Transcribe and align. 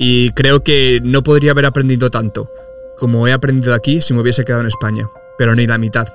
Y 0.00 0.30
creo 0.30 0.62
que 0.62 1.00
no 1.02 1.24
podría 1.24 1.50
haber 1.50 1.66
aprendido 1.66 2.08
tanto 2.08 2.48
como 2.96 3.26
he 3.26 3.32
aprendido 3.32 3.74
aquí 3.74 4.00
si 4.00 4.14
me 4.14 4.20
hubiese 4.20 4.44
quedado 4.44 4.60
en 4.60 4.68
España, 4.68 5.08
pero 5.36 5.56
ni 5.56 5.66
la 5.66 5.76
mitad. 5.76 6.06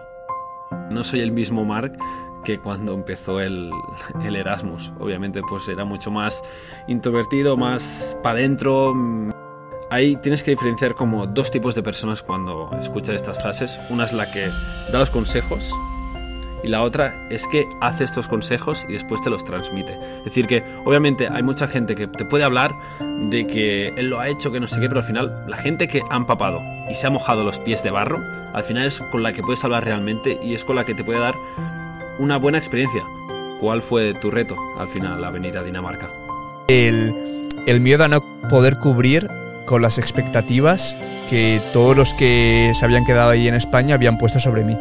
No 0.89 1.03
soy 1.03 1.19
el 1.19 1.33
mismo 1.33 1.65
Mark 1.65 1.91
que 2.45 2.59
cuando 2.59 2.93
empezó 2.93 3.41
el, 3.41 3.71
el 4.23 4.37
Erasmus. 4.37 4.93
Obviamente 4.99 5.41
pues 5.49 5.67
era 5.67 5.83
mucho 5.83 6.11
más 6.11 6.43
introvertido, 6.87 7.57
más 7.57 8.17
para 8.23 8.39
adentro. 8.39 8.93
Ahí 9.89 10.15
tienes 10.15 10.43
que 10.43 10.51
diferenciar 10.51 10.95
como 10.95 11.27
dos 11.27 11.51
tipos 11.51 11.75
de 11.75 11.83
personas 11.83 12.23
cuando 12.23 12.71
escuchas 12.79 13.15
estas 13.15 13.41
frases. 13.41 13.81
Una 13.89 14.05
es 14.05 14.13
la 14.13 14.31
que 14.31 14.47
da 14.93 14.99
los 14.99 15.09
consejos 15.09 15.69
y 16.63 16.69
la 16.69 16.81
otra 16.81 17.27
es 17.29 17.45
que 17.47 17.67
hace 17.81 18.03
estos 18.05 18.27
consejos 18.27 18.85
y 18.87 18.93
después 18.93 19.21
te 19.21 19.29
los 19.29 19.43
transmite. 19.43 19.93
Es 20.19 20.25
decir, 20.25 20.47
que 20.47 20.63
obviamente 20.85 21.27
hay 21.29 21.43
mucha 21.43 21.67
gente 21.67 21.93
que 21.95 22.07
te 22.07 22.25
puede 22.25 22.43
hablar 22.43 22.73
de 23.29 23.45
que 23.45 23.89
él 23.89 24.09
lo 24.09 24.19
ha 24.19 24.29
hecho, 24.29 24.51
que 24.51 24.59
no 24.59 24.67
sé 24.67 24.79
qué, 24.79 24.87
pero 24.87 25.01
al 25.01 25.05
final 25.05 25.45
la 25.47 25.57
gente 25.57 25.87
que 25.87 26.01
ha 26.09 26.15
empapado 26.15 26.61
y 26.89 26.95
se 26.95 27.07
ha 27.07 27.09
mojado 27.09 27.43
los 27.43 27.59
pies 27.59 27.83
de 27.83 27.91
barro, 27.91 28.19
al 28.53 28.63
final 28.63 28.85
es 28.85 28.99
con 29.11 29.23
la 29.23 29.33
que 29.33 29.41
puedes 29.41 29.63
hablar 29.63 29.83
realmente 29.83 30.39
y 30.41 30.53
es 30.53 30.63
con 30.63 30.75
la 30.75 30.85
que 30.85 30.95
te 30.95 31.03
puede 31.03 31.19
dar 31.19 31.35
una 32.17 32.37
buena 32.37 32.57
experiencia. 32.57 33.01
¿Cuál 33.59 33.81
fue 33.81 34.13
tu 34.13 34.31
reto 34.31 34.55
al 34.79 34.87
final 34.87 35.21
la 35.21 35.29
venir 35.29 35.57
a 35.57 35.63
Dinamarca? 35.63 36.07
El, 36.67 37.49
el 37.65 37.81
miedo 37.81 38.03
a 38.03 38.07
no 38.07 38.21
poder 38.49 38.77
cubrir 38.77 39.29
con 39.65 39.81
las 39.81 39.97
expectativas 39.97 40.95
que 41.29 41.61
todos 41.71 41.95
los 41.95 42.13
que 42.13 42.71
se 42.73 42.85
habían 42.85 43.05
quedado 43.05 43.31
ahí 43.31 43.47
en 43.47 43.55
España 43.55 43.95
habían 43.95 44.17
puesto 44.17 44.39
sobre 44.39 44.63
mí. 44.63 44.77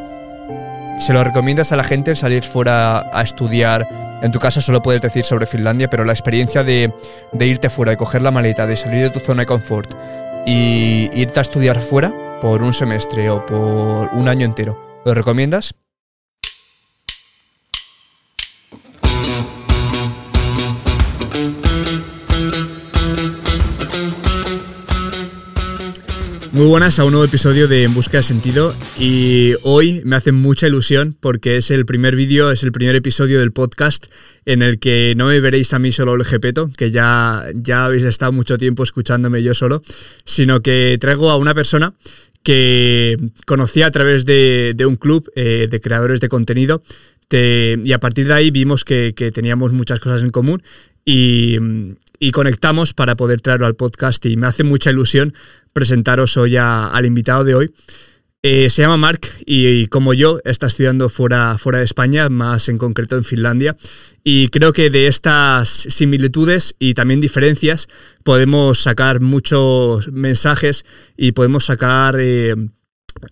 ¿Se 0.98 1.12
lo 1.12 1.24
recomiendas 1.24 1.72
a 1.72 1.76
la 1.76 1.84
gente 1.84 2.14
salir 2.14 2.44
fuera 2.44 3.04
a 3.12 3.22
estudiar? 3.22 3.88
En 4.22 4.30
tu 4.30 4.38
caso 4.38 4.60
solo 4.60 4.82
puedes 4.82 5.00
decir 5.00 5.24
sobre 5.24 5.46
Finlandia, 5.46 5.88
pero 5.90 6.04
la 6.04 6.12
experiencia 6.12 6.62
de, 6.62 6.92
de 7.32 7.46
irte 7.46 7.70
fuera, 7.70 7.90
de 7.90 7.96
coger 7.96 8.22
la 8.22 8.30
maleta, 8.30 8.66
de 8.66 8.76
salir 8.76 9.02
de 9.02 9.10
tu 9.10 9.18
zona 9.18 9.42
de 9.42 9.46
confort 9.46 9.92
y 10.46 11.10
irte 11.12 11.40
a 11.40 11.42
estudiar 11.42 11.80
fuera 11.80 12.12
por 12.40 12.62
un 12.62 12.72
semestre 12.72 13.30
o 13.30 13.44
por 13.44 14.10
un 14.12 14.28
año 14.28 14.44
entero, 14.44 15.02
¿lo 15.04 15.14
recomiendas? 15.14 15.74
Muy 26.52 26.66
buenas 26.66 26.98
a 26.98 27.06
un 27.06 27.12
nuevo 27.12 27.24
episodio 27.24 27.66
de 27.66 27.84
En 27.84 27.94
Busca 27.94 28.18
de 28.18 28.22
Sentido 28.22 28.76
y 28.98 29.54
hoy 29.62 30.02
me 30.04 30.16
hace 30.16 30.32
mucha 30.32 30.66
ilusión 30.66 31.16
porque 31.18 31.56
es 31.56 31.70
el 31.70 31.86
primer 31.86 32.14
vídeo, 32.14 32.50
es 32.50 32.62
el 32.62 32.72
primer 32.72 32.94
episodio 32.94 33.40
del 33.40 33.52
podcast 33.52 34.04
en 34.44 34.60
el 34.60 34.78
que 34.78 35.14
no 35.16 35.28
me 35.28 35.40
veréis 35.40 35.72
a 35.72 35.78
mí 35.78 35.92
solo 35.92 36.14
el 36.14 36.26
jepeto, 36.26 36.68
que 36.76 36.90
ya, 36.90 37.46
ya 37.54 37.86
habéis 37.86 38.04
estado 38.04 38.32
mucho 38.32 38.58
tiempo 38.58 38.82
escuchándome 38.82 39.42
yo 39.42 39.54
solo, 39.54 39.80
sino 40.26 40.60
que 40.60 40.98
traigo 41.00 41.30
a 41.30 41.38
una 41.38 41.54
persona 41.54 41.94
que 42.42 43.16
conocí 43.46 43.80
a 43.80 43.90
través 43.90 44.26
de, 44.26 44.76
un 44.86 44.96
club 44.96 45.32
eh, 45.34 45.68
de 45.70 45.80
creadores 45.80 46.20
de 46.20 46.28
contenido 46.28 46.82
y 47.32 47.92
a 47.92 47.98
partir 47.98 48.26
de 48.26 48.34
ahí 48.34 48.50
vimos 48.50 48.84
que, 48.84 49.14
que 49.16 49.32
teníamos 49.32 49.72
muchas 49.72 50.00
cosas 50.00 50.22
en 50.22 50.30
común 50.30 50.62
y, 51.04 51.58
conectamos 52.32 52.94
para 52.94 53.16
poder 53.16 53.40
traerlo 53.40 53.66
al 53.66 53.74
podcast 53.74 54.24
y 54.26 54.36
me 54.36 54.46
hace 54.46 54.64
mucha 54.64 54.90
ilusión 54.90 55.34
presentaros 55.72 56.36
hoy 56.36 56.56
al 56.56 57.04
invitado 57.04 57.44
de 57.44 57.54
hoy. 57.54 57.74
Eh, 58.44 58.70
se 58.70 58.82
llama 58.82 58.96
Mark 58.96 59.20
y, 59.46 59.86
como 59.86 60.14
yo 60.14 60.40
está 60.44 60.66
estudiando 60.66 61.08
fuera, 61.08 61.58
fuera 61.58 61.78
de 61.78 61.84
España, 61.84 62.28
más 62.28 62.68
en 62.68 62.78
concreto 62.78 63.16
en 63.16 63.24
Finlandia. 63.24 63.76
Y 64.24 64.48
creo 64.48 64.72
que 64.72 64.90
de 64.90 65.06
estas 65.06 65.68
similitudes 65.68 66.74
y 66.78 66.94
también 66.94 67.20
diferencias 67.20 67.88
podemos 68.24 68.82
sacar 68.82 69.20
muchos 69.20 70.08
mensajes 70.12 70.84
y 71.16 71.32
podemos 71.32 71.64
sacar... 71.64 72.16
Eh, 72.18 72.54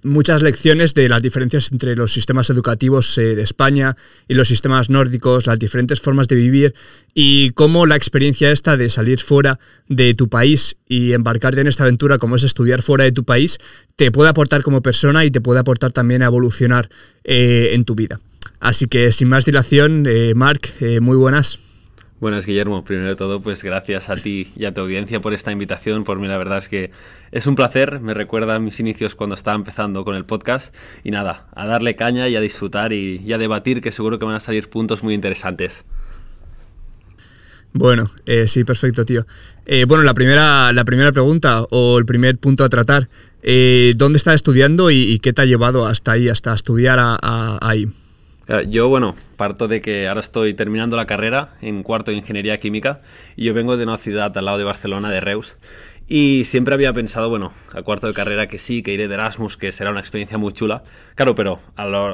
muchas 0.03 0.43
lecciones 0.43 0.95
de 0.95 1.09
las 1.09 1.23
diferencias 1.23 1.71
entre 1.73 1.97
los 1.97 2.13
sistemas 2.13 2.51
educativos 2.51 3.17
eh, 3.19 3.35
de 3.35 3.43
España 3.43 3.97
y 4.29 4.35
los 4.35 4.49
sistemas 4.49 4.91
nórdicos, 4.91 5.47
las 5.47 5.59
diferentes 5.59 6.01
formas 6.01 6.29
de 6.29 6.37
vivir 6.37 6.75
y 7.15 7.51
cómo 7.51 7.87
la 7.87 7.97
experiencia 7.97 8.51
esta 8.51 8.77
de 8.77 8.91
salir 8.91 9.21
fuera 9.21 9.59
de 9.89 10.15
tu 10.15 10.29
país 10.29 10.77
y 10.87 11.13
embarcarte 11.13 11.61
en 11.61 11.67
esta 11.67 11.85
aventura 11.85 12.19
como 12.19 12.37
es 12.37 12.45
estudiar 12.45 12.83
fuera 12.83 13.05
de 13.05 13.13
tu 13.13 13.25
país 13.25 13.59
te 13.97 14.11
puede 14.13 14.31
aportar 14.31 14.63
como 14.63 14.83
persona 14.83 15.25
y 15.25 15.31
te 15.31 15.41
puede 15.41 15.61
aportar 15.61 15.93
también 15.93 16.23
a 16.23 16.27
evolucionar 16.27 16.89
eh, 17.25 17.71
en 17.73 17.85
tu 17.85 17.95
vida. 17.95 18.21
Así 18.61 18.87
que 18.87 19.11
sin 19.13 19.29
más 19.29 19.45
dilación, 19.45 20.05
eh, 20.07 20.33
Marc, 20.35 20.73
muy 21.01 21.17
buenas. 21.17 21.70
Buenas, 22.21 22.45
Guillermo. 22.45 22.85
Primero 22.85 23.09
de 23.09 23.17
todo, 23.17 23.41
pues 23.41 23.65
gracias 23.65 24.11
a 24.11 24.15
ti 24.15 24.47
y 24.55 24.67
a 24.67 24.75
tu 24.75 24.83
audiencia 24.83 25.21
por 25.21 25.33
esta 25.33 25.53
invitación. 25.53 26.05
Por 26.05 26.19
mí, 26.19 26.29
la 26.29 26.37
verdad 26.37 26.59
es 26.59 26.69
que 26.69 26.91
es 27.33 27.47
un 27.47 27.57
placer. 27.57 27.99
Me 28.01 28.13
recuerda 28.13 28.59
mis 28.59 28.79
inicios 28.79 29.15
cuando 29.15 29.35
estaba 29.35 29.57
empezando 29.57 30.05
con 30.05 30.15
el 30.15 30.27
podcast. 30.27 30.75
Y 31.03 31.13
nada, 31.13 31.47
a 31.55 31.67
darle 31.67 31.97
caña 31.97 32.29
y 32.29 32.37
a 32.37 32.41
disfrutar 32.43 32.93
y, 32.93 33.33
a 33.33 33.39
debatir, 33.39 33.81
que 33.81 33.91
seguro 33.91 34.19
que 34.19 34.27
van 34.27 34.35
a 34.35 34.41
salir 34.41 34.69
puntos 34.69 35.03
muy 35.03 35.15
interesantes. 35.15 35.87
Bueno, 37.73 38.11
eh, 38.27 38.49
sí, 38.49 38.65
perfecto, 38.65 39.07
tío. 39.07 39.25
Eh, 39.65 39.87
bueno, 39.87 40.05
la 40.05 40.13
primera, 40.13 40.75
la 40.75 40.85
primera 40.85 41.13
pregunta 41.13 41.63
o 41.71 41.97
el 41.97 42.05
primer 42.05 42.37
punto 42.37 42.65
a 42.65 42.69
tratar, 42.69 43.09
eh, 43.43 43.95
¿dónde 43.97 44.19
estás 44.19 44.35
estudiando 44.35 44.91
y, 44.91 45.19
qué 45.21 45.33
te 45.33 45.41
ha 45.41 45.47
llevado 45.47 45.87
hasta 45.87 46.13
ahí, 46.13 46.29
hasta 46.29 46.53
estudiar 46.53 46.99
ahí? 47.23 47.87
Yo, 48.69 48.89
bueno, 48.89 49.15
parto 49.37 49.69
de 49.69 49.81
que 49.81 50.09
ahora 50.09 50.19
estoy 50.19 50.55
terminando 50.55 50.97
la 50.97 51.07
carrera 51.07 51.55
en 51.61 51.85
cuarto 51.85 52.11
de 52.11 52.17
Ingeniería 52.17 52.59
Química 52.59 53.01
y 53.37 53.45
yo 53.45 53.55
vengo 53.55 53.77
de 53.77 53.85
una 53.85 53.97
ciudad 53.97 54.37
al 54.37 54.45
lado 54.45 54.59
de 54.59 54.65
Barcelona, 54.65 55.09
de 55.09 55.21
Reus. 55.21 55.57
Y 56.09 56.43
siempre 56.43 56.75
había 56.75 56.93
pensado, 56.93 57.29
bueno, 57.29 57.53
a 57.73 57.83
cuarto 57.83 58.09
de 58.09 58.13
carrera 58.13 58.49
que 58.49 58.59
sí, 58.59 58.83
que 58.83 58.93
iré 58.93 59.07
de 59.07 59.15
Erasmus, 59.15 59.57
que 59.57 59.71
será 59.71 59.93
una 59.93 60.01
experiencia 60.01 60.37
muy 60.37 60.53
chula. 60.53 60.83
Claro, 61.15 61.37
pero 61.37 61.61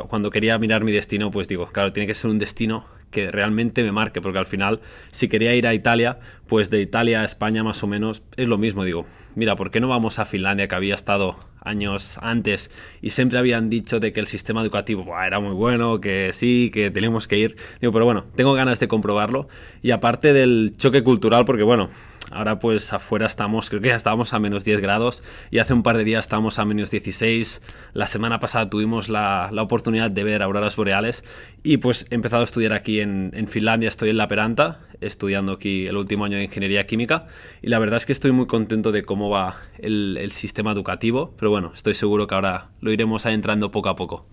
cuando 0.08 0.28
quería 0.28 0.58
mirar 0.58 0.84
mi 0.84 0.92
destino, 0.92 1.30
pues 1.30 1.48
digo, 1.48 1.68
claro, 1.68 1.94
tiene 1.94 2.06
que 2.06 2.14
ser 2.14 2.30
un 2.30 2.38
destino 2.38 2.84
que 3.10 3.30
realmente 3.30 3.82
me 3.82 3.92
marque, 3.92 4.20
porque 4.20 4.38
al 4.38 4.44
final, 4.44 4.82
si 5.10 5.28
quería 5.28 5.54
ir 5.54 5.66
a 5.66 5.72
Italia, 5.72 6.18
pues 6.46 6.68
de 6.68 6.82
Italia 6.82 7.22
a 7.22 7.24
España 7.24 7.64
más 7.64 7.82
o 7.82 7.86
menos 7.86 8.22
es 8.36 8.46
lo 8.46 8.58
mismo. 8.58 8.84
Digo, 8.84 9.06
mira, 9.36 9.56
¿por 9.56 9.70
qué 9.70 9.80
no 9.80 9.88
vamos 9.88 10.18
a 10.18 10.26
Finlandia, 10.26 10.66
que 10.66 10.74
había 10.74 10.94
estado 10.94 11.38
años 11.66 12.18
antes 12.22 12.70
y 13.02 13.10
siempre 13.10 13.38
habían 13.38 13.68
dicho 13.68 14.00
de 14.00 14.12
que 14.12 14.20
el 14.20 14.26
sistema 14.26 14.62
educativo 14.62 15.04
era 15.20 15.40
muy 15.40 15.54
bueno, 15.54 16.00
que 16.00 16.30
sí, 16.32 16.70
que 16.72 16.90
teníamos 16.90 17.28
que 17.28 17.38
ir? 17.38 17.56
Digo, 17.80 17.92
pero 17.92 18.04
bueno, 18.04 18.24
tengo 18.34 18.54
ganas 18.54 18.80
de 18.80 18.88
comprobarlo. 18.88 19.48
Y 19.82 19.90
aparte 19.90 20.32
del 20.32 20.74
choque 20.76 21.02
cultural, 21.02 21.44
porque 21.44 21.62
bueno, 21.62 21.90
Ahora 22.32 22.58
pues 22.58 22.92
afuera 22.92 23.26
estamos, 23.26 23.70
creo 23.70 23.80
que 23.80 23.88
ya 23.88 23.94
estábamos 23.94 24.34
a 24.34 24.40
menos 24.40 24.64
10 24.64 24.80
grados 24.80 25.22
y 25.52 25.58
hace 25.58 25.72
un 25.72 25.84
par 25.84 25.96
de 25.96 26.02
días 26.02 26.24
estábamos 26.24 26.58
a 26.58 26.64
menos 26.64 26.90
16. 26.90 27.62
La 27.92 28.08
semana 28.08 28.40
pasada 28.40 28.68
tuvimos 28.68 29.08
la, 29.08 29.50
la 29.52 29.62
oportunidad 29.62 30.10
de 30.10 30.24
ver 30.24 30.42
auroras 30.42 30.74
boreales 30.74 31.22
y 31.62 31.76
pues 31.76 32.06
he 32.10 32.16
empezado 32.16 32.40
a 32.42 32.44
estudiar 32.44 32.72
aquí 32.72 33.00
en, 33.00 33.30
en, 33.34 33.46
Finlandia, 33.46 33.88
estoy 33.88 34.10
en 34.10 34.16
La 34.16 34.26
Peranta, 34.26 34.80
estudiando 35.00 35.52
aquí 35.52 35.84
el 35.86 35.96
último 35.96 36.24
año 36.24 36.36
de 36.36 36.44
Ingeniería 36.44 36.84
Química 36.84 37.26
y 37.62 37.68
la 37.68 37.78
verdad 37.78 37.98
es 37.98 38.06
que 38.06 38.12
estoy 38.12 38.32
muy 38.32 38.46
contento 38.46 38.90
de 38.90 39.04
cómo 39.04 39.30
va 39.30 39.60
el, 39.78 40.18
el 40.20 40.32
sistema 40.32 40.72
educativo, 40.72 41.32
pero 41.38 41.52
bueno, 41.52 41.55
estoy 41.74 41.94
seguro 41.94 42.26
que 42.26 42.34
ahora 42.34 42.68
lo 42.80 42.92
iremos 42.92 43.26
adentrando 43.26 43.70
poco 43.70 43.88
a 43.88 43.96
poco. 43.96 44.26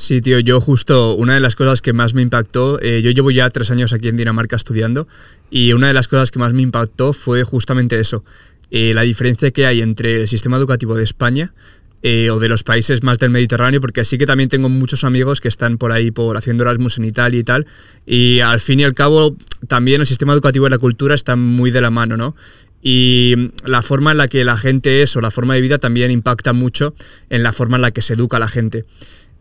Sí, 0.00 0.22
tío, 0.22 0.38
yo 0.38 0.62
justo 0.62 1.14
una 1.14 1.34
de 1.34 1.40
las 1.40 1.56
cosas 1.56 1.82
que 1.82 1.92
más 1.92 2.14
me 2.14 2.22
impactó, 2.22 2.80
eh, 2.80 3.02
yo 3.02 3.10
llevo 3.10 3.30
ya 3.30 3.50
tres 3.50 3.70
años 3.70 3.92
aquí 3.92 4.08
en 4.08 4.16
Dinamarca 4.16 4.56
estudiando 4.56 5.06
y 5.50 5.74
una 5.74 5.88
de 5.88 5.92
las 5.92 6.08
cosas 6.08 6.30
que 6.30 6.38
más 6.38 6.54
me 6.54 6.62
impactó 6.62 7.12
fue 7.12 7.44
justamente 7.44 8.00
eso, 8.00 8.24
eh, 8.70 8.94
la 8.94 9.02
diferencia 9.02 9.50
que 9.50 9.66
hay 9.66 9.82
entre 9.82 10.22
el 10.22 10.28
sistema 10.28 10.56
educativo 10.56 10.94
de 10.94 11.04
España 11.04 11.52
eh, 12.02 12.30
o 12.30 12.38
de 12.38 12.48
los 12.48 12.64
países 12.64 13.02
más 13.02 13.18
del 13.18 13.28
Mediterráneo, 13.28 13.78
porque 13.82 14.00
así 14.00 14.16
que 14.16 14.24
también 14.24 14.48
tengo 14.48 14.70
muchos 14.70 15.04
amigos 15.04 15.42
que 15.42 15.48
están 15.48 15.76
por 15.76 15.92
ahí 15.92 16.10
por 16.10 16.38
haciendo 16.38 16.64
Erasmus 16.64 16.96
en 16.96 17.04
Italia 17.04 17.38
y 17.38 17.44
tal, 17.44 17.66
y 18.06 18.40
al 18.40 18.60
fin 18.60 18.80
y 18.80 18.84
al 18.84 18.94
cabo 18.94 19.36
también 19.68 20.00
el 20.00 20.06
sistema 20.06 20.32
educativo 20.32 20.66
y 20.66 20.70
la 20.70 20.78
cultura 20.78 21.14
están 21.14 21.40
muy 21.40 21.70
de 21.70 21.82
la 21.82 21.90
mano, 21.90 22.16
¿no? 22.16 22.34
Y 22.82 23.52
la 23.64 23.82
forma 23.82 24.12
en 24.12 24.18
la 24.18 24.28
que 24.28 24.44
la 24.44 24.56
gente 24.56 25.02
es 25.02 25.16
o 25.16 25.20
la 25.20 25.30
forma 25.30 25.54
de 25.54 25.60
vida 25.60 25.78
también 25.78 26.10
impacta 26.10 26.52
mucho 26.52 26.94
en 27.28 27.42
la 27.42 27.52
forma 27.52 27.76
en 27.76 27.82
la 27.82 27.90
que 27.90 28.02
se 28.02 28.14
educa 28.14 28.38
la 28.38 28.48
gente. 28.48 28.84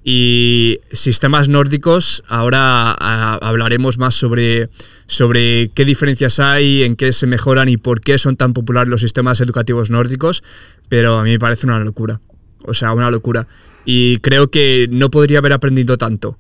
Y 0.04 0.80
sistemas 0.92 1.50
nórdicos, 1.50 2.24
ahora 2.28 2.94
hablaremos 2.94 3.98
más 3.98 4.16
sobre, 4.16 4.70
sobre 5.08 5.70
qué 5.74 5.86
diferencias 5.86 6.40
hay, 6.40 6.84
en 6.84 6.96
qué 6.96 7.12
se 7.12 7.28
mejoran 7.28 7.70
y 7.70 7.78
por 7.78 8.02
qué 8.02 8.18
son 8.18 8.38
tan 8.38 8.54
populares 8.54 8.90
los 8.90 9.02
sistemas 9.02 9.42
educativos 9.42 9.90
nórdicos, 9.90 10.44
pero 10.88 11.18
a 11.18 11.24
mí 11.24 11.32
me 11.32 11.40
parece 11.40 11.68
una 11.68 11.80
locura. 11.80 12.22
O 12.64 12.74
sea, 12.74 12.94
una 12.94 13.12
locura. 13.12 13.48
Y 13.86 14.18
creo 14.18 14.50
que 14.50 14.88
no 14.90 15.10
podría 15.10 15.40
haber 15.40 15.54
aprendido 15.54 15.98
tanto 15.98 16.38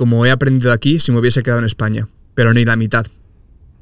como 0.00 0.24
he 0.24 0.30
aprendido 0.30 0.72
aquí 0.72 0.98
si 0.98 1.12
me 1.12 1.18
hubiese 1.18 1.42
quedado 1.42 1.58
en 1.58 1.66
España, 1.66 2.08
pero 2.34 2.54
ni 2.54 2.64
la 2.64 2.74
mitad. 2.74 3.06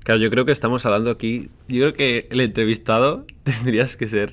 Claro, 0.08 0.22
yo 0.22 0.30
creo 0.30 0.46
que 0.46 0.52
estamos 0.52 0.86
hablando 0.86 1.10
aquí. 1.10 1.50
Yo 1.68 1.80
creo 1.80 1.92
que 1.92 2.28
el 2.30 2.40
entrevistado 2.40 3.26
tendrías 3.42 3.94
que 3.94 4.06
ser, 4.06 4.32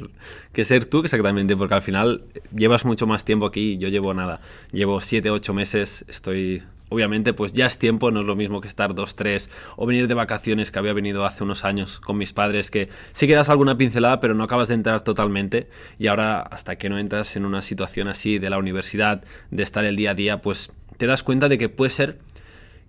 que 0.54 0.64
ser 0.64 0.86
tú 0.86 1.02
exactamente, 1.02 1.58
porque 1.58 1.74
al 1.74 1.82
final 1.82 2.24
llevas 2.56 2.86
mucho 2.86 3.08
más 3.08 3.26
tiempo 3.26 3.46
aquí. 3.46 3.78
Yo 3.78 3.90
llevo 3.90 4.14
nada, 4.14 4.40
llevo 4.72 5.02
7, 5.02 5.30
8 5.32 5.54
meses, 5.54 6.06
estoy 6.08 6.64
obviamente 6.88 7.34
pues 7.34 7.52
ya 7.52 7.66
es 7.66 7.78
tiempo, 7.78 8.10
no 8.10 8.22
es 8.22 8.26
lo 8.26 8.38
mismo 8.38 8.62
que 8.62 8.70
estar 8.70 8.96
dos, 8.96 9.18
tres 9.18 9.50
o 9.76 9.86
venir 9.86 10.08
de 10.08 10.14
vacaciones 10.14 10.72
que 10.72 10.80
había 10.80 10.94
venido 10.94 11.26
hace 11.26 11.44
unos 11.44 11.66
años 11.66 12.00
con 12.00 12.18
mis 12.18 12.32
padres 12.32 12.72
que 12.72 12.88
sí 13.12 13.28
que 13.28 13.34
das 13.34 13.50
alguna 13.50 13.76
pincelada 13.76 14.20
pero 14.20 14.36
no 14.36 14.44
acabas 14.44 14.68
de 14.68 14.76
entrar 14.76 15.02
totalmente 15.02 15.68
y 15.98 16.08
ahora 16.08 16.40
hasta 16.40 16.78
que 16.78 16.88
no 16.88 17.00
entras 17.00 17.36
en 17.36 17.44
una 17.44 17.64
situación 17.64 18.08
así 18.08 18.38
de 18.38 18.52
la 18.52 18.60
universidad, 18.60 19.26
de 19.50 19.64
estar 19.64 19.84
el 19.84 19.98
día 19.98 20.12
a 20.12 20.14
día, 20.14 20.42
pues 20.42 20.72
te 20.98 21.08
das 21.08 21.24
cuenta 21.24 21.50
de 21.50 21.58
que 21.58 21.68
puede 21.68 21.90
ser 21.90 22.20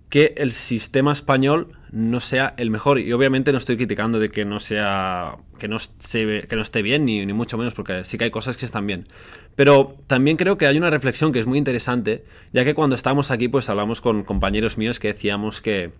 que 0.09 0.33
el 0.37 0.51
sistema 0.53 1.11
español 1.11 1.73
no 1.91 2.19
sea 2.19 2.53
el 2.57 2.71
mejor. 2.71 2.99
Y 2.99 3.11
obviamente 3.13 3.51
no 3.51 3.57
estoy 3.57 3.75
criticando 3.75 4.19
de 4.19 4.29
que 4.29 4.45
no 4.45 4.59
sea. 4.59 5.37
que 5.59 5.67
no, 5.67 5.79
se, 5.79 6.45
que 6.47 6.55
no 6.55 6.61
esté 6.61 6.81
bien, 6.81 7.05
ni, 7.05 7.25
ni, 7.25 7.33
mucho 7.33 7.57
menos, 7.57 7.73
porque 7.73 8.03
sí 8.03 8.17
que 8.17 8.25
hay 8.25 8.31
cosas 8.31 8.57
que 8.57 8.65
están 8.65 8.87
bien. 8.87 9.07
Pero 9.55 9.95
también 10.07 10.37
creo 10.37 10.57
que 10.57 10.67
hay 10.67 10.77
una 10.77 10.89
reflexión 10.89 11.33
que 11.33 11.39
es 11.39 11.47
muy 11.47 11.57
interesante, 11.57 12.23
ya 12.53 12.63
que 12.63 12.73
cuando 12.73 12.95
estábamos 12.95 13.31
aquí, 13.31 13.47
pues 13.47 13.69
hablamos 13.69 14.01
con 14.01 14.23
compañeros 14.23 14.77
míos 14.77 14.99
que 14.99 15.09
decíamos 15.09 15.61
que, 15.61 15.91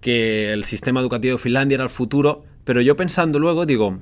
que 0.00 0.52
el 0.52 0.64
sistema 0.64 1.00
educativo 1.00 1.36
de 1.36 1.42
Finlandia 1.42 1.76
era 1.76 1.84
el 1.84 1.90
futuro. 1.90 2.44
Pero 2.64 2.82
yo 2.82 2.96
pensando 2.96 3.38
luego, 3.38 3.64
digo, 3.64 3.98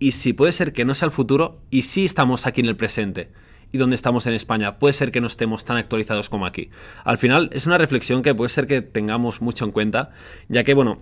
¿y 0.00 0.12
si 0.12 0.32
puede 0.32 0.52
ser 0.52 0.72
que 0.72 0.84
no 0.84 0.94
sea 0.94 1.06
el 1.06 1.12
futuro? 1.12 1.60
¿Y 1.70 1.82
si 1.82 2.04
estamos 2.04 2.46
aquí 2.46 2.62
en 2.62 2.66
el 2.66 2.76
presente? 2.76 3.28
Y 3.72 3.78
dónde 3.78 3.96
estamos 3.96 4.26
en 4.26 4.34
España. 4.34 4.78
Puede 4.78 4.92
ser 4.92 5.10
que 5.10 5.20
no 5.20 5.26
estemos 5.26 5.64
tan 5.64 5.76
actualizados 5.76 6.28
como 6.28 6.46
aquí. 6.46 6.70
Al 7.04 7.18
final 7.18 7.50
es 7.52 7.66
una 7.66 7.78
reflexión 7.78 8.22
que 8.22 8.34
puede 8.34 8.48
ser 8.48 8.66
que 8.66 8.82
tengamos 8.82 9.42
mucho 9.42 9.64
en 9.64 9.72
cuenta, 9.72 10.10
ya 10.48 10.64
que, 10.64 10.74
bueno, 10.74 10.98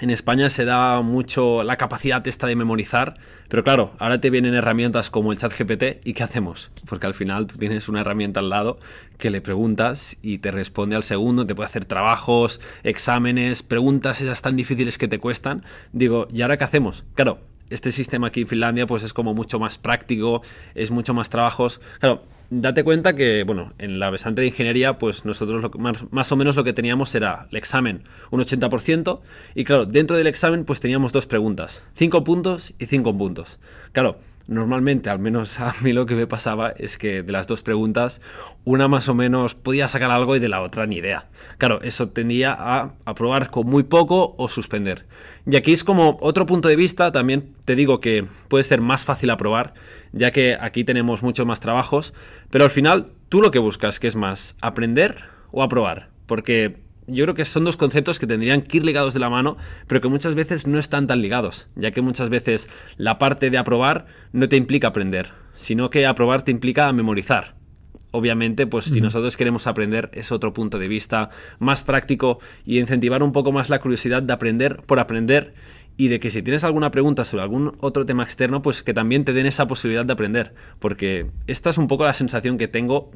en 0.00 0.08
España 0.08 0.48
se 0.48 0.64
da 0.64 1.02
mucho 1.02 1.62
la 1.62 1.76
capacidad 1.76 2.26
esta 2.26 2.46
de 2.46 2.56
memorizar, 2.56 3.14
pero 3.48 3.62
claro, 3.62 3.92
ahora 3.98 4.18
te 4.18 4.30
vienen 4.30 4.54
herramientas 4.54 5.10
como 5.10 5.30
el 5.30 5.36
chat 5.36 5.52
GPT 5.52 6.06
y 6.06 6.14
¿qué 6.14 6.22
hacemos? 6.22 6.70
Porque 6.88 7.06
al 7.06 7.12
final 7.12 7.46
tú 7.46 7.58
tienes 7.58 7.86
una 7.86 8.00
herramienta 8.00 8.40
al 8.40 8.48
lado 8.48 8.78
que 9.18 9.28
le 9.28 9.42
preguntas 9.42 10.16
y 10.22 10.38
te 10.38 10.52
responde 10.52 10.96
al 10.96 11.02
segundo, 11.02 11.46
te 11.46 11.54
puede 11.54 11.66
hacer 11.66 11.84
trabajos, 11.84 12.62
exámenes, 12.82 13.62
preguntas 13.62 14.22
esas 14.22 14.40
tan 14.40 14.56
difíciles 14.56 14.96
que 14.96 15.06
te 15.06 15.18
cuestan. 15.18 15.64
Digo, 15.92 16.28
¿y 16.32 16.40
ahora 16.40 16.56
qué 16.56 16.64
hacemos? 16.64 17.04
Claro, 17.14 17.40
este 17.70 17.90
sistema 17.90 18.28
aquí 18.28 18.42
en 18.42 18.46
Finlandia 18.46 18.86
pues 18.86 19.02
es 19.02 19.12
como 19.12 19.34
mucho 19.34 19.58
más 19.58 19.78
práctico, 19.78 20.42
es 20.74 20.90
mucho 20.90 21.14
más 21.14 21.30
trabajos. 21.30 21.80
Claro, 22.00 22.22
date 22.50 22.84
cuenta 22.84 23.14
que, 23.14 23.44
bueno, 23.44 23.72
en 23.78 23.98
la 23.98 24.10
besante 24.10 24.42
de 24.42 24.48
ingeniería, 24.48 24.98
pues 24.98 25.24
nosotros 25.24 25.62
lo, 25.62 25.70
más, 25.78 26.12
más, 26.12 26.30
o 26.32 26.36
menos 26.36 26.56
lo 26.56 26.64
que 26.64 26.72
teníamos 26.72 27.14
era 27.14 27.46
el 27.50 27.56
examen, 27.56 28.02
un 28.30 28.40
80%, 28.40 29.20
y 29.54 29.64
claro, 29.64 29.86
dentro 29.86 30.16
del 30.16 30.26
examen 30.26 30.64
pues 30.64 30.80
teníamos 30.80 31.12
dos 31.12 31.26
preguntas, 31.26 31.84
5 31.94 32.24
puntos 32.24 32.74
y 32.78 32.86
5 32.86 33.16
puntos. 33.16 33.58
Claro, 33.92 34.18
normalmente, 34.50 35.08
al 35.08 35.20
menos 35.20 35.58
a 35.60 35.72
mí 35.80 35.92
lo 35.92 36.04
que 36.04 36.14
me 36.14 36.26
pasaba 36.26 36.70
es 36.70 36.98
que 36.98 37.22
de 37.22 37.32
las 37.32 37.46
dos 37.46 37.62
preguntas, 37.62 38.20
una 38.64 38.88
más 38.88 39.08
o 39.08 39.14
menos 39.14 39.54
podía 39.54 39.88
sacar 39.88 40.10
algo 40.10 40.36
y 40.36 40.40
de 40.40 40.48
la 40.48 40.60
otra 40.60 40.86
ni 40.86 40.96
idea. 40.96 41.28
Claro, 41.56 41.80
eso 41.82 42.10
tendía 42.10 42.52
a 42.52 42.94
aprobar 43.06 43.50
con 43.50 43.66
muy 43.66 43.84
poco 43.84 44.34
o 44.36 44.48
suspender. 44.48 45.06
Y 45.46 45.56
aquí 45.56 45.72
es 45.72 45.84
como 45.84 46.18
otro 46.20 46.44
punto 46.46 46.68
de 46.68 46.76
vista, 46.76 47.12
también 47.12 47.54
te 47.64 47.76
digo 47.76 48.00
que 48.00 48.26
puede 48.48 48.64
ser 48.64 48.80
más 48.80 49.04
fácil 49.04 49.30
aprobar, 49.30 49.72
ya 50.12 50.32
que 50.32 50.56
aquí 50.60 50.84
tenemos 50.84 51.22
muchos 51.22 51.46
más 51.46 51.60
trabajos, 51.60 52.12
pero 52.50 52.64
al 52.64 52.70
final 52.70 53.06
tú 53.28 53.40
lo 53.40 53.52
que 53.52 53.60
buscas, 53.60 54.00
que 54.00 54.08
es 54.08 54.16
más, 54.16 54.56
aprender 54.60 55.24
o 55.52 55.62
aprobar, 55.62 56.10
porque 56.26 56.74
yo 57.10 57.24
creo 57.24 57.34
que 57.34 57.44
son 57.44 57.64
dos 57.64 57.76
conceptos 57.76 58.18
que 58.18 58.26
tendrían 58.26 58.62
que 58.62 58.78
ir 58.78 58.84
ligados 58.84 59.14
de 59.14 59.20
la 59.20 59.30
mano, 59.30 59.56
pero 59.86 60.00
que 60.00 60.08
muchas 60.08 60.34
veces 60.34 60.66
no 60.66 60.78
están 60.78 61.06
tan 61.06 61.20
ligados, 61.22 61.68
ya 61.76 61.90
que 61.90 62.00
muchas 62.00 62.30
veces 62.30 62.68
la 62.96 63.18
parte 63.18 63.50
de 63.50 63.58
aprobar 63.58 64.06
no 64.32 64.48
te 64.48 64.56
implica 64.56 64.88
aprender, 64.88 65.28
sino 65.54 65.90
que 65.90 66.06
aprobar 66.06 66.42
te 66.42 66.50
implica 66.50 66.92
memorizar. 66.92 67.54
Obviamente, 68.12 68.66
pues 68.66 68.86
si 68.86 69.00
nosotros 69.00 69.36
queremos 69.36 69.68
aprender 69.68 70.10
es 70.12 70.32
otro 70.32 70.52
punto 70.52 70.80
de 70.80 70.88
vista 70.88 71.30
más 71.60 71.84
práctico 71.84 72.40
y 72.64 72.80
incentivar 72.80 73.22
un 73.22 73.30
poco 73.30 73.52
más 73.52 73.70
la 73.70 73.80
curiosidad 73.80 74.20
de 74.20 74.32
aprender 74.32 74.78
por 74.86 74.98
aprender 74.98 75.54
y 75.96 76.08
de 76.08 76.18
que 76.18 76.30
si 76.30 76.42
tienes 76.42 76.64
alguna 76.64 76.90
pregunta 76.90 77.24
sobre 77.24 77.42
algún 77.42 77.76
otro 77.80 78.06
tema 78.06 78.24
externo, 78.24 78.62
pues 78.62 78.82
que 78.82 78.94
también 78.94 79.24
te 79.24 79.32
den 79.32 79.46
esa 79.46 79.66
posibilidad 79.66 80.04
de 80.04 80.12
aprender, 80.12 80.54
porque 80.78 81.30
esta 81.46 81.70
es 81.70 81.78
un 81.78 81.86
poco 81.86 82.04
la 82.04 82.14
sensación 82.14 82.58
que 82.58 82.68
tengo 82.68 83.10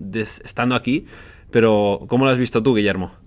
estando 0.44 0.76
aquí, 0.76 1.06
pero 1.50 2.04
¿cómo 2.08 2.24
lo 2.26 2.30
has 2.30 2.38
visto 2.38 2.62
tú, 2.62 2.74
Guillermo? 2.74 3.23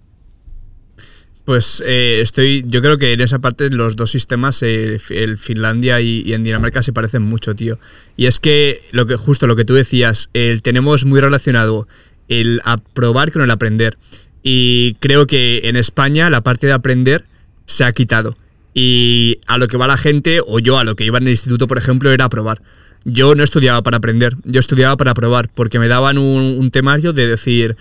Pues 1.48 1.82
eh, 1.86 2.20
estoy, 2.22 2.66
yo 2.68 2.82
creo 2.82 2.98
que 2.98 3.14
en 3.14 3.22
esa 3.22 3.40
parte 3.40 3.70
los 3.70 3.96
dos 3.96 4.12
sistemas, 4.12 4.62
eh, 4.64 4.98
el 5.12 5.38
Finlandia 5.38 6.02
y, 6.02 6.34
en 6.34 6.44
Dinamarca 6.44 6.84
se 6.84 6.92
parecen 6.92 7.22
mucho, 7.22 7.56
tío. 7.56 7.80
Y 8.18 8.26
es 8.26 8.42
que 8.42 8.82
lo 8.92 9.08
que 9.08 9.16
justo 9.16 9.48
lo 9.48 9.56
que 9.56 9.64
tú 9.64 9.74
decías, 9.74 10.30
el, 10.34 10.62
tenemos 10.62 11.06
muy 11.06 11.22
relacionado 11.22 11.88
el 12.28 12.60
aprobar 12.66 13.32
con 13.32 13.44
el 13.44 13.50
aprender. 13.50 13.98
Y 14.44 14.98
creo 15.00 15.26
que 15.26 15.62
en 15.64 15.78
España 15.78 16.30
la 16.30 16.42
parte 16.42 16.68
de 16.68 16.74
aprender 16.74 17.24
se 17.66 17.86
ha 17.86 17.94
quitado. 17.94 18.36
Y 18.74 19.40
a 19.48 19.58
lo 19.58 19.70
que 19.70 19.78
va 19.78 19.88
la 19.88 19.96
gente, 19.96 20.42
o 20.46 20.60
yo 20.60 20.78
a 20.78 20.84
lo 20.84 20.98
que 20.98 21.06
iba 21.06 21.18
en 21.18 21.28
el 21.28 21.32
instituto, 21.32 21.66
por 21.66 21.78
ejemplo, 21.78 22.12
era 22.12 22.26
aprobar. 22.26 22.62
Yo 23.06 23.36
no 23.36 23.44
estudiaba 23.46 23.82
para 23.84 23.96
aprender, 23.96 24.36
yo 24.44 24.60
estudiaba 24.60 24.98
para 24.98 25.12
aprobar, 25.12 25.50
porque 25.56 25.80
me 25.80 25.88
daban 25.88 26.18
un, 26.18 26.58
un 26.60 26.72
temario 26.72 27.14
de 27.14 27.26
decir, 27.26 27.78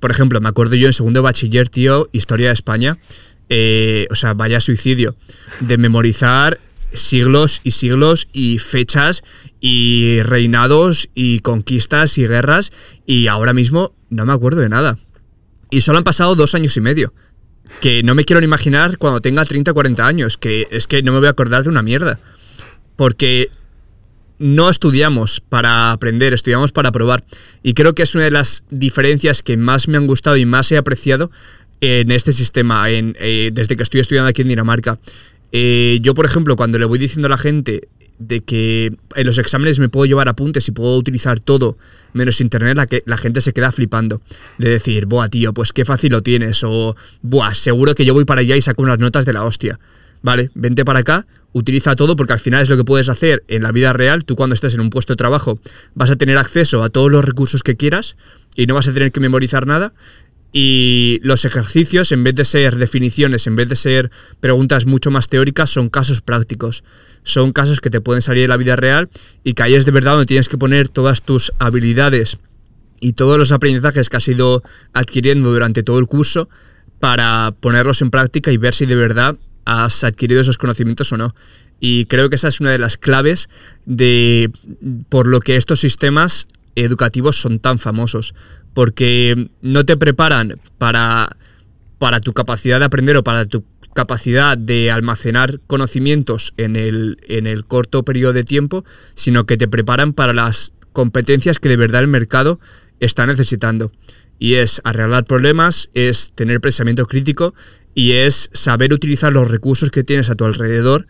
por 0.00 0.10
ejemplo, 0.10 0.40
me 0.40 0.48
acuerdo 0.48 0.74
yo 0.74 0.86
en 0.86 0.92
segundo 0.92 1.22
bachiller, 1.22 1.68
tío, 1.68 2.08
Historia 2.12 2.48
de 2.48 2.54
España, 2.54 2.98
eh, 3.48 4.06
o 4.10 4.14
sea, 4.14 4.34
vaya 4.34 4.60
suicidio, 4.60 5.14
de 5.60 5.78
memorizar 5.78 6.58
siglos 6.92 7.60
y 7.62 7.72
siglos 7.72 8.28
y 8.32 8.58
fechas 8.58 9.22
y 9.60 10.22
reinados 10.22 11.08
y 11.14 11.40
conquistas 11.40 12.18
y 12.18 12.26
guerras 12.26 12.72
y 13.06 13.28
ahora 13.28 13.52
mismo 13.52 13.92
no 14.08 14.26
me 14.26 14.32
acuerdo 14.32 14.60
de 14.60 14.68
nada. 14.68 14.98
Y 15.70 15.82
solo 15.82 15.98
han 15.98 16.04
pasado 16.04 16.34
dos 16.34 16.54
años 16.54 16.76
y 16.76 16.80
medio. 16.80 17.12
Que 17.80 18.02
no 18.02 18.16
me 18.16 18.24
quiero 18.24 18.40
ni 18.40 18.46
imaginar 18.46 18.98
cuando 18.98 19.20
tenga 19.20 19.44
30 19.44 19.70
o 19.70 19.74
40 19.74 20.04
años, 20.04 20.36
que 20.36 20.66
es 20.72 20.88
que 20.88 21.02
no 21.02 21.12
me 21.12 21.18
voy 21.18 21.28
a 21.28 21.30
acordar 21.30 21.62
de 21.62 21.68
una 21.68 21.82
mierda. 21.82 22.18
Porque 22.96 23.50
no 24.40 24.70
estudiamos 24.70 25.42
para 25.48 25.92
aprender, 25.92 26.32
estudiamos 26.32 26.72
para 26.72 26.90
probar. 26.90 27.22
Y 27.62 27.74
creo 27.74 27.94
que 27.94 28.02
es 28.02 28.14
una 28.14 28.24
de 28.24 28.30
las 28.30 28.64
diferencias 28.70 29.42
que 29.42 29.56
más 29.56 29.86
me 29.86 29.98
han 29.98 30.06
gustado 30.06 30.36
y 30.38 30.46
más 30.46 30.72
he 30.72 30.78
apreciado 30.78 31.30
en 31.82 32.10
este 32.10 32.32
sistema, 32.32 32.90
en, 32.90 33.14
eh, 33.20 33.50
desde 33.52 33.76
que 33.76 33.82
estoy 33.82 34.00
estudiando 34.00 34.30
aquí 34.30 34.42
en 34.42 34.48
Dinamarca. 34.48 34.98
Eh, 35.52 35.98
yo, 36.02 36.14
por 36.14 36.24
ejemplo, 36.24 36.56
cuando 36.56 36.78
le 36.78 36.86
voy 36.86 36.98
diciendo 36.98 37.26
a 37.26 37.30
la 37.30 37.38
gente 37.38 37.88
de 38.18 38.40
que 38.40 38.92
en 39.14 39.26
los 39.26 39.38
exámenes 39.38 39.78
me 39.78 39.88
puedo 39.88 40.06
llevar 40.06 40.28
apuntes 40.28 40.66
y 40.68 40.72
puedo 40.72 40.96
utilizar 40.96 41.40
todo 41.40 41.76
menos 42.14 42.40
internet, 42.40 42.76
la, 42.76 42.86
que, 42.86 43.02
la 43.04 43.18
gente 43.18 43.42
se 43.42 43.52
queda 43.52 43.72
flipando. 43.72 44.22
De 44.56 44.70
decir, 44.70 45.04
buah, 45.04 45.28
tío, 45.28 45.52
pues 45.52 45.72
qué 45.74 45.84
fácil 45.84 46.12
lo 46.12 46.22
tienes. 46.22 46.64
O, 46.64 46.96
buah, 47.20 47.54
seguro 47.54 47.94
que 47.94 48.06
yo 48.06 48.14
voy 48.14 48.24
para 48.24 48.40
allá 48.40 48.56
y 48.56 48.62
saco 48.62 48.82
unas 48.82 48.98
notas 48.98 49.26
de 49.26 49.34
la 49.34 49.44
hostia. 49.44 49.78
Vale, 50.22 50.50
vente 50.54 50.84
para 50.84 51.00
acá, 51.00 51.26
utiliza 51.52 51.96
todo 51.96 52.16
porque 52.16 52.32
al 52.32 52.40
final 52.40 52.62
es 52.62 52.68
lo 52.68 52.76
que 52.76 52.84
puedes 52.84 53.08
hacer 53.08 53.42
en 53.48 53.62
la 53.62 53.72
vida 53.72 53.92
real. 53.92 54.24
Tú 54.24 54.36
cuando 54.36 54.54
estés 54.54 54.74
en 54.74 54.80
un 54.80 54.90
puesto 54.90 55.14
de 55.14 55.16
trabajo 55.16 55.58
vas 55.94 56.10
a 56.10 56.16
tener 56.16 56.38
acceso 56.38 56.82
a 56.82 56.90
todos 56.90 57.10
los 57.10 57.24
recursos 57.24 57.62
que 57.62 57.76
quieras 57.76 58.16
y 58.54 58.66
no 58.66 58.74
vas 58.74 58.88
a 58.88 58.92
tener 58.92 59.12
que 59.12 59.20
memorizar 59.20 59.66
nada. 59.66 59.92
Y 60.52 61.20
los 61.22 61.44
ejercicios, 61.44 62.10
en 62.10 62.24
vez 62.24 62.34
de 62.34 62.44
ser 62.44 62.76
definiciones, 62.76 63.46
en 63.46 63.54
vez 63.54 63.68
de 63.68 63.76
ser 63.76 64.10
preguntas 64.40 64.84
mucho 64.84 65.10
más 65.10 65.28
teóricas, 65.28 65.70
son 65.70 65.88
casos 65.88 66.22
prácticos. 66.22 66.82
Son 67.22 67.52
casos 67.52 67.80
que 67.80 67.88
te 67.88 68.00
pueden 68.00 68.20
salir 68.20 68.42
de 68.42 68.48
la 68.48 68.56
vida 68.56 68.74
real 68.74 69.08
y 69.44 69.54
que 69.54 69.62
ahí 69.62 69.74
es 69.74 69.86
de 69.86 69.92
verdad 69.92 70.12
donde 70.12 70.26
tienes 70.26 70.48
que 70.48 70.58
poner 70.58 70.88
todas 70.88 71.22
tus 71.22 71.52
habilidades 71.58 72.38
y 72.98 73.12
todos 73.12 73.38
los 73.38 73.52
aprendizajes 73.52 74.08
que 74.08 74.16
has 74.16 74.28
ido 74.28 74.62
adquiriendo 74.92 75.52
durante 75.52 75.82
todo 75.82 75.98
el 76.00 76.06
curso 76.06 76.48
para 76.98 77.54
ponerlos 77.60 78.02
en 78.02 78.10
práctica 78.10 78.50
y 78.50 78.56
ver 78.56 78.74
si 78.74 78.86
de 78.86 78.96
verdad 78.96 79.36
has 79.64 80.04
adquirido 80.04 80.40
esos 80.40 80.58
conocimientos 80.58 81.12
o 81.12 81.16
no. 81.16 81.34
Y 81.80 82.06
creo 82.06 82.28
que 82.28 82.36
esa 82.36 82.48
es 82.48 82.60
una 82.60 82.70
de 82.70 82.78
las 82.78 82.98
claves 82.98 83.48
de 83.86 84.50
por 85.08 85.26
lo 85.26 85.40
que 85.40 85.56
estos 85.56 85.80
sistemas 85.80 86.46
educativos 86.76 87.40
son 87.40 87.58
tan 87.58 87.78
famosos. 87.78 88.34
Porque 88.74 89.50
no 89.62 89.84
te 89.84 89.96
preparan 89.96 90.60
para, 90.78 91.36
para 91.98 92.20
tu 92.20 92.32
capacidad 92.32 92.78
de 92.78 92.84
aprender 92.84 93.16
o 93.16 93.24
para 93.24 93.46
tu 93.46 93.64
capacidad 93.94 94.56
de 94.56 94.90
almacenar 94.90 95.60
conocimientos 95.66 96.52
en 96.56 96.76
el, 96.76 97.18
en 97.26 97.46
el 97.46 97.64
corto 97.64 98.04
periodo 98.04 98.32
de 98.32 98.44
tiempo, 98.44 98.84
sino 99.14 99.46
que 99.46 99.56
te 99.56 99.66
preparan 99.66 100.12
para 100.12 100.32
las 100.32 100.72
competencias 100.92 101.58
que 101.58 101.68
de 101.68 101.76
verdad 101.76 102.02
el 102.02 102.08
mercado 102.08 102.60
está 103.00 103.26
necesitando. 103.26 103.90
Y 104.40 104.54
es 104.54 104.80
arreglar 104.82 105.26
problemas, 105.26 105.90
es 105.94 106.32
tener 106.34 106.60
pensamiento 106.60 107.06
crítico 107.06 107.54
y 107.94 108.12
es 108.12 108.50
saber 108.52 108.92
utilizar 108.92 109.32
los 109.32 109.50
recursos 109.50 109.90
que 109.90 110.02
tienes 110.02 110.30
a 110.30 110.34
tu 110.34 110.44
alrededor 110.44 111.06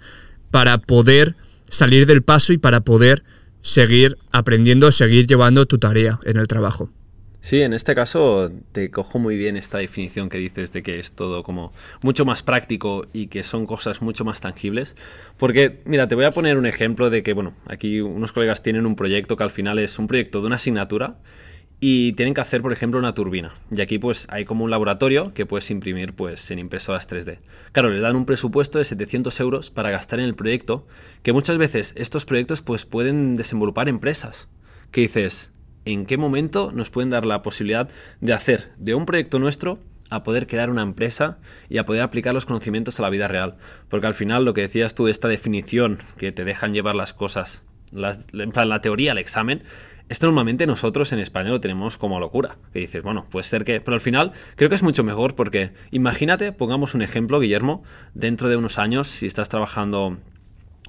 para 0.51 0.77
poder 0.79 1.37
salir 1.71 2.07
del 2.07 2.23
paso 2.23 2.53
y 2.53 2.59
para 2.59 2.81
poder 2.81 3.23
seguir 3.63 4.19
aprendiendo, 4.33 4.91
seguir 4.91 5.27
llevando 5.27 5.65
tu 5.67 5.79
tarea 5.79 6.19
en 6.25 6.37
el 6.37 6.49
trabajo. 6.49 6.91
Sí, 7.43 7.63
en 7.63 7.73
este 7.73 7.95
caso 7.95 8.53
te 8.73 8.91
cojo 8.91 9.19
muy 9.19 9.39
bien 9.39 9.57
esta 9.57 9.79
definición 9.79 10.29
que 10.29 10.37
dices 10.37 10.73
de 10.73 10.83
que 10.83 10.99
es 10.99 11.13
todo 11.13 11.43
como 11.43 11.73
mucho 12.03 12.27
más 12.27 12.43
práctico 12.43 13.07
y 13.15 13.29
que 13.29 13.43
son 13.43 13.65
cosas 13.65 14.03
mucho 14.03 14.27
más 14.27 14.43
tangibles. 14.43 14.95
Porque, 15.39 15.81
mira, 15.87 16.07
te 16.07 16.15
voy 16.15 16.27
a 16.27 16.33
poner 16.33 16.59
un 16.59 16.67
ejemplo 16.67 17.09
de 17.09 17.23
que, 17.23 17.33
bueno, 17.33 17.55
aquí 17.67 18.03
unos 18.03 18.33
colegas 18.33 18.63
tienen 18.63 18.85
un 18.85 18.95
proyecto 18.95 19.37
que 19.39 19.45
al 19.45 19.51
final 19.51 19.79
es 19.79 19.99
un 19.99 20.07
proyecto 20.07 20.41
de 20.41 20.49
una 20.49 20.57
asignatura 20.57 21.17
y 21.81 22.13
tienen 22.13 22.35
que 22.35 22.43
hacer, 22.43 22.61
por 22.61 22.73
ejemplo, 22.73 22.99
una 22.99 23.15
turbina. 23.15 23.55
Y 23.71 23.81
aquí 23.81 23.99
pues 23.99 24.27
hay 24.31 24.45
como 24.45 24.65
un 24.65 24.71
laboratorio 24.71 25.33
que 25.33 25.47
puedes 25.47 25.71
imprimir 25.71 26.13
pues 26.13 26.51
en 26.51 26.59
impresoras 26.59 27.09
3D. 27.09 27.39
Claro, 27.73 27.89
le 27.89 28.01
dan 28.01 28.17
un 28.17 28.27
presupuesto 28.27 28.79
de 28.79 28.85
700 28.85 29.41
euros 29.41 29.71
para 29.71 29.91
gastar 29.91 30.21
en 30.21 30.27
el 30.27 30.35
proyecto, 30.35 30.87
que 31.23 31.33
muchas 31.33 31.57
veces 31.57 31.95
estos 31.97 32.27
proyectos 32.27 32.61
pues 32.61 32.85
pueden 32.85 33.35
desenvolupar 33.35 33.89
empresas. 33.89 34.49
Que 34.91 35.03
dices, 35.03 35.53
¿en 35.87 36.05
qué 36.05 36.19
momento 36.19 36.71
nos 36.71 36.91
pueden 36.91 37.11
dar 37.11 37.25
la 37.25 37.41
posibilidad 37.41 37.89
de 38.21 38.35
hacer 38.35 38.73
de 38.77 38.95
un 38.95 39.07
proyecto 39.07 39.39
nuestro 39.39 39.79
a 40.11 40.23
poder 40.23 40.49
crear 40.49 40.69
una 40.69 40.83
empresa 40.83 41.39
y 41.71 41.79
a 41.79 41.85
poder 41.87 42.03
aplicar 42.03 42.35
los 42.35 42.45
conocimientos 42.45 42.99
a 42.99 43.03
la 43.03 43.11
vida 43.11 43.27
real? 43.27 43.57
Porque 43.89 44.07
al 44.07 44.15
final 44.15 44.45
lo 44.45 44.53
que 44.53 44.63
decías 44.63 44.95
tú, 44.95 45.09
esta 45.09 45.29
definición 45.29 45.99
que 46.19 46.31
te 46.31 46.45
dejan 46.45 46.75
llevar 46.75 46.95
las 46.95 47.15
cosas, 47.15 47.63
en 47.93 48.51
plan, 48.51 48.69
la 48.69 48.81
teoría, 48.81 49.13
el 49.13 49.19
examen, 49.19 49.63
esto 50.11 50.27
normalmente 50.27 50.67
nosotros 50.67 51.13
en 51.13 51.21
España 51.21 51.51
lo 51.51 51.61
tenemos 51.61 51.97
como 51.97 52.19
locura. 52.19 52.57
Que 52.73 52.81
dices, 52.81 53.01
bueno, 53.01 53.27
puede 53.31 53.45
ser 53.45 53.65
que. 53.65 53.81
Pero 53.81 53.95
al 53.95 54.01
final 54.01 54.33
creo 54.57 54.69
que 54.69 54.75
es 54.75 54.83
mucho 54.83 55.05
mejor 55.05 55.37
porque 55.37 55.71
imagínate, 55.93 56.51
pongamos 56.51 56.95
un 56.95 57.03
ejemplo, 57.03 57.39
Guillermo, 57.39 57.85
dentro 58.13 58.49
de 58.49 58.57
unos 58.57 58.81
años, 58.81 59.07
si 59.07 59.27
estás 59.27 59.49
trabajando 59.49 60.19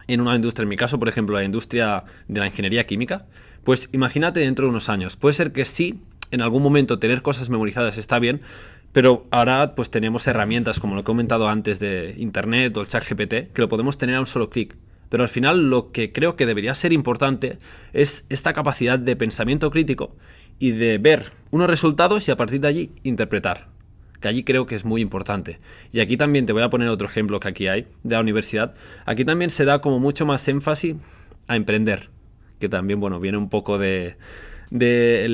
en 0.07 0.21
una 0.21 0.35
industria, 0.35 0.63
en 0.63 0.69
mi 0.69 0.75
caso, 0.75 0.97
por 0.97 1.07
ejemplo, 1.07 1.35
la 1.35 1.43
industria 1.43 2.03
de 2.27 2.39
la 2.39 2.47
ingeniería 2.47 2.87
química, 2.87 3.27
pues 3.63 3.89
imagínate 3.91 4.39
dentro 4.39 4.65
de 4.65 4.71
unos 4.71 4.89
años. 4.89 5.17
Puede 5.17 5.33
ser 5.33 5.51
que 5.51 5.65
sí, 5.65 6.01
en 6.31 6.41
algún 6.41 6.63
momento 6.63 6.97
tener 6.97 7.21
cosas 7.21 7.51
memorizadas 7.51 7.99
está 7.99 8.17
bien, 8.17 8.41
pero 8.91 9.27
ahora 9.29 9.75
pues 9.75 9.91
tenemos 9.91 10.25
herramientas 10.25 10.79
como 10.79 10.95
lo 10.95 11.01
he 11.01 11.03
comentado 11.03 11.47
antes 11.47 11.79
de 11.79 12.15
Internet 12.17 12.75
o 12.75 12.81
el 12.81 12.87
chat 12.87 13.07
GPT, 13.07 13.53
que 13.53 13.61
lo 13.61 13.69
podemos 13.69 13.99
tener 13.99 14.15
a 14.15 14.19
un 14.19 14.25
solo 14.25 14.49
clic. 14.49 14.75
Pero 15.11 15.23
al 15.23 15.29
final 15.29 15.69
lo 15.69 15.91
que 15.91 16.13
creo 16.13 16.37
que 16.37 16.45
debería 16.45 16.73
ser 16.73 16.93
importante 16.93 17.57
es 17.91 18.25
esta 18.29 18.53
capacidad 18.53 18.97
de 18.97 19.17
pensamiento 19.17 19.69
crítico 19.69 20.15
y 20.57 20.71
de 20.71 20.99
ver 20.99 21.33
unos 21.49 21.67
resultados 21.67 22.25
y 22.29 22.31
a 22.31 22.37
partir 22.37 22.61
de 22.61 22.69
allí 22.69 22.91
interpretar. 23.03 23.67
Que 24.21 24.29
allí 24.29 24.45
creo 24.45 24.65
que 24.65 24.75
es 24.75 24.85
muy 24.85 25.01
importante. 25.01 25.59
Y 25.91 25.99
aquí 25.99 26.15
también 26.15 26.45
te 26.45 26.53
voy 26.53 26.63
a 26.63 26.69
poner 26.69 26.87
otro 26.87 27.09
ejemplo 27.09 27.41
que 27.41 27.49
aquí 27.49 27.67
hay 27.67 27.87
de 28.03 28.15
la 28.15 28.21
universidad. 28.21 28.73
Aquí 29.05 29.25
también 29.25 29.49
se 29.49 29.65
da 29.65 29.81
como 29.81 29.99
mucho 29.99 30.25
más 30.25 30.47
énfasis 30.47 30.95
a 31.47 31.57
emprender. 31.57 32.09
Que 32.59 32.69
también, 32.69 33.01
bueno, 33.01 33.19
viene 33.19 33.37
un 33.37 33.49
poco 33.49 33.77
de, 33.77 34.15
de, 34.69 35.25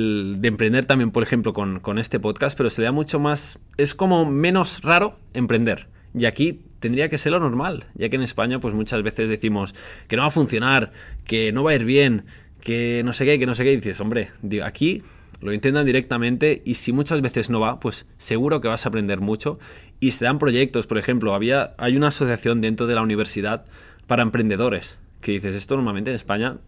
emprender 0.42 0.86
también, 0.86 1.12
por 1.12 1.22
ejemplo, 1.22 1.52
con, 1.52 1.78
con, 1.78 2.00
este 2.00 2.18
podcast, 2.18 2.58
pero 2.58 2.68
se 2.68 2.80
le 2.80 2.86
da 2.86 2.92
mucho 2.92 3.20
más, 3.20 3.60
es 3.76 3.94
como 3.94 4.26
menos 4.26 4.82
raro 4.82 5.20
emprender. 5.34 5.86
Y 6.14 6.24
aquí 6.24 6.64
tendría 6.80 7.08
que 7.08 7.18
ser 7.18 7.32
lo 7.32 7.40
normal, 7.40 7.86
ya 7.94 8.08
que 8.08 8.16
en 8.16 8.22
España 8.22 8.60
pues 8.60 8.74
muchas 8.74 9.02
veces 9.02 9.28
decimos 9.28 9.74
que 10.06 10.16
no 10.16 10.22
va 10.22 10.28
a 10.28 10.32
funcionar, 10.32 10.92
que 11.24 11.52
no 11.52 11.64
va 11.64 11.72
a 11.72 11.74
ir 11.74 11.84
bien, 11.84 12.24
que 12.60 13.02
no 13.04 13.12
sé 13.12 13.24
qué, 13.24 13.38
que 13.38 13.46
no 13.46 13.54
sé 13.54 13.64
qué, 13.64 13.72
y 13.72 13.76
dices, 13.76 14.00
hombre, 14.00 14.30
aquí 14.62 15.02
lo 15.40 15.52
intentan 15.52 15.86
directamente 15.86 16.62
y 16.64 16.74
si 16.74 16.92
muchas 16.92 17.20
veces 17.20 17.48
no 17.50 17.60
va, 17.60 17.78
pues 17.78 18.06
seguro 18.16 18.60
que 18.60 18.68
vas 18.68 18.84
a 18.84 18.88
aprender 18.88 19.20
mucho 19.20 19.58
y 20.00 20.10
se 20.10 20.24
dan 20.24 20.38
proyectos, 20.38 20.86
por 20.86 20.98
ejemplo, 20.98 21.34
había 21.34 21.74
hay 21.78 21.96
una 21.96 22.08
asociación 22.08 22.60
dentro 22.60 22.86
de 22.86 22.94
la 22.94 23.02
universidad 23.02 23.64
para 24.06 24.22
emprendedores, 24.22 24.98
que 25.20 25.32
dices, 25.32 25.54
esto 25.54 25.76
normalmente 25.76 26.10
en 26.10 26.16
España 26.16 26.58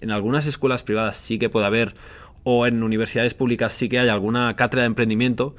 en 0.00 0.10
algunas 0.10 0.46
escuelas 0.46 0.82
privadas 0.82 1.16
sí 1.16 1.38
que 1.38 1.50
puede 1.50 1.66
haber 1.66 1.94
o 2.42 2.66
en 2.66 2.82
universidades 2.82 3.34
públicas 3.34 3.72
sí 3.72 3.88
que 3.88 3.98
hay 3.98 4.08
alguna 4.08 4.54
cátedra 4.56 4.82
de 4.82 4.86
emprendimiento, 4.86 5.54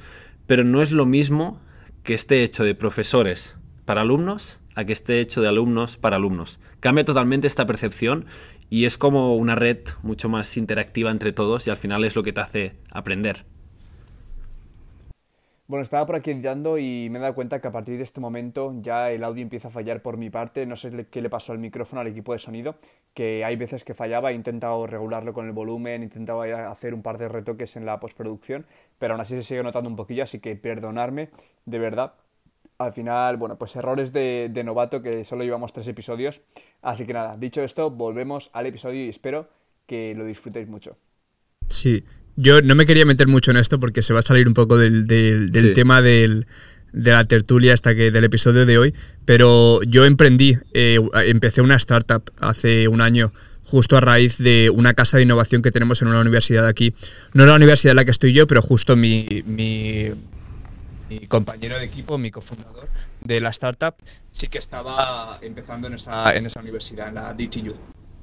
pero 0.46 0.64
no 0.64 0.82
es 0.82 0.90
lo 0.92 1.06
mismo 1.06 1.60
que 2.02 2.14
esté 2.14 2.42
hecho 2.42 2.64
de 2.64 2.74
profesores 2.74 3.54
para 3.84 4.02
alumnos 4.02 4.60
a 4.74 4.84
que 4.84 4.92
esté 4.92 5.20
hecho 5.20 5.40
de 5.40 5.48
alumnos 5.48 5.96
para 5.96 6.16
alumnos. 6.16 6.60
Cambia 6.80 7.04
totalmente 7.04 7.46
esta 7.46 7.66
percepción 7.66 8.26
y 8.70 8.86
es 8.86 8.96
como 8.96 9.36
una 9.36 9.54
red 9.54 9.78
mucho 10.02 10.28
más 10.28 10.56
interactiva 10.56 11.10
entre 11.10 11.32
todos 11.32 11.66
y 11.66 11.70
al 11.70 11.76
final 11.76 12.04
es 12.04 12.16
lo 12.16 12.22
que 12.22 12.32
te 12.32 12.40
hace 12.40 12.72
aprender. 12.90 13.44
Bueno, 15.72 15.84
estaba 15.84 16.04
por 16.04 16.16
aquí 16.16 16.32
editando 16.32 16.76
y 16.76 17.08
me 17.08 17.18
he 17.18 17.22
dado 17.22 17.34
cuenta 17.34 17.60
que 17.60 17.68
a 17.68 17.72
partir 17.72 17.96
de 17.96 18.02
este 18.02 18.20
momento 18.20 18.74
ya 18.82 19.10
el 19.10 19.24
audio 19.24 19.42
empieza 19.42 19.68
a 19.68 19.70
fallar 19.70 20.02
por 20.02 20.18
mi 20.18 20.28
parte. 20.28 20.66
No 20.66 20.76
sé 20.76 21.06
qué 21.10 21.22
le 21.22 21.30
pasó 21.30 21.52
al 21.52 21.58
micrófono, 21.58 22.02
al 22.02 22.08
equipo 22.08 22.34
de 22.34 22.38
sonido, 22.40 22.74
que 23.14 23.42
hay 23.42 23.56
veces 23.56 23.82
que 23.82 23.94
fallaba. 23.94 24.32
He 24.32 24.34
intentado 24.34 24.86
regularlo 24.86 25.32
con 25.32 25.46
el 25.46 25.52
volumen, 25.52 26.02
he 26.02 26.04
intentado 26.04 26.42
hacer 26.42 26.92
un 26.92 27.00
par 27.00 27.16
de 27.16 27.28
retoques 27.28 27.76
en 27.76 27.86
la 27.86 28.00
postproducción, 28.00 28.66
pero 28.98 29.14
aún 29.14 29.22
así 29.22 29.34
se 29.36 29.44
sigue 29.44 29.62
notando 29.62 29.88
un 29.88 29.96
poquillo, 29.96 30.24
así 30.24 30.40
que 30.40 30.56
perdonarme 30.56 31.30
de 31.64 31.78
verdad 31.78 32.14
al 32.82 32.92
final, 32.92 33.36
bueno, 33.36 33.56
pues 33.56 33.74
errores 33.76 34.12
de, 34.12 34.50
novato 34.64 35.02
que 35.02 35.24
solo 35.24 35.44
llevamos 35.44 35.72
tres 35.72 35.88
episodios. 35.88 36.40
Así 36.82 37.06
que 37.06 37.12
nada, 37.12 37.36
dicho 37.36 37.62
esto, 37.62 37.90
volvemos 37.90 38.50
al 38.52 38.66
episodio 38.66 39.04
y 39.04 39.08
espero 39.08 39.48
que 39.86 40.14
lo 40.14 40.24
disfrutéis 40.24 40.68
mucho. 40.68 40.96
Sí, 41.68 42.04
yo 42.36 42.62
no 42.62 42.74
me 42.74 42.86
quería 42.86 43.06
meter 43.06 43.28
mucho 43.28 43.50
en 43.50 43.56
esto 43.56 43.78
porque 43.78 44.02
se 44.02 44.12
va 44.12 44.20
a 44.20 44.22
salir 44.22 44.46
un 44.46 44.54
poco 44.54 44.78
del, 44.78 45.06
tema 45.74 46.02
de 46.02 46.44
la 46.92 47.24
tertulia 47.24 47.74
hasta 47.74 47.94
que 47.94 48.10
del 48.10 48.24
episodio 48.24 48.66
de 48.66 48.78
hoy, 48.78 48.94
pero 49.24 49.82
yo 49.82 50.04
emprendí, 50.04 50.56
eh, 50.74 50.98
empecé 51.26 51.62
una 51.62 51.76
startup 51.76 52.30
hace 52.38 52.88
un 52.88 53.00
año 53.00 53.32
justo 53.64 53.96
a 53.96 54.00
raíz 54.00 54.38
de 54.38 54.70
una 54.70 54.92
casa 54.94 55.16
de 55.16 55.22
innovación 55.22 55.62
que 55.62 55.70
tenemos 55.70 56.02
en 56.02 56.08
una 56.08 56.20
universidad 56.20 56.66
aquí. 56.66 56.94
No 57.32 57.46
la 57.46 57.54
universidad 57.54 57.92
en 57.92 57.96
la 57.96 58.04
que 58.04 58.10
estoy 58.10 58.32
yo, 58.32 58.46
pero 58.46 58.60
justo 58.60 58.96
mi 58.96 59.42
mi 59.46 60.10
compañero 61.28 61.78
de 61.78 61.84
equipo, 61.84 62.18
mi 62.18 62.30
cofundador 62.30 62.88
de 63.20 63.40
la 63.40 63.50
startup, 63.50 63.94
sí 64.30 64.48
que 64.48 64.58
estaba 64.58 65.38
empezando 65.42 65.86
en 65.86 65.94
esa, 65.94 66.34
en 66.34 66.46
esa 66.46 66.60
universidad, 66.60 67.08
en 67.08 67.14
la 67.14 67.34
DTU. 67.34 67.74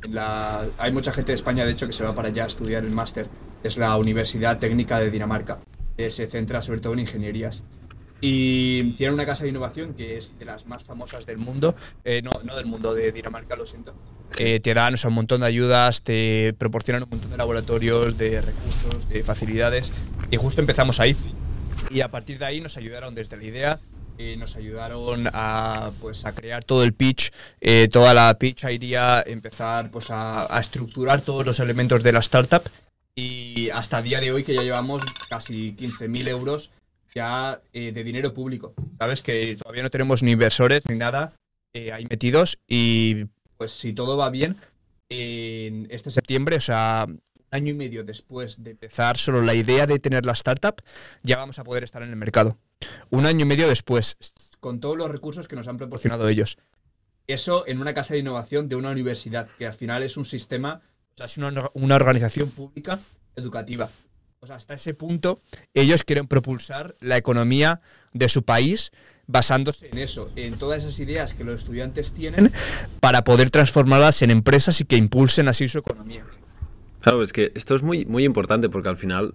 la, 0.10 0.66
hay 0.78 0.92
mucha 0.92 1.12
gente 1.12 1.32
de 1.32 1.36
España, 1.36 1.66
de 1.66 1.72
hecho, 1.72 1.88
que 1.88 1.94
se 1.94 2.04
va 2.04 2.14
para 2.14 2.30
allá 2.30 2.44
a 2.44 2.48
estudiar 2.48 2.84
el 2.84 2.94
máster. 2.94 3.28
Es 3.64 3.78
la 3.78 3.98
Universidad 3.98 4.60
Técnica 4.60 5.00
de 5.00 5.12
Dinamarca. 5.12 5.60
se 5.98 6.30
centra 6.30 6.62
sobre 6.62 6.80
todo 6.80 6.94
en 6.94 7.00
ingenierías. 7.00 7.64
Y 8.22 8.94
tiene 8.94 9.14
una 9.14 9.26
casa 9.26 9.44
de 9.44 9.50
innovación 9.50 9.94
que 9.94 10.18
es 10.18 10.38
de 10.38 10.46
las 10.46 10.66
más 10.66 10.84
famosas 10.84 11.26
del 11.26 11.38
mundo, 11.38 11.76
eh, 12.04 12.22
no, 12.22 12.32
no, 12.44 12.56
del 12.56 12.66
mundo 12.66 12.94
de 12.94 13.12
Dinamarca, 13.12 13.56
lo 13.56 13.66
siento. 13.66 13.94
Eh, 14.38 14.60
te 14.60 14.74
dan 14.74 14.96
un 15.04 15.14
montón 15.14 15.42
de 15.42 15.48
ayudas, 15.48 16.02
te 16.02 16.54
proporcionan 16.58 17.04
un 17.04 17.10
montón 17.10 17.32
de 17.32 17.38
laboratorios, 17.38 18.18
de 18.18 18.42
recursos, 18.42 19.08
de 19.10 19.24
facilidades. 19.24 19.92
Y 20.32 20.38
justo 20.38 20.60
empezamos 20.60 21.00
ahí. 21.00 21.16
Y 21.90 22.02
a 22.02 22.10
partir 22.10 22.38
de 22.38 22.46
ahí 22.46 22.62
nos 22.62 22.78
ayudaron 22.78 23.16
desde 23.16 23.38
la 23.38 23.44
idea, 23.44 23.80
eh, 24.18 24.36
nos 24.38 24.56
ayudaron 24.56 25.28
a, 25.34 25.92
pues, 26.02 26.26
a 26.26 26.36
crear 26.36 26.64
todo 26.64 26.84
el 26.84 26.94
pitch, 26.94 27.32
eh, 27.62 27.88
toda 27.88 28.14
la 28.14 28.38
pitch 28.38 28.66
idea, 28.66 29.24
empezar 29.26 29.90
pues, 29.90 30.12
a, 30.12 30.60
estructurar 30.60 31.22
todos 31.22 31.46
los 31.46 31.60
elementos 31.60 32.04
de 32.04 32.12
la 32.12 32.20
startup 32.20 32.62
y 33.16 33.70
hasta 33.70 34.02
día 34.02 34.20
de 34.20 34.32
hoy 34.32 34.44
que 34.44 34.54
ya 34.54 34.62
llevamos 34.62 35.04
casi 35.30 35.74
15.000 35.76 36.28
euros 36.28 36.72
ya 37.16 37.62
eh, 37.74 37.92
de 37.92 38.04
dinero 38.04 38.34
público. 38.34 38.74
Sabes 38.98 39.24
que 39.24 39.56
todavía 39.56 39.84
no 39.84 39.90
tenemos 39.90 40.22
ni 40.22 40.32
inversores 40.32 40.84
ni 40.90 40.96
nada 40.96 41.34
ahí 41.74 42.06
metidos 42.10 42.58
y 42.68 43.26
pues 43.58 43.72
si 43.72 43.94
todo 43.94 44.18
va 44.18 44.30
bien, 44.30 44.58
en 45.10 45.88
este 45.90 46.12
septiembre, 46.12 46.58
o 46.58 46.62
sea, 46.62 47.08
año 47.52 47.72
y 47.72 47.74
medio 47.74 48.04
después 48.04 48.64
de 48.64 48.72
empezar 48.72 49.18
solo 49.18 49.42
la 49.42 49.54
idea 49.54 49.86
de 49.86 50.00
tener 50.00 50.26
la 50.26 50.34
startup, 50.34 50.82
ya 51.24 51.38
vamos 51.38 51.60
a 51.60 51.64
poder 51.64 51.84
estar 51.84 52.02
en 52.02 52.10
el 52.10 52.16
mercado. 52.16 52.58
Un 53.10 53.26
año 53.26 53.42
y 53.42 53.46
medio 53.46 53.68
después, 53.68 54.18
con 54.60 54.80
todos 54.80 54.98
los 54.98 55.10
recursos 55.12 55.48
que 55.48 55.56
nos 55.56 55.68
han 55.68 55.78
proporcionado 55.78 56.28
ellos. 56.28 56.58
Eso 57.28 57.68
en 57.68 57.80
una 57.80 57.94
casa 57.94 58.14
de 58.14 58.22
innovación 58.22 58.70
de 58.70 58.76
una 58.76 58.90
universidad, 58.90 59.48
que 59.58 59.68
al 59.68 59.74
final 59.74 60.04
es 60.04 60.18
un 60.18 60.26
sistema, 60.26 60.82
o 61.14 61.18
sea, 61.18 61.26
es 61.28 61.38
una, 61.38 61.96
organización 61.96 62.50
pública 62.50 63.00
educativa. 63.36 63.90
O 64.42 64.48
sea, 64.48 64.56
hasta 64.56 64.74
ese 64.74 64.94
punto 64.94 65.42
ellos 65.74 66.04
quieren 66.04 66.28
propulsar 66.28 66.96
la 67.02 67.18
economía 67.18 67.82
de 68.14 68.30
su 68.30 68.44
país 68.44 68.92
basándose 69.28 69.90
en 69.90 70.00
eso, 70.00 70.32
en 70.36 70.58
todas 70.58 70.84
esas 70.84 70.98
ideas 71.00 71.34
que 71.36 71.44
los 71.44 71.60
estudiantes 71.60 72.14
tienen 72.14 72.52
para 73.00 73.24
poder 73.24 73.52
transformarlas 73.52 74.22
en 74.24 74.32
empresas 74.32 74.82
y 74.82 74.86
que 74.86 74.96
impulsen 74.96 75.50
así 75.50 75.68
su 75.68 75.78
economía. 75.78 76.26
Claro, 77.02 77.22
es 77.22 77.34
que 77.34 77.52
esto 77.56 77.76
es 77.76 77.84
muy, 77.84 78.06
muy 78.06 78.26
importante 78.26 78.70
porque 78.70 78.90
al 78.90 78.98
final, 78.98 79.34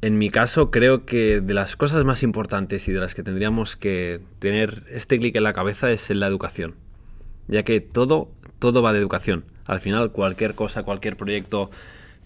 en 0.00 0.18
mi 0.18 0.30
caso, 0.30 0.70
creo 0.70 1.04
que 1.04 1.40
de 1.40 1.54
las 1.54 1.76
cosas 1.76 2.04
más 2.04 2.22
importantes 2.22 2.88
y 2.88 2.92
de 2.92 3.00
las 3.00 3.14
que 3.14 3.22
tendríamos 3.22 3.76
que 3.76 4.20
tener 4.38 4.84
este 4.90 5.18
clic 5.18 5.36
en 5.36 5.42
la 5.42 5.52
cabeza 5.52 5.90
es 5.90 6.10
en 6.10 6.20
la 6.20 6.26
educación. 6.26 6.74
Ya 7.48 7.62
que 7.62 7.80
todo, 7.80 8.30
todo 8.58 8.82
va 8.82 8.92
de 8.92 8.98
educación. 8.98 9.44
Al 9.66 9.80
final, 9.80 10.12
cualquier 10.12 10.54
cosa, 10.54 10.82
cualquier 10.82 11.16
proyecto, 11.16 11.70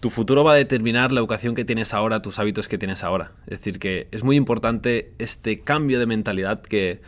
tu 0.01 0.11
futuro 0.11 0.45
va 0.45 0.53
a 0.53 0.57
determinar 0.57 1.13
la 1.13 1.21
educación 1.21 1.57
que 1.57 1.65
tienes 1.65 1.93
ahora, 1.93 2.23
tus 2.23 2.39
hábitos 2.39 2.69
que 2.69 2.79
tienes 2.79 3.03
ahora. 3.03 3.33
Es 3.47 3.59
decir, 3.59 3.81
que 3.81 4.07
es 4.13 4.23
muy 4.23 4.37
importante 4.37 5.13
este 5.19 5.61
cambio 5.61 5.99
de 5.99 6.07
mentalidad 6.07 6.63
que, 6.63 7.01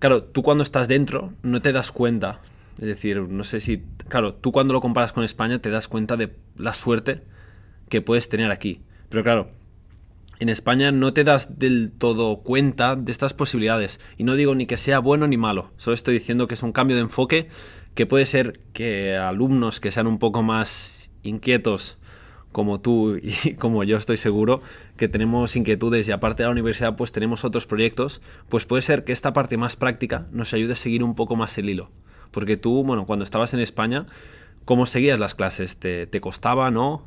claro, 0.00 0.24
tú 0.24 0.42
cuando 0.42 0.62
estás 0.62 0.88
dentro 0.88 1.32
no 1.42 1.62
te 1.62 1.72
das 1.72 1.92
cuenta, 1.92 2.40
es 2.78 2.86
decir, 2.86 3.20
no 3.20 3.44
sé 3.44 3.60
si, 3.60 3.82
claro, 4.08 4.34
tú 4.34 4.52
cuando 4.52 4.72
lo 4.72 4.80
comparas 4.80 5.12
con 5.12 5.24
España 5.24 5.60
te 5.60 5.70
das 5.70 5.88
cuenta 5.88 6.16
de 6.16 6.34
la 6.56 6.74
suerte 6.74 7.22
que 7.88 8.00
puedes 8.00 8.28
tener 8.28 8.50
aquí. 8.50 8.80
Pero 9.08 9.22
claro, 9.22 9.50
en 10.40 10.48
España 10.48 10.90
no 10.92 11.12
te 11.12 11.24
das 11.24 11.58
del 11.58 11.92
todo 11.92 12.38
cuenta 12.38 12.96
de 12.96 13.12
estas 13.12 13.34
posibilidades. 13.34 14.00
Y 14.16 14.24
no 14.24 14.34
digo 14.34 14.54
ni 14.54 14.66
que 14.66 14.76
sea 14.76 14.98
bueno 14.98 15.26
ni 15.26 15.36
malo, 15.36 15.70
solo 15.76 15.94
estoy 15.94 16.14
diciendo 16.14 16.46
que 16.46 16.54
es 16.54 16.62
un 16.62 16.72
cambio 16.72 16.96
de 16.96 17.02
enfoque 17.02 17.48
que 17.94 18.06
puede 18.06 18.26
ser 18.26 18.60
que 18.72 19.16
alumnos 19.16 19.78
que 19.78 19.92
sean 19.92 20.06
un 20.06 20.18
poco 20.18 20.42
más 20.42 21.10
inquietos 21.22 21.98
como 22.54 22.80
tú 22.80 23.16
y 23.16 23.54
como 23.58 23.84
yo 23.84 23.96
estoy 23.96 24.16
seguro, 24.16 24.62
que 24.96 25.08
tenemos 25.08 25.56
inquietudes 25.56 26.08
y 26.08 26.12
aparte 26.12 26.42
de 26.42 26.48
la 26.48 26.52
universidad 26.52 26.96
pues 26.96 27.12
tenemos 27.12 27.44
otros 27.44 27.66
proyectos, 27.66 28.20
pues 28.48 28.66
puede 28.66 28.82
ser 28.82 29.04
que 29.04 29.12
esta 29.12 29.32
parte 29.32 29.56
más 29.56 29.76
práctica 29.76 30.26
nos 30.30 30.54
ayude 30.54 30.72
a 30.72 30.76
seguir 30.76 31.02
un 31.02 31.14
poco 31.14 31.36
más 31.36 31.58
el 31.58 31.68
hilo. 31.68 31.90
Porque 32.34 32.56
tú, 32.56 32.82
bueno, 32.84 33.06
cuando 33.06 33.22
estabas 33.22 33.54
en 33.54 33.60
España, 33.60 34.06
¿cómo 34.64 34.86
seguías 34.86 35.20
las 35.20 35.34
clases? 35.34 35.78
¿Te, 35.78 36.06
te 36.06 36.20
costaba, 36.20 36.70
no? 36.70 37.02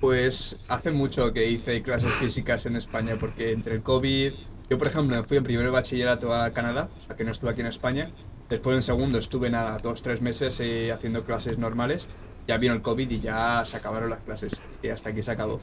Pues 0.00 0.58
hace 0.66 0.90
mucho 0.90 1.32
que 1.32 1.48
hice 1.48 1.80
clases 1.80 2.10
físicas 2.14 2.66
en 2.66 2.74
España 2.74 3.16
porque 3.20 3.52
entre 3.52 3.76
el 3.76 3.82
COVID, 3.84 4.32
yo 4.68 4.78
por 4.78 4.88
ejemplo 4.88 5.22
fui 5.22 5.36
en 5.36 5.44
primer 5.44 5.70
bachillerato 5.70 6.34
a 6.34 6.50
Canadá, 6.52 6.88
o 6.98 7.06
sea 7.06 7.14
que 7.14 7.22
no 7.22 7.30
estuve 7.30 7.52
aquí 7.52 7.60
en 7.60 7.68
España, 7.68 8.10
después 8.50 8.74
en 8.74 8.82
segundo 8.82 9.18
estuve 9.18 9.48
nada, 9.48 9.76
dos, 9.80 10.02
tres 10.02 10.20
meses 10.20 10.58
eh, 10.58 10.90
haciendo 10.90 11.22
clases 11.22 11.56
normales, 11.56 12.08
ya 12.48 12.56
vino 12.56 12.74
el 12.74 12.82
COVID 12.82 13.08
y 13.08 13.20
ya 13.20 13.62
se 13.64 13.76
acabaron 13.76 14.10
las 14.10 14.22
clases, 14.22 14.60
y 14.82 14.88
hasta 14.88 15.10
aquí 15.10 15.22
se 15.22 15.30
acabó. 15.30 15.60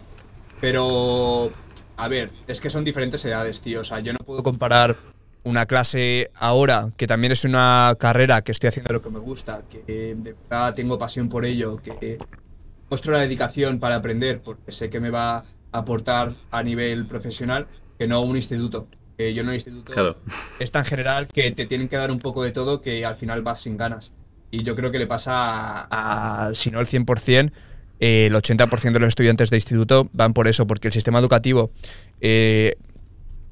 Pero, 0.61 1.51
a 1.97 2.07
ver, 2.07 2.31
es 2.47 2.61
que 2.61 2.69
son 2.69 2.85
diferentes 2.85 3.25
edades, 3.25 3.59
tío, 3.59 3.81
o 3.81 3.83
sea, 3.83 3.99
yo 3.99 4.13
no 4.13 4.19
puedo 4.19 4.41
comparar 4.41 4.95
una 5.43 5.65
clase 5.65 6.31
ahora, 6.35 6.89
que 6.97 7.07
también 7.07 7.31
es 7.31 7.45
una 7.45 7.95
carrera 7.99 8.41
que 8.41 8.51
estoy 8.51 8.67
haciendo 8.67 8.93
lo 8.93 9.01
que 9.01 9.09
me 9.09 9.19
gusta, 9.19 9.61
que 9.69 10.13
de 10.15 10.33
verdad 10.49 10.73
tengo 10.73 10.97
pasión 10.99 11.29
por 11.29 11.45
ello, 11.45 11.77
que 11.81 12.17
muestro 12.89 13.13
la 13.13 13.19
dedicación 13.19 13.79
para 13.79 13.95
aprender, 13.95 14.41
porque 14.41 14.71
sé 14.71 14.89
que 14.89 14.99
me 14.99 15.09
va 15.09 15.37
a 15.37 15.43
aportar 15.71 16.33
a 16.51 16.63
nivel 16.63 17.05
profesional, 17.07 17.67
que 17.97 18.07
no 18.07 18.21
un 18.21 18.35
instituto. 18.35 18.87
Que 19.17 19.33
yo 19.33 19.41
en 19.41 19.49
un 19.49 19.53
instituto 19.53 19.91
Claro. 19.91 20.17
es 20.59 20.71
tan 20.71 20.85
general 20.85 21.27
que 21.27 21.51
te 21.51 21.65
tienen 21.65 21.89
que 21.89 21.97
dar 21.97 22.09
un 22.09 22.19
poco 22.19 22.41
de 22.43 22.51
todo 22.51 22.81
que 22.81 23.05
al 23.05 23.15
final 23.17 23.41
vas 23.41 23.61
sin 23.61 23.75
ganas. 23.77 24.11
Y 24.51 24.63
yo 24.63 24.75
creo 24.75 24.91
que 24.91 24.97
le 24.99 25.07
pasa 25.07 25.33
a, 25.89 26.47
a, 26.47 26.53
si 26.55 26.71
no 26.71 26.79
el 26.79 26.85
100%, 26.87 27.51
eh, 27.99 28.27
el 28.27 28.33
80% 28.33 28.91
de 28.93 28.99
los 28.99 29.09
estudiantes 29.09 29.49
de 29.49 29.57
instituto 29.57 30.09
van 30.13 30.33
por 30.33 30.47
eso, 30.47 30.65
porque 30.67 30.87
el 30.87 30.93
sistema 30.93 31.19
educativo, 31.19 31.71
eh, 32.21 32.75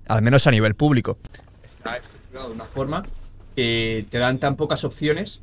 al 0.08 0.22
menos 0.22 0.48
a 0.48 0.52
nivel 0.52 0.74
público, 0.74 1.18
está 1.88 1.98
estructurado 1.98 2.50
de 2.50 2.56
una 2.56 2.66
forma 2.66 3.04
que 3.56 4.06
te 4.10 4.18
dan 4.18 4.40
tan 4.40 4.56
pocas 4.56 4.84
opciones 4.84 5.42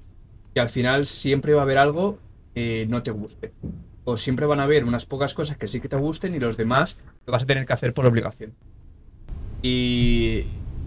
que 0.53 0.61
al 0.61 0.69
final 0.69 1.07
siempre 1.07 1.55
va 1.55 1.61
a 1.61 1.65
haber 1.65 1.79
algo 1.79 2.19
que 2.55 2.87
no 2.89 3.03
te 3.03 3.11
guste. 3.11 3.53
O 4.05 4.17
siempre 4.17 4.47
van 4.47 4.61
a 4.61 4.65
haber 4.65 4.85
unas 4.85 5.07
pocas 5.07 5.35
cosas 5.35 5.57
que 5.57 5.67
sí 5.67 5.81
que 5.81 5.89
te 5.89 5.97
gusten 5.97 6.35
y 6.35 6.39
los 6.39 6.57
demás 6.57 6.99
lo 7.27 7.33
vas 7.33 7.43
a 7.43 7.47
tener 7.47 7.67
que 7.67 7.73
hacer 7.73 7.95
por 7.95 8.07
obligación. 8.07 8.53
Y, 9.63 10.45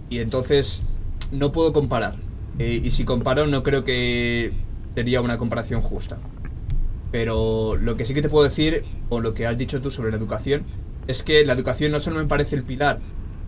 y 0.09 0.19
entonces 0.19 0.83
no 1.31 1.51
puedo 1.51 1.73
comparar. 1.73 2.15
Eh, 2.59 2.81
y 2.83 2.91
si 2.91 3.03
comparo 3.03 3.47
no 3.47 3.63
creo 3.63 3.83
que 3.83 4.53
sería 4.95 5.19
una 5.21 5.37
comparación 5.37 5.81
justa. 5.81 6.17
Pero 7.11 7.75
lo 7.75 7.97
que 7.97 8.05
sí 8.05 8.13
que 8.13 8.21
te 8.21 8.29
puedo 8.29 8.43
decir, 8.43 8.85
o 9.09 9.19
lo 9.19 9.33
que 9.33 9.47
has 9.47 9.57
dicho 9.57 9.81
tú 9.81 9.91
sobre 9.91 10.11
la 10.11 10.17
educación, 10.17 10.63
es 11.07 11.23
que 11.23 11.45
la 11.45 11.53
educación 11.53 11.91
no 11.91 11.99
solo 11.99 12.19
me 12.19 12.25
parece 12.25 12.55
el 12.55 12.63
pilar 12.63 12.99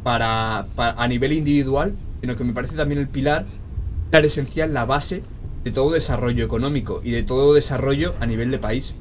para, 0.03 0.67
a 0.77 1.07
nivel 1.07 1.33
individual, 1.33 1.93
sino 2.21 2.35
que 2.35 2.43
me 2.43 2.53
parece 2.53 2.75
también 2.75 2.99
el 2.99 3.07
pilar, 3.07 3.45
esencial, 4.11 4.73
la 4.73 4.85
base 4.85 5.23
de 5.63 5.71
todo 5.71 5.91
desarrollo 5.91 6.43
económico 6.45 7.01
y 7.03 7.11
de 7.11 7.23
todo 7.23 7.53
desarrollo 7.53 8.15
a 8.19 8.25
nivel 8.25 8.51
de 8.51 8.59
país. 8.59 8.95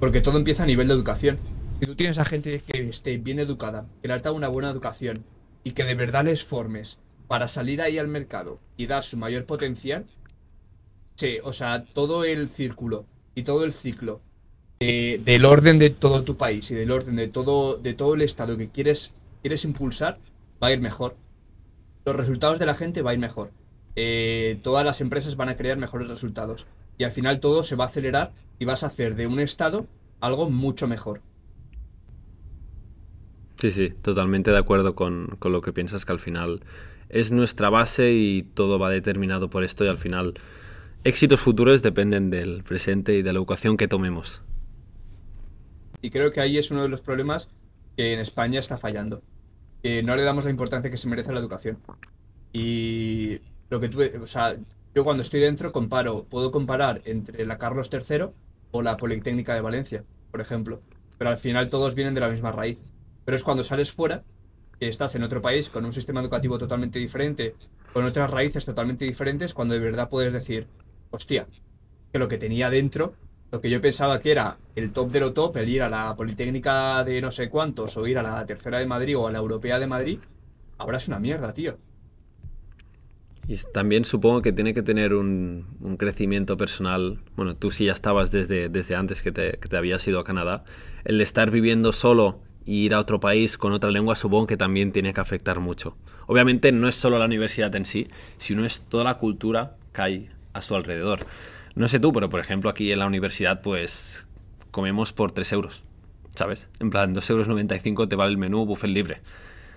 Porque 0.00 0.20
todo 0.20 0.36
empieza 0.36 0.64
a 0.64 0.66
nivel 0.66 0.88
de 0.88 0.94
educación. 0.94 1.38
Si 1.80 1.86
tú 1.86 1.94
tienes 1.94 2.18
a 2.18 2.24
gente 2.24 2.60
que 2.66 2.88
esté 2.88 3.16
bien 3.18 3.38
educada, 3.38 3.86
que 4.02 4.08
le 4.08 4.14
has 4.14 4.22
dado 4.22 4.36
una 4.36 4.48
buena 4.48 4.70
educación 4.70 5.24
y 5.62 5.72
que 5.72 5.84
de 5.84 5.94
verdad 5.94 6.24
les 6.24 6.44
formes 6.44 6.98
para 7.26 7.48
salir 7.48 7.80
ahí 7.80 7.98
al 7.98 8.08
mercado 8.08 8.58
y 8.76 8.86
dar 8.86 9.02
su 9.02 9.16
mayor 9.16 9.44
potencial, 9.44 10.04
sí, 11.16 11.38
o 11.42 11.52
sea, 11.52 11.84
todo 11.84 12.24
el 12.24 12.48
círculo 12.48 13.06
y 13.34 13.44
todo 13.44 13.64
el 13.64 13.72
ciclo 13.72 14.20
de- 14.80 15.20
del 15.24 15.44
orden 15.44 15.78
de 15.78 15.90
todo 15.90 16.22
tu 16.22 16.36
país 16.36 16.70
y 16.70 16.74
del 16.74 16.90
orden 16.90 17.16
de 17.16 17.28
todo, 17.28 17.76
de 17.78 17.94
todo 17.94 18.14
el 18.14 18.22
estado 18.22 18.56
que 18.56 18.68
quieres, 18.68 19.12
quieres 19.44 19.66
impulsar, 19.66 20.16
va 20.62 20.68
a 20.68 20.72
ir 20.72 20.80
mejor. 20.80 21.18
Los 22.06 22.16
resultados 22.16 22.58
de 22.58 22.64
la 22.64 22.74
gente 22.74 23.02
va 23.02 23.10
a 23.10 23.12
ir 23.12 23.20
mejor. 23.20 23.50
Eh, 23.94 24.58
todas 24.62 24.86
las 24.86 25.02
empresas 25.02 25.36
van 25.36 25.50
a 25.50 25.56
crear 25.58 25.76
mejores 25.76 26.08
resultados. 26.08 26.66
Y 26.96 27.04
al 27.04 27.10
final 27.10 27.40
todo 27.40 27.62
se 27.62 27.76
va 27.76 27.84
a 27.84 27.88
acelerar 27.88 28.32
y 28.58 28.64
vas 28.64 28.84
a 28.84 28.86
hacer 28.86 29.16
de 29.16 29.26
un 29.26 29.40
estado 29.40 29.86
algo 30.20 30.48
mucho 30.48 30.88
mejor. 30.88 31.20
Sí, 33.58 33.70
sí, 33.70 33.90
totalmente 34.00 34.50
de 34.50 34.56
acuerdo 34.56 34.94
con, 34.94 35.36
con 35.38 35.52
lo 35.52 35.60
que 35.60 35.74
piensas 35.74 36.06
que 36.06 36.12
al 36.12 36.20
final 36.20 36.62
es 37.10 37.30
nuestra 37.30 37.68
base 37.68 38.12
y 38.12 38.44
todo 38.44 38.78
va 38.78 38.88
determinado 38.88 39.50
por 39.50 39.62
esto 39.62 39.84
y 39.84 39.88
al 39.88 39.98
final 39.98 40.40
éxitos 41.04 41.40
futuros 41.40 41.82
dependen 41.82 42.30
del 42.30 42.64
presente 42.64 43.14
y 43.14 43.20
de 43.20 43.34
la 43.34 43.40
educación 43.40 43.76
que 43.76 43.88
tomemos. 43.88 44.40
Y 46.00 46.08
creo 46.08 46.30
que 46.30 46.40
ahí 46.40 46.56
es 46.56 46.70
uno 46.70 46.80
de 46.80 46.88
los 46.88 47.02
problemas 47.02 47.50
que 47.94 48.14
en 48.14 48.20
España 48.20 48.58
está 48.58 48.78
fallando. 48.78 49.22
Que 49.84 50.02
no 50.02 50.16
le 50.16 50.22
damos 50.22 50.44
la 50.44 50.50
importancia 50.50 50.90
que 50.90 50.96
se 50.96 51.08
merece 51.08 51.28
a 51.28 51.34
la 51.34 51.40
educación. 51.40 51.76
Y 52.54 53.38
lo 53.68 53.80
que 53.80 53.90
tú, 53.90 54.00
o 54.22 54.26
sea, 54.26 54.56
yo 54.94 55.04
cuando 55.04 55.22
estoy 55.22 55.40
dentro 55.40 55.72
comparo, 55.72 56.24
puedo 56.24 56.50
comparar 56.50 57.02
entre 57.04 57.44
la 57.44 57.58
Carlos 57.58 57.90
III 57.92 58.30
o 58.70 58.80
la 58.80 58.96
Politécnica 58.96 59.54
de 59.54 59.60
Valencia, 59.60 60.02
por 60.30 60.40
ejemplo. 60.40 60.80
Pero 61.18 61.28
al 61.28 61.36
final 61.36 61.68
todos 61.68 61.94
vienen 61.94 62.14
de 62.14 62.22
la 62.22 62.30
misma 62.30 62.50
raíz. 62.50 62.82
Pero 63.26 63.36
es 63.36 63.42
cuando 63.42 63.62
sales 63.62 63.92
fuera, 63.92 64.24
que 64.80 64.88
estás 64.88 65.16
en 65.16 65.22
otro 65.22 65.42
país 65.42 65.68
con 65.68 65.84
un 65.84 65.92
sistema 65.92 66.22
educativo 66.22 66.56
totalmente 66.56 66.98
diferente, 66.98 67.54
con 67.92 68.06
otras 68.06 68.30
raíces 68.30 68.64
totalmente 68.64 69.04
diferentes, 69.04 69.52
cuando 69.52 69.74
de 69.74 69.80
verdad 69.80 70.08
puedes 70.08 70.32
decir, 70.32 70.66
hostia, 71.10 71.46
que 72.10 72.18
lo 72.18 72.28
que 72.28 72.38
tenía 72.38 72.70
dentro, 72.70 73.16
lo 73.54 73.60
que 73.60 73.70
yo 73.70 73.80
pensaba 73.80 74.18
que 74.18 74.32
era 74.32 74.56
el 74.74 74.92
top 74.92 75.12
de 75.12 75.20
lo 75.20 75.32
top, 75.32 75.58
el 75.58 75.68
ir 75.68 75.82
a 75.82 75.88
la 75.88 76.16
Politécnica 76.16 77.04
de 77.04 77.20
no 77.20 77.30
sé 77.30 77.48
cuántos, 77.48 77.96
o 77.96 78.04
ir 78.04 78.18
a 78.18 78.22
la 78.24 78.44
Tercera 78.44 78.80
de 78.80 78.86
Madrid 78.86 79.16
o 79.16 79.28
a 79.28 79.30
la 79.30 79.38
Europea 79.38 79.78
de 79.78 79.86
Madrid, 79.86 80.18
ahora 80.76 80.96
es 80.96 81.06
una 81.06 81.20
mierda, 81.20 81.54
tío. 81.54 81.78
Y 83.46 83.56
también 83.72 84.04
supongo 84.04 84.42
que 84.42 84.52
tiene 84.52 84.74
que 84.74 84.82
tener 84.82 85.14
un, 85.14 85.66
un 85.80 85.96
crecimiento 85.96 86.56
personal. 86.56 87.20
Bueno, 87.36 87.54
tú 87.54 87.70
sí 87.70 87.84
ya 87.84 87.92
estabas 87.92 88.32
desde, 88.32 88.68
desde 88.68 88.96
antes 88.96 89.22
que 89.22 89.30
te, 89.30 89.52
que 89.58 89.68
te 89.68 89.76
habías 89.76 90.04
ido 90.08 90.18
a 90.18 90.24
Canadá. 90.24 90.64
El 91.04 91.18
de 91.18 91.22
estar 91.22 91.52
viviendo 91.52 91.92
solo 91.92 92.40
y 92.64 92.86
ir 92.86 92.92
a 92.92 92.98
otro 92.98 93.20
país 93.20 93.56
con 93.56 93.72
otra 93.72 93.92
lengua 93.92 94.16
supongo 94.16 94.48
que 94.48 94.56
también 94.56 94.90
tiene 94.90 95.14
que 95.14 95.20
afectar 95.20 95.60
mucho. 95.60 95.96
Obviamente 96.26 96.72
no 96.72 96.88
es 96.88 96.96
solo 96.96 97.20
la 97.20 97.26
universidad 97.26 97.72
en 97.76 97.84
sí, 97.84 98.08
sino 98.36 98.64
es 98.64 98.80
toda 98.80 99.04
la 99.04 99.18
cultura 99.18 99.76
que 99.92 100.02
hay 100.02 100.30
a 100.54 100.60
su 100.60 100.74
alrededor. 100.74 101.20
No 101.74 101.88
sé 101.88 101.98
tú, 101.98 102.12
pero 102.12 102.28
por 102.28 102.40
ejemplo 102.40 102.70
aquí 102.70 102.92
en 102.92 102.98
la 102.98 103.06
universidad 103.06 103.60
pues 103.62 104.24
comemos 104.70 105.12
por 105.12 105.32
3 105.32 105.52
euros, 105.52 105.82
¿sabes? 106.34 106.68
En 106.80 106.90
plan, 106.90 107.14
2,95 107.14 107.86
euros 107.86 108.08
te 108.08 108.16
vale 108.16 108.30
el 108.30 108.38
menú 108.38 108.64
buffet 108.64 108.90
libre. 108.90 109.20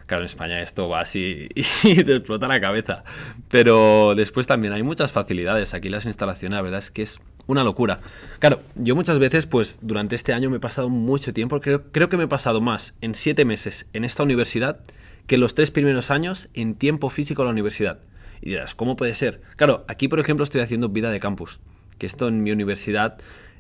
Claro, 0.07 0.23
en 0.23 0.27
España 0.27 0.61
esto 0.61 0.87
va 0.87 1.01
así 1.01 1.49
y 1.83 2.03
te 2.03 2.15
explota 2.15 2.47
la 2.47 2.61
cabeza. 2.61 3.03
Pero 3.49 4.15
después 4.15 4.47
también 4.47 4.73
hay 4.73 4.81
muchas 4.81 5.11
facilidades. 5.11 5.73
Aquí 5.73 5.89
las 5.89 6.05
instalaciones, 6.05 6.55
la 6.55 6.61
verdad 6.61 6.79
es 6.79 6.91
que 6.91 7.01
es 7.01 7.19
una 7.45 7.63
locura. 7.63 7.99
Claro, 8.39 8.61
yo 8.75 8.95
muchas 8.95 9.19
veces, 9.19 9.47
pues 9.47 9.79
durante 9.81 10.15
este 10.15 10.33
año 10.33 10.49
me 10.49 10.57
he 10.57 10.61
pasado 10.61 10.87
mucho 10.87 11.33
tiempo. 11.33 11.59
Creo, 11.59 11.91
que 11.91 12.17
me 12.17 12.23
he 12.23 12.27
pasado 12.27 12.61
más 12.61 12.95
en 13.01 13.15
siete 13.15 13.43
meses 13.43 13.87
en 13.91 14.05
esta 14.05 14.23
universidad 14.23 14.79
que 15.27 15.37
los 15.37 15.55
tres 15.55 15.71
primeros 15.71 16.09
años 16.09 16.47
en 16.53 16.75
tiempo 16.75 17.09
físico 17.09 17.41
en 17.41 17.47
la 17.47 17.51
universidad. 17.51 17.99
Y 18.41 18.51
dirás, 18.51 18.75
¿cómo 18.75 18.95
puede 18.95 19.13
ser? 19.13 19.41
Claro, 19.57 19.83
aquí 19.89 20.07
por 20.07 20.21
ejemplo 20.21 20.43
estoy 20.43 20.61
haciendo 20.61 20.87
vida 20.87 21.11
de 21.11 21.19
campus. 21.19 21.59
Que 21.97 22.05
esto 22.05 22.27
en 22.27 22.43
mi 22.43 22.51
universidad 22.51 23.17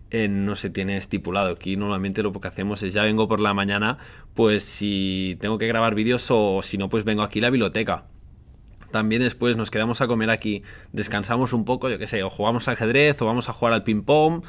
eh, 0.09 0.27
no 0.27 0.55
se 0.55 0.69
tiene 0.69 0.97
estipulado. 0.97 1.51
Aquí 1.51 1.75
normalmente 1.75 2.23
lo 2.23 2.31
que 2.33 2.47
hacemos 2.47 2.81
es 2.83 2.93
ya 2.93 3.03
vengo 3.03 3.27
por 3.27 3.39
la 3.39 3.53
mañana, 3.53 3.97
pues 4.33 4.63
si 4.63 5.37
tengo 5.41 5.57
que 5.57 5.67
grabar 5.67 5.95
vídeos 5.95 6.27
o 6.29 6.61
si 6.61 6.77
no, 6.77 6.89
pues 6.89 7.03
vengo 7.03 7.23
aquí 7.23 7.39
a 7.39 7.43
la 7.43 7.49
biblioteca. 7.49 8.05
También 8.91 9.21
después 9.21 9.57
nos 9.57 9.69
quedamos 9.69 9.99
a 9.99 10.07
comer 10.07 10.29
aquí, 10.29 10.63
descansamos 10.93 11.51
un 11.51 11.65
poco, 11.65 11.89
yo 11.89 11.97
qué 11.97 12.07
sé, 12.07 12.23
o 12.23 12.29
jugamos 12.29 12.67
al 12.69 12.75
ajedrez 12.75 13.21
o 13.21 13.25
vamos 13.25 13.49
a 13.49 13.53
jugar 13.53 13.73
al 13.73 13.83
ping-pong. 13.83 14.43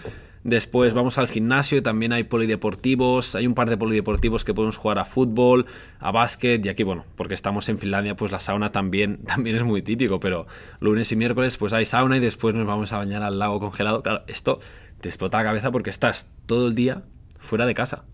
Después 0.49 0.95
vamos 0.95 1.19
al 1.19 1.29
gimnasio 1.29 1.83
también 1.83 2.15
hay 2.15 2.25
polideportivos. 2.25 3.35
Hay 3.35 3.47
un 3.47 3.55
par 3.55 3.69
de 3.69 3.77
polideportivos 3.77 4.47
que 4.47 4.55
podemos 4.55 4.79
jugar 4.79 4.99
a 4.99 5.05
fútbol, 5.05 5.67
a 6.01 6.11
básquet. 6.11 6.65
Y 6.65 6.71
aquí, 6.71 6.85
bueno, 6.85 7.05
porque 7.17 7.35
estamos 7.35 7.69
en 7.69 7.77
Finlandia, 7.77 8.17
pues 8.17 8.33
la 8.33 8.41
sauna 8.41 8.73
también, 8.73 9.19
también 9.27 9.57
es 9.57 9.65
muy 9.65 9.83
típico. 9.83 10.21
Pero 10.21 10.47
lunes 10.81 11.13
y 11.13 11.17
miércoles, 11.17 11.59
pues 11.59 11.75
hay 11.75 11.85
sauna 11.85 12.17
y 12.17 12.21
después 12.21 12.55
nos 12.55 12.67
vamos 12.67 12.95
a 12.95 12.97
bañar 12.97 13.23
al 13.23 13.39
lago 13.39 13.61
congelado. 13.61 14.03
Claro, 14.03 14.23
esto 14.27 14.59
te 15.03 15.11
explota 15.11 15.37
la 15.37 15.45
cabeza 15.45 15.71
porque 15.71 15.91
estás 15.91 16.31
todo 16.47 16.69
el 16.69 16.75
día 16.75 17.03
fuera 17.39 17.67
de 17.67 17.75
casa. 17.75 18.07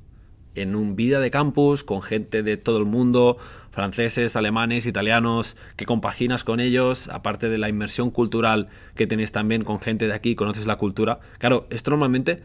En 0.56 0.74
un 0.74 0.96
vida 0.96 1.20
de 1.20 1.30
campus 1.30 1.84
con 1.84 2.02
gente 2.02 2.42
de 2.42 2.56
todo 2.56 2.78
el 2.78 2.84
mundo, 2.84 3.36
franceses, 3.74 4.36
alemanes, 4.36 4.86
italianos, 4.86 5.56
que 5.76 5.84
compaginas 5.84 6.44
con 6.44 6.60
ellos, 6.60 7.08
aparte 7.08 7.48
de 7.48 7.58
la 7.58 7.68
inmersión 7.68 8.10
cultural 8.10 8.68
que 8.94 9.06
tenéis 9.06 9.32
también 9.32 9.64
con 9.64 9.80
gente 9.80 10.06
de 10.06 10.14
aquí, 10.14 10.34
conoces 10.36 10.66
la 10.66 10.76
cultura. 10.76 11.18
Claro, 11.38 11.66
esto 11.70 11.90
normalmente 11.90 12.42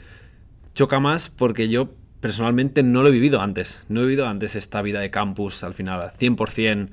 choca 0.74 1.00
más 1.00 1.30
porque 1.30 1.70
yo 1.70 1.90
personalmente 2.20 2.84
no 2.84 3.04
lo 3.04 3.10
he 3.10 3.12
vivido 3.12 3.42
antes. 3.42 3.86
No 3.90 4.02
he 4.02 4.04
vivido 4.04 4.26
antes 4.26 4.56
esta 4.56 4.82
vida 4.82 5.00
de 5.00 5.10
campus 5.10 5.64
al 5.64 5.74
final 5.74 6.02
al 6.02 6.12
100% 6.12 6.90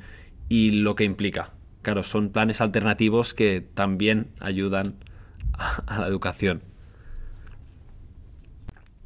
y 0.49 0.71
lo 0.71 0.95
que 0.95 1.05
implica. 1.05 1.53
Claro, 1.83 2.03
son 2.03 2.31
planes 2.31 2.61
alternativos 2.61 3.33
que 3.33 3.67
también 3.75 4.29
ayudan 4.41 4.97
a, 5.55 5.83
a 5.87 6.01
la 6.01 6.09
educación. 6.09 6.63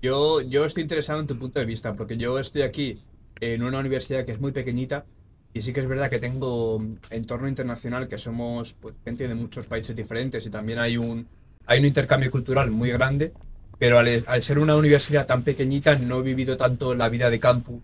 Yo, 0.02 0.40
yo 0.40 0.64
estoy 0.64 0.82
interesado 0.82 1.20
en 1.20 1.26
tu 1.26 1.38
punto 1.38 1.60
de 1.60 1.66
vista, 1.66 1.94
porque 1.94 2.16
yo 2.16 2.38
estoy 2.38 2.62
aquí 2.62 3.02
en 3.40 3.62
una 3.62 3.78
universidad 3.78 4.24
que 4.24 4.32
es 4.32 4.40
muy 4.40 4.52
pequeñita 4.52 5.04
y 5.52 5.62
sí 5.62 5.72
que 5.72 5.80
es 5.80 5.86
verdad 5.88 6.10
que 6.10 6.18
tengo 6.20 6.80
entorno 7.10 7.48
internacional, 7.48 8.08
que 8.08 8.18
somos 8.18 8.74
pues, 8.74 8.94
gente 9.04 9.26
de 9.28 9.34
muchos 9.34 9.66
países 9.66 9.96
diferentes 9.96 10.46
y 10.46 10.50
también 10.50 10.78
hay 10.78 10.96
un, 10.96 11.26
hay 11.66 11.80
un 11.80 11.86
intercambio 11.86 12.30
cultural 12.30 12.70
muy 12.70 12.90
grande, 12.90 13.32
pero 13.78 13.98
al, 13.98 14.24
al 14.26 14.42
ser 14.42 14.58
una 14.58 14.76
universidad 14.76 15.26
tan 15.26 15.42
pequeñita 15.44 15.96
no 15.98 16.20
he 16.20 16.22
vivido 16.22 16.56
tanto 16.56 16.94
la 16.94 17.08
vida 17.08 17.30
de 17.30 17.40
campus 17.40 17.82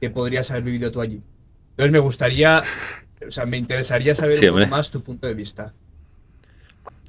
que 0.00 0.10
podrías 0.10 0.50
haber 0.50 0.64
vivido 0.64 0.92
tú 0.92 1.00
allí. 1.00 1.22
Entonces 1.70 1.92
me 1.92 1.98
gustaría, 2.00 2.62
o 3.26 3.30
sea, 3.30 3.46
me 3.46 3.56
interesaría 3.58 4.14
saber 4.14 4.34
Sí, 4.34 4.46
un 4.46 4.48
poco 4.48 4.64
hombre. 4.64 4.66
más 4.66 4.90
tu 4.90 5.02
punto 5.02 5.26
de 5.26 5.34
vista. 5.34 5.74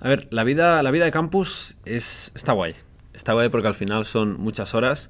A 0.01 0.07
ver, 0.09 0.27
la 0.31 0.43
vida, 0.43 0.81
la 0.81 0.91
vida 0.91 1.05
de 1.05 1.12
campus 1.12 1.75
es, 1.85 2.31
está 2.35 2.53
guay. 2.53 2.75
Está 3.13 3.33
guay 3.33 3.49
porque 3.49 3.67
al 3.67 3.75
final 3.75 4.05
son 4.05 4.39
muchas 4.39 4.73
horas, 4.73 5.09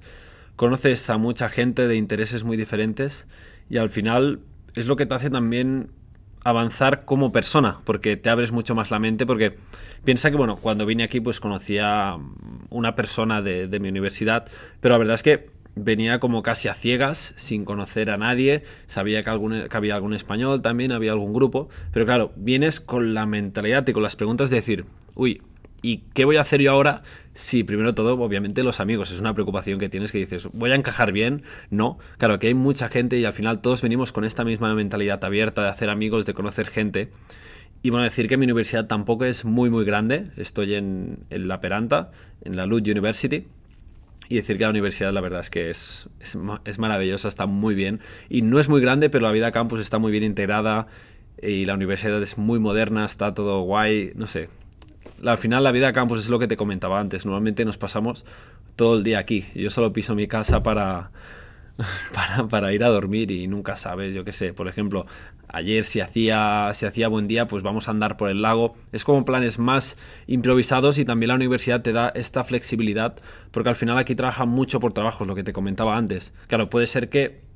conoces 0.55 1.09
a 1.09 1.17
mucha 1.17 1.49
gente 1.49 1.87
de 1.87 1.95
intereses 1.95 2.43
muy 2.43 2.57
diferentes 2.57 3.27
y 3.69 3.77
al 3.77 3.89
final 3.89 4.39
es 4.79 4.87
lo 4.87 4.95
que 4.95 5.05
te 5.05 5.13
hace 5.13 5.29
también 5.29 5.89
avanzar 6.43 7.03
como 7.03 7.33
persona, 7.33 7.79
porque 7.83 8.15
te 8.15 8.29
abres 8.29 8.53
mucho 8.53 8.75
más 8.75 8.91
la 8.91 8.99
mente, 8.99 9.25
porque 9.25 9.57
piensa 10.05 10.31
que, 10.31 10.37
bueno, 10.37 10.55
cuando 10.55 10.85
vine 10.85 11.03
aquí 11.03 11.19
pues 11.19 11.41
conocía 11.41 12.17
una 12.69 12.95
persona 12.95 13.41
de, 13.41 13.79
mi 13.79 13.89
universidad, 13.89 14.47
pero 14.79 14.93
la 14.93 14.99
verdad 14.99 15.15
es 15.15 15.23
que 15.23 15.49
venía 15.75 16.19
como 16.19 16.43
casi 16.43 16.69
a 16.69 16.73
ciegas, 16.75 17.33
sin 17.35 17.65
conocer 17.65 18.09
a 18.09 18.17
nadie, 18.17 18.63
sabía 18.87 19.21
que, 19.21 19.67
que 19.69 19.77
había 19.77 19.95
algún 19.95 20.13
español 20.13 20.61
también, 20.61 20.93
había 20.93 21.11
algún 21.11 21.33
grupo, 21.33 21.67
pero 21.91 22.05
claro, 22.05 22.31
vienes 22.37 22.79
con 22.79 23.13
la 23.13 23.25
mentalidad 23.25 23.85
y 23.85 23.91
con 23.91 24.03
las 24.03 24.15
preguntas 24.15 24.49
de 24.49 24.57
decir, 24.57 24.85
uy, 25.15 25.41
¿y 25.81 26.03
qué 26.13 26.25
voy 26.25 26.37
a 26.37 26.41
hacer 26.41 26.61
yo 26.61 26.71
ahora? 26.71 27.03
Si 27.33 27.63
primero 27.63 27.95
todo, 27.95 28.19
obviamente 28.19 28.63
los 28.63 28.79
amigos, 28.79 29.11
es 29.11 29.19
una 29.19 29.33
preocupación 29.33 29.79
que 29.79 29.89
tienes 29.89 30.11
que 30.11 30.17
dices, 30.17 30.49
¿voy 30.51 30.71
a 30.71 30.75
encajar 30.75 31.11
bien? 31.11 31.43
No, 31.69 31.97
claro 32.17 32.39
que 32.39 32.47
hay 32.47 32.53
mucha 32.53 32.89
gente 32.89 33.17
y 33.17 33.25
al 33.25 33.33
final 33.33 33.61
todos 33.61 33.81
venimos 33.81 34.11
con 34.11 34.25
esta 34.25 34.43
misma 34.43 34.73
mentalidad 34.75 35.23
abierta 35.23 35.63
de 35.63 35.69
hacer 35.69 35.89
amigos, 35.89 36.25
de 36.25 36.33
conocer 36.33 36.67
gente. 36.67 37.11
Y 37.81 37.91
bueno, 37.91 38.03
decir 38.03 38.27
que 38.27 38.35
mi 38.35 38.43
universidad 38.43 38.87
tampoco 38.87 39.23
es 39.23 39.45
muy 39.45 39.69
muy 39.69 39.85
grande, 39.85 40.31
estoy 40.35 40.75
en, 40.75 41.25
La 41.29 41.61
Peranta, 41.61 42.11
en 42.43 42.57
la 42.57 42.65
Lund 42.65 42.87
University, 42.89 43.47
y 44.27 44.35
decir 44.35 44.57
que 44.57 44.65
la 44.65 44.69
universidad 44.69 45.13
la 45.13 45.21
verdad 45.21 45.39
es 45.39 45.49
que 45.49 45.69
es, 45.69 46.09
es 46.19 46.77
maravillosa, 46.77 47.29
está 47.29 47.45
muy 47.45 47.73
bien. 47.73 48.01
Y 48.27 48.41
no 48.41 48.59
es 48.59 48.67
muy 48.67 48.81
grande, 48.81 49.09
pero 49.09 49.25
la 49.25 49.31
vida 49.31 49.51
campus 49.51 49.79
está 49.79 49.97
muy 49.97 50.11
bien 50.11 50.25
integrada 50.25 50.87
y 51.41 51.63
la 51.63 51.73
universidad 51.73 52.21
es 52.21 52.37
muy 52.37 52.59
moderna, 52.59 53.05
está 53.05 53.33
todo 53.33 53.61
guay, 53.61 54.11
no 54.15 54.27
sé. 54.27 54.49
Al 55.25 55.37
final 55.37 55.63
la 55.63 55.71
vida 55.71 55.93
campus 55.93 56.19
es 56.19 56.29
lo 56.29 56.39
que 56.39 56.47
te 56.47 56.55
comentaba 56.55 56.99
antes. 56.99 57.25
Normalmente 57.25 57.65
nos 57.65 57.77
pasamos 57.77 58.25
todo 58.75 58.97
el 58.97 59.03
día 59.03 59.19
aquí. 59.19 59.45
Yo 59.55 59.69
solo 59.69 59.91
piso 59.93 60.15
mi 60.15 60.27
casa 60.27 60.63
para, 60.63 61.11
para, 62.13 62.47
para 62.47 62.73
ir 62.73 62.83
a 62.83 62.87
dormir 62.87 63.31
y 63.31 63.47
nunca 63.47 63.75
sabes, 63.75 64.13
yo 64.13 64.23
qué 64.23 64.33
sé. 64.33 64.53
Por 64.53 64.67
ejemplo, 64.67 65.05
ayer 65.47 65.83
si 65.83 65.99
hacía, 65.99 66.71
si 66.73 66.85
hacía 66.85 67.07
buen 67.07 67.27
día, 67.27 67.47
pues 67.47 67.63
vamos 67.63 67.87
a 67.87 67.91
andar 67.91 68.17
por 68.17 68.29
el 68.29 68.41
lago. 68.41 68.75
Es 68.91 69.03
como 69.03 69.25
planes 69.25 69.59
más 69.59 69.97
improvisados 70.27 70.97
y 70.97 71.05
también 71.05 71.29
la 71.29 71.35
universidad 71.35 71.81
te 71.81 71.91
da 71.91 72.09
esta 72.09 72.43
flexibilidad 72.43 73.15
porque 73.51 73.69
al 73.69 73.75
final 73.75 73.97
aquí 73.97 74.15
trabajan 74.15 74.49
mucho 74.49 74.79
por 74.79 74.93
trabajos, 74.93 75.27
lo 75.27 75.35
que 75.35 75.43
te 75.43 75.53
comentaba 75.53 75.97
antes. 75.97 76.33
Claro, 76.47 76.69
puede 76.69 76.87
ser 76.87 77.09
que 77.09 77.48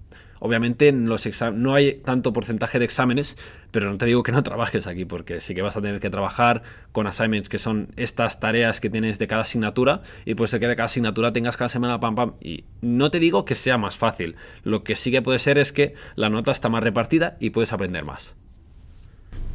Obviamente 0.46 0.92
no 0.92 1.74
hay 1.74 1.94
tanto 1.94 2.34
porcentaje 2.34 2.78
de 2.78 2.84
exámenes, 2.84 3.38
pero 3.72 3.90
no 3.90 3.98
te 3.98 4.06
digo 4.06 4.24
que 4.24 4.34
no 4.34 4.44
trabajes 4.44 4.88
aquí, 4.88 5.06
porque 5.06 5.40
sí 5.40 5.56
que 5.56 5.62
vas 5.62 5.78
a 5.78 5.82
tener 5.82 6.02
que 6.02 6.10
trabajar 6.10 6.64
con 6.92 7.08
assignments, 7.08 7.48
que 7.48 7.58
son 7.58 7.88
estas 7.96 8.42
tareas 8.42 8.82
que 8.82 8.90
tienes 8.90 9.20
de 9.20 9.28
cada 9.28 9.44
asignatura, 9.44 10.02
y 10.26 10.36
puede 10.36 10.50
ser 10.50 10.60
que 10.60 10.68
de 10.68 10.76
cada 10.76 10.88
asignatura 10.88 11.32
tengas 11.32 11.56
cada 11.56 11.70
semana 11.70 12.02
pam 12.02 12.16
pam. 12.16 12.34
Y 12.42 12.66
no 12.82 13.10
te 13.10 13.20
digo 13.20 13.46
que 13.46 13.56
sea 13.56 13.78
más 13.78 13.96
fácil, 13.96 14.36
lo 14.66 14.84
que 14.84 14.98
sí 14.98 15.12
que 15.12 15.22
puede 15.22 15.40
ser 15.40 15.58
es 15.58 15.72
que 15.72 15.94
la 16.18 16.30
nota 16.30 16.52
está 16.52 16.68
más 16.68 16.84
repartida 16.84 17.38
y 17.40 17.52
puedes 17.52 17.72
aprender 17.72 18.04
más. 18.04 18.36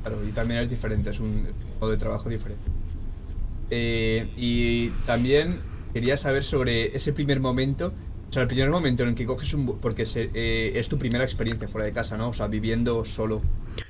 Claro, 0.01 0.27
y 0.27 0.33
también 0.33 0.61
es 0.61 0.70
diferente, 0.70 1.11
es 1.11 1.20
un 1.20 1.48
modo 1.79 1.90
de 1.90 1.98
trabajo 1.98 2.31
diferente. 2.31 2.64
Eh, 3.70 4.27
y 4.38 4.88
también 5.05 5.59
quería 5.92 6.16
saber 6.16 6.44
sobre 6.44 6.96
ese 6.96 7.12
primer 7.12 7.40
momento, 7.40 7.92
o 8.28 8.32
sea, 8.32 8.42
el 8.42 8.48
primer 8.48 8.70
momento 8.70 9.02
en 9.02 9.10
el 9.10 9.14
que 9.14 9.26
coges 9.26 9.52
un... 9.54 9.78
Porque 9.80 10.04
se- 10.06 10.30
eh, 10.34 10.72
es 10.78 10.88
tu 10.88 10.98
primera 10.98 11.24
experiencia 11.24 11.68
fuera 11.68 11.86
de 11.86 11.92
casa, 11.92 12.16
¿no? 12.16 12.28
O 12.30 12.32
sea, 12.32 12.46
viviendo 12.46 13.04
solo. 13.04 13.42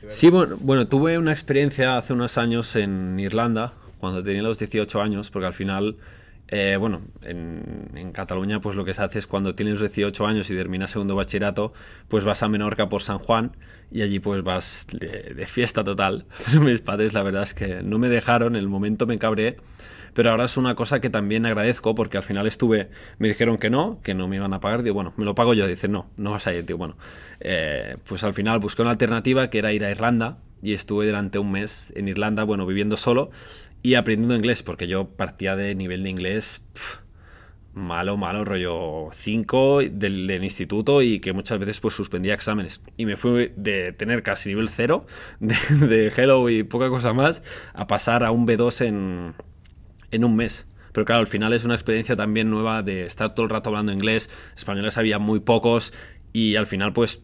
Sí, 0.07 0.31
bueno, 0.31 0.57
bueno, 0.61 0.87
tuve 0.89 1.19
una 1.19 1.33
experiencia 1.33 1.97
hace 1.99 2.13
unos 2.13 2.39
años 2.39 2.77
en 2.77 3.19
Irlanda, 3.21 3.75
cuando 3.99 4.23
tenía 4.23 4.43
los 4.43 4.59
18 4.59 5.01
años, 5.01 5.31
porque 5.31 5.47
al 5.47 5.55
final, 5.55 5.97
eh, 6.49 6.77
bueno, 6.79 7.03
en, 7.23 7.91
en 7.95 8.13
Cataluña, 8.13 8.61
pues 8.61 8.77
lo 8.77 8.85
que 8.85 8.95
se 8.95 9.03
hace 9.03 9.19
es 9.19 9.27
cuando 9.27 9.55
tienes 9.55 9.81
18 9.81 10.27
años 10.27 10.51
y 10.51 10.57
terminas 10.57 10.91
segundo 10.91 11.15
bachillerato, 11.17 11.73
pues 12.09 12.25
vas 12.25 12.43
a 12.43 12.49
Menorca 12.49 12.89
por 12.89 13.03
San 13.03 13.19
Juan 13.19 13.57
y 13.91 14.03
allí 14.03 14.19
pues 14.21 14.43
vas 14.43 14.87
de, 14.93 15.35
de 15.35 15.47
fiesta 15.47 15.85
total. 15.85 16.27
Mis 16.61 16.81
padres, 16.81 17.13
la 17.15 17.23
verdad 17.23 17.43
es 17.45 17.55
que 17.55 17.83
no 17.83 17.99
me 17.99 18.09
dejaron, 18.09 18.57
en 18.57 18.61
el 18.63 18.69
momento 18.69 19.07
me 19.07 19.19
cabré. 19.19 19.57
Pero 20.19 20.31
ahora 20.31 20.47
es 20.47 20.57
una 20.57 20.75
cosa 20.75 21.01
que 21.01 21.11
también 21.11 21.47
agradezco 21.47 21.95
porque 21.95 22.17
al 22.17 22.25
final 22.25 22.49
estuve, 22.49 22.89
me 23.19 23.29
dijeron 23.29 23.57
que 23.57 23.71
no, 23.71 24.01
que 24.03 24.15
no 24.15 24.27
me 24.27 24.35
iban 24.35 24.53
a 24.53 24.59
pagar. 24.59 24.83
Digo, 24.83 24.95
bueno, 24.95 25.15
me 25.17 25.25
lo 25.25 25.37
pago 25.37 25.55
yo. 25.55 25.65
Dice, 25.69 25.87
no, 25.87 26.11
no 26.17 26.33
vas 26.33 26.45
a 26.49 26.53
ir, 26.53 26.67
tío. 26.67 26.77
Bueno, 26.77 26.97
eh, 27.39 27.99
pues 28.03 28.25
al 28.25 28.35
final 28.35 28.59
busqué 28.59 28.83
una 28.83 28.91
alternativa 28.91 29.49
que 29.49 29.61
era 29.61 29.73
ir 29.73 29.85
a 29.85 29.93
Irlanda 29.93 30.39
y 30.61 30.73
estuve 30.73 31.07
durante 31.07 31.39
un 31.39 31.53
mes 31.53 31.93
en 31.95 32.09
Irlanda, 32.09 32.43
bueno, 32.43 32.67
viviendo 32.67 32.97
solo 32.97 33.31
y 33.81 33.95
aprendiendo 33.95 34.35
inglés 34.35 34.65
porque 34.65 34.89
yo 34.89 35.07
partía 35.07 35.55
de 35.55 35.77
nivel 35.77 36.03
de 36.03 36.11
inglés 36.11 36.63
pf, 36.73 36.99
malo, 37.75 38.17
malo, 38.17 38.45
rollo 38.45 39.11
5 39.13 39.83
del, 39.89 40.27
del 40.27 40.43
instituto 40.43 41.01
y 41.01 41.21
que 41.21 41.33
muchas 41.33 41.61
veces 41.61 41.79
pues 41.79 41.95
suspendía 41.95 42.35
exámenes. 42.35 42.81
Y 42.97 43.07
me 43.07 43.15
fui 43.15 43.53
de 43.55 43.93
tener 43.93 44.25
casi 44.25 44.49
nivel 44.49 44.69
0 44.69 45.07
de, 45.39 45.55
de 45.87 46.09
Hello 46.09 46.51
y 46.51 46.65
poca 46.65 46.89
cosa 46.89 47.13
más 47.13 47.45
a 47.73 47.87
pasar 47.87 48.25
a 48.25 48.33
un 48.33 48.49
B2 48.49 48.85
en, 48.85 49.35
en 50.11 50.25
un 50.25 50.37
mes. 50.37 50.67
Pero 50.93 51.05
claro, 51.05 51.21
al 51.21 51.27
final 51.27 51.53
es 51.53 51.65
una 51.65 51.75
experiencia 51.75 52.17
también 52.17 52.51
nueva 52.51 52.83
de 52.83 53.05
estar 53.05 53.35
todo 53.35 53.45
el 53.45 53.51
rato 53.51 53.71
hablando 53.71 53.93
inglés. 53.93 54.31
Españoles 54.57 54.99
había 54.99 55.19
muy 55.19 55.41
pocos 55.41 55.93
y 56.33 56.57
al 56.57 56.67
final 56.67 56.93
pues 56.93 57.21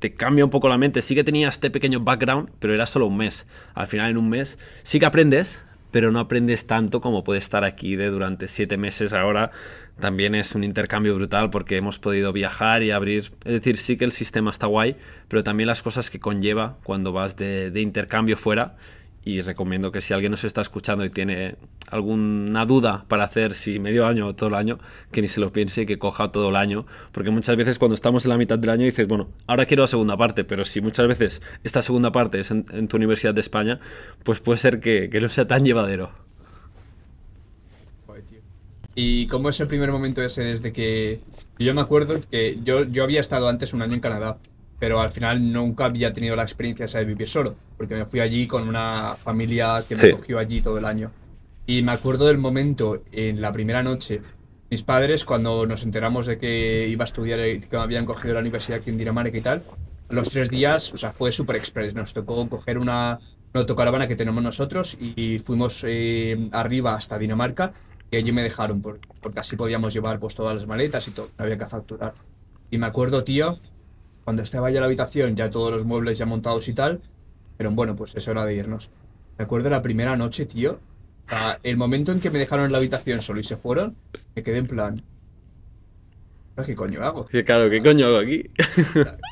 te 0.00 0.14
cambia 0.14 0.44
un 0.44 0.50
poco 0.50 0.68
la 0.68 0.78
mente. 0.78 1.02
Sí 1.02 1.14
que 1.14 1.24
tenía 1.24 1.48
este 1.48 1.70
pequeño 1.70 2.00
background, 2.00 2.50
pero 2.58 2.74
era 2.74 2.86
solo 2.86 3.06
un 3.06 3.16
mes. 3.16 3.46
Al 3.74 3.86
final 3.86 4.10
en 4.10 4.16
un 4.16 4.28
mes 4.28 4.58
sí 4.82 4.98
que 4.98 5.06
aprendes, 5.06 5.62
pero 5.90 6.10
no 6.10 6.18
aprendes 6.20 6.66
tanto 6.66 7.00
como 7.00 7.24
puede 7.24 7.38
estar 7.38 7.64
aquí 7.64 7.96
de 7.96 8.08
durante 8.08 8.48
siete 8.48 8.76
meses. 8.76 9.12
Ahora 9.12 9.50
también 9.98 10.34
es 10.34 10.54
un 10.54 10.64
intercambio 10.64 11.14
brutal 11.14 11.50
porque 11.50 11.76
hemos 11.76 11.98
podido 11.98 12.32
viajar 12.32 12.82
y 12.82 12.90
abrir. 12.90 13.30
Es 13.44 13.52
decir, 13.52 13.76
sí 13.76 13.96
que 13.96 14.04
el 14.04 14.12
sistema 14.12 14.50
está 14.50 14.66
guay, 14.66 14.96
pero 15.28 15.42
también 15.44 15.66
las 15.66 15.82
cosas 15.82 16.10
que 16.10 16.18
conlleva 16.18 16.78
cuando 16.82 17.12
vas 17.12 17.36
de, 17.36 17.70
de 17.70 17.80
intercambio 17.80 18.36
fuera. 18.36 18.76
Y 19.22 19.42
recomiendo 19.42 19.92
que 19.92 20.00
si 20.00 20.14
alguien 20.14 20.30
nos 20.30 20.44
está 20.44 20.62
escuchando 20.62 21.04
y 21.04 21.10
tiene 21.10 21.56
alguna 21.90 22.64
duda 22.64 23.04
para 23.06 23.24
hacer 23.24 23.52
si 23.52 23.78
medio 23.78 24.06
año 24.06 24.28
o 24.28 24.34
todo 24.34 24.48
el 24.48 24.54
año, 24.54 24.78
que 25.12 25.20
ni 25.20 25.28
se 25.28 25.40
lo 25.40 25.52
piense 25.52 25.82
y 25.82 25.86
que 25.86 25.98
coja 25.98 26.32
todo 26.32 26.48
el 26.48 26.56
año. 26.56 26.86
Porque 27.12 27.30
muchas 27.30 27.56
veces 27.56 27.78
cuando 27.78 27.94
estamos 27.94 28.24
en 28.24 28.30
la 28.30 28.38
mitad 28.38 28.58
del 28.58 28.70
año 28.70 28.84
dices, 28.84 29.06
bueno, 29.06 29.28
ahora 29.46 29.66
quiero 29.66 29.82
la 29.82 29.88
segunda 29.88 30.16
parte, 30.16 30.44
pero 30.44 30.64
si 30.64 30.80
muchas 30.80 31.06
veces 31.06 31.42
esta 31.64 31.82
segunda 31.82 32.12
parte 32.12 32.40
es 32.40 32.50
en, 32.50 32.88
tu 32.88 32.96
Universidad 32.96 33.34
de 33.34 33.42
España, 33.42 33.80
pues 34.24 34.40
puede 34.40 34.58
ser 34.58 34.80
que, 34.80 35.10
que 35.10 35.20
no 35.20 35.28
sea 35.28 35.46
tan 35.46 35.64
llevadero. 35.64 36.10
¿Y 38.94 39.26
cómo 39.28 39.48
es 39.48 39.60
el 39.60 39.68
primer 39.68 39.92
momento 39.92 40.20
ese 40.22 40.42
desde 40.42 40.72
que... 40.72 41.20
Yo 41.58 41.74
me 41.74 41.80
acuerdo 41.80 42.18
que 42.30 42.58
yo, 42.64 42.84
yo 42.84 43.04
había 43.04 43.20
estado 43.20 43.48
antes 43.48 43.72
un 43.72 43.82
año 43.82 43.94
en 43.94 44.00
Canadá, 44.00 44.38
pero 44.80 45.00
al 45.00 45.10
final 45.10 45.52
nunca 45.52 45.84
había 45.84 46.12
tenido 46.12 46.34
la 46.34 46.42
experiencia 46.42 46.86
esa 46.86 46.98
de 46.98 47.04
vivir 47.04 47.28
solo, 47.28 47.54
porque 47.76 47.94
me 47.94 48.06
fui 48.06 48.18
allí 48.18 48.46
con 48.48 48.66
una 48.66 49.14
familia 49.22 49.80
que 49.86 49.94
me 49.94 50.00
Sí. 50.00 50.10
cogió 50.10 50.38
allí 50.40 50.60
todo 50.62 50.78
el 50.78 50.84
año. 50.86 51.12
Y 51.66 51.82
me 51.82 51.92
acuerdo 51.92 52.26
del 52.26 52.38
momento 52.38 53.02
en 53.12 53.40
la 53.40 53.52
primera 53.52 53.82
noche, 53.82 54.22
mis 54.70 54.82
padres, 54.82 55.24
cuando 55.24 55.66
nos 55.66 55.82
enteramos 55.84 56.26
de 56.26 56.38
que 56.38 56.88
iba 56.88 57.04
a 57.04 57.06
estudiar, 57.06 57.38
y 57.46 57.60
que 57.60 57.76
me 57.76 57.82
habían 57.82 58.06
cogido 58.06 58.34
la 58.34 58.40
universidad 58.40 58.80
aquí 58.80 58.90
en 58.90 58.96
Dinamarca 58.98 59.36
y 59.36 59.40
tal, 59.42 59.62
los 60.08 60.30
tres 60.30 60.48
días, 60.50 60.92
o 60.92 60.96
sea, 60.96 61.12
fue 61.12 61.30
super 61.30 61.54
express. 61.56 61.94
Nos 61.94 62.12
tocó 62.14 62.48
coger 62.48 62.78
una, 62.78 63.20
una 63.52 63.60
autocaravana 63.60 64.08
que 64.08 64.16
tenemos 64.16 64.42
nosotros 64.42 64.96
y 64.98 65.38
fuimos 65.40 65.84
eh, 65.86 66.48
arriba 66.52 66.94
hasta 66.94 67.18
Dinamarca 67.18 67.72
y 68.10 68.16
allí 68.16 68.32
me 68.32 68.42
dejaron 68.42 68.80
por- 68.80 68.98
porque 69.20 69.40
así 69.40 69.54
podíamos 69.56 69.92
llevar 69.92 70.18
pues 70.18 70.34
todas 70.34 70.56
las 70.56 70.66
maletas 70.66 71.06
y 71.06 71.10
todo, 71.12 71.28
no 71.38 71.44
había 71.44 71.58
que 71.58 71.66
facturar. 71.66 72.14
Y 72.72 72.78
me 72.78 72.86
acuerdo, 72.86 73.22
tío, 73.22 73.58
cuando 74.30 74.44
estaba 74.44 74.70
ya 74.70 74.76
en 74.76 74.82
la 74.82 74.86
habitación, 74.86 75.34
ya 75.34 75.50
todos 75.50 75.72
los 75.72 75.84
muebles 75.84 76.16
ya 76.16 76.24
montados 76.24 76.68
y 76.68 76.72
tal, 76.72 77.00
pero 77.56 77.72
bueno, 77.72 77.96
pues 77.96 78.14
es 78.14 78.28
hora 78.28 78.44
de 78.44 78.54
irnos. 78.54 78.88
Me 79.36 79.42
acuerdo 79.44 79.68
la 79.70 79.82
primera 79.82 80.16
noche, 80.16 80.46
tío, 80.46 80.78
el 81.64 81.76
momento 81.76 82.12
en 82.12 82.20
que 82.20 82.30
me 82.30 82.38
dejaron 82.38 82.66
en 82.66 82.70
la 82.70 82.78
habitación 82.78 83.22
solo 83.22 83.40
y 83.40 83.42
se 83.42 83.56
fueron, 83.56 83.96
me 84.36 84.44
quedé 84.44 84.58
en 84.58 84.68
plan, 84.68 85.02
¿qué 86.64 86.76
coño 86.76 87.02
hago? 87.02 87.26
Claro, 87.44 87.68
¿qué 87.68 87.82
coño 87.82 88.06
hago 88.06 88.18
aquí? 88.18 88.42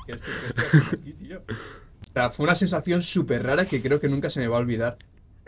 ¿Qué 0.07 0.15
estoy- 0.15 0.35
qué 0.41 0.47
estoy 0.49 0.61
haciendo 0.67 0.91
aquí, 1.01 1.13
tío? 1.13 1.39
O 1.39 2.13
sea, 2.13 2.31
fue 2.31 2.43
una 2.45 2.57
sensación 2.57 3.01
súper 3.03 3.45
rara 3.45 3.67
que 3.67 3.81
creo 3.81 4.01
que 4.01 4.09
nunca 4.09 4.31
se 4.31 4.41
me 4.41 4.49
va 4.49 4.57
a 4.57 4.61
olvidar. 4.61 4.97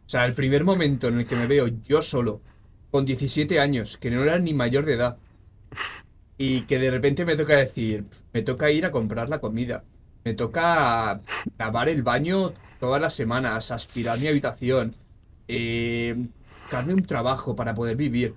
O 0.07 0.09
sea, 0.09 0.27
el 0.27 0.35
primer 0.35 0.63
momento 0.63 1.09
en 1.09 1.19
el 1.19 1.27
que 1.27 1.35
me 1.35 1.49
veo 1.49 1.67
yo 1.89 2.03
solo, 2.03 2.41
con 2.93 3.05
17 3.05 3.59
años, 3.59 3.99
que 3.99 4.13
no 4.13 4.23
era 4.23 4.39
ni 4.39 4.55
mayor 4.55 4.85
de 4.85 4.95
edad, 4.95 5.17
y 6.43 6.63
que 6.63 6.79
de 6.79 6.91
repente 6.91 7.27
me 7.27 7.37
toca 7.37 7.55
decir, 7.55 8.03
me 8.33 8.41
toca 8.41 8.71
ir 8.71 8.87
a 8.87 8.91
comprar 8.91 9.29
la 9.29 9.41
comida, 9.41 9.85
me 10.25 10.33
toca 10.33 11.21
lavar 11.59 11.91
el 11.91 12.03
baño 12.03 12.55
todas 12.81 12.99
las 12.99 13.13
semanas, 13.13 13.71
aspirar 13.71 14.19
mi 14.19 14.27
habitación, 14.27 14.95
eh, 15.49 16.17
buscarme 16.63 16.95
un 16.95 17.05
trabajo 17.05 17.55
para 17.55 17.75
poder 17.75 17.95
vivir. 17.95 18.33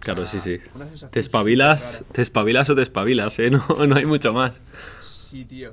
Claro, 0.00 0.26
sí, 0.26 0.40
sí. 0.40 0.60
Una 0.74 0.84
sensación 0.84 1.10
Te 1.10 1.20
espabilas, 1.20 2.04
te 2.12 2.20
espabilas 2.20 2.68
o 2.68 2.74
te 2.74 2.82
espabilas, 2.82 3.38
¿eh? 3.38 3.50
No, 3.50 3.86
no 3.86 3.96
hay 3.96 4.04
mucho 4.04 4.34
más. 4.34 4.60
Sí, 5.00 5.46
tío. 5.46 5.72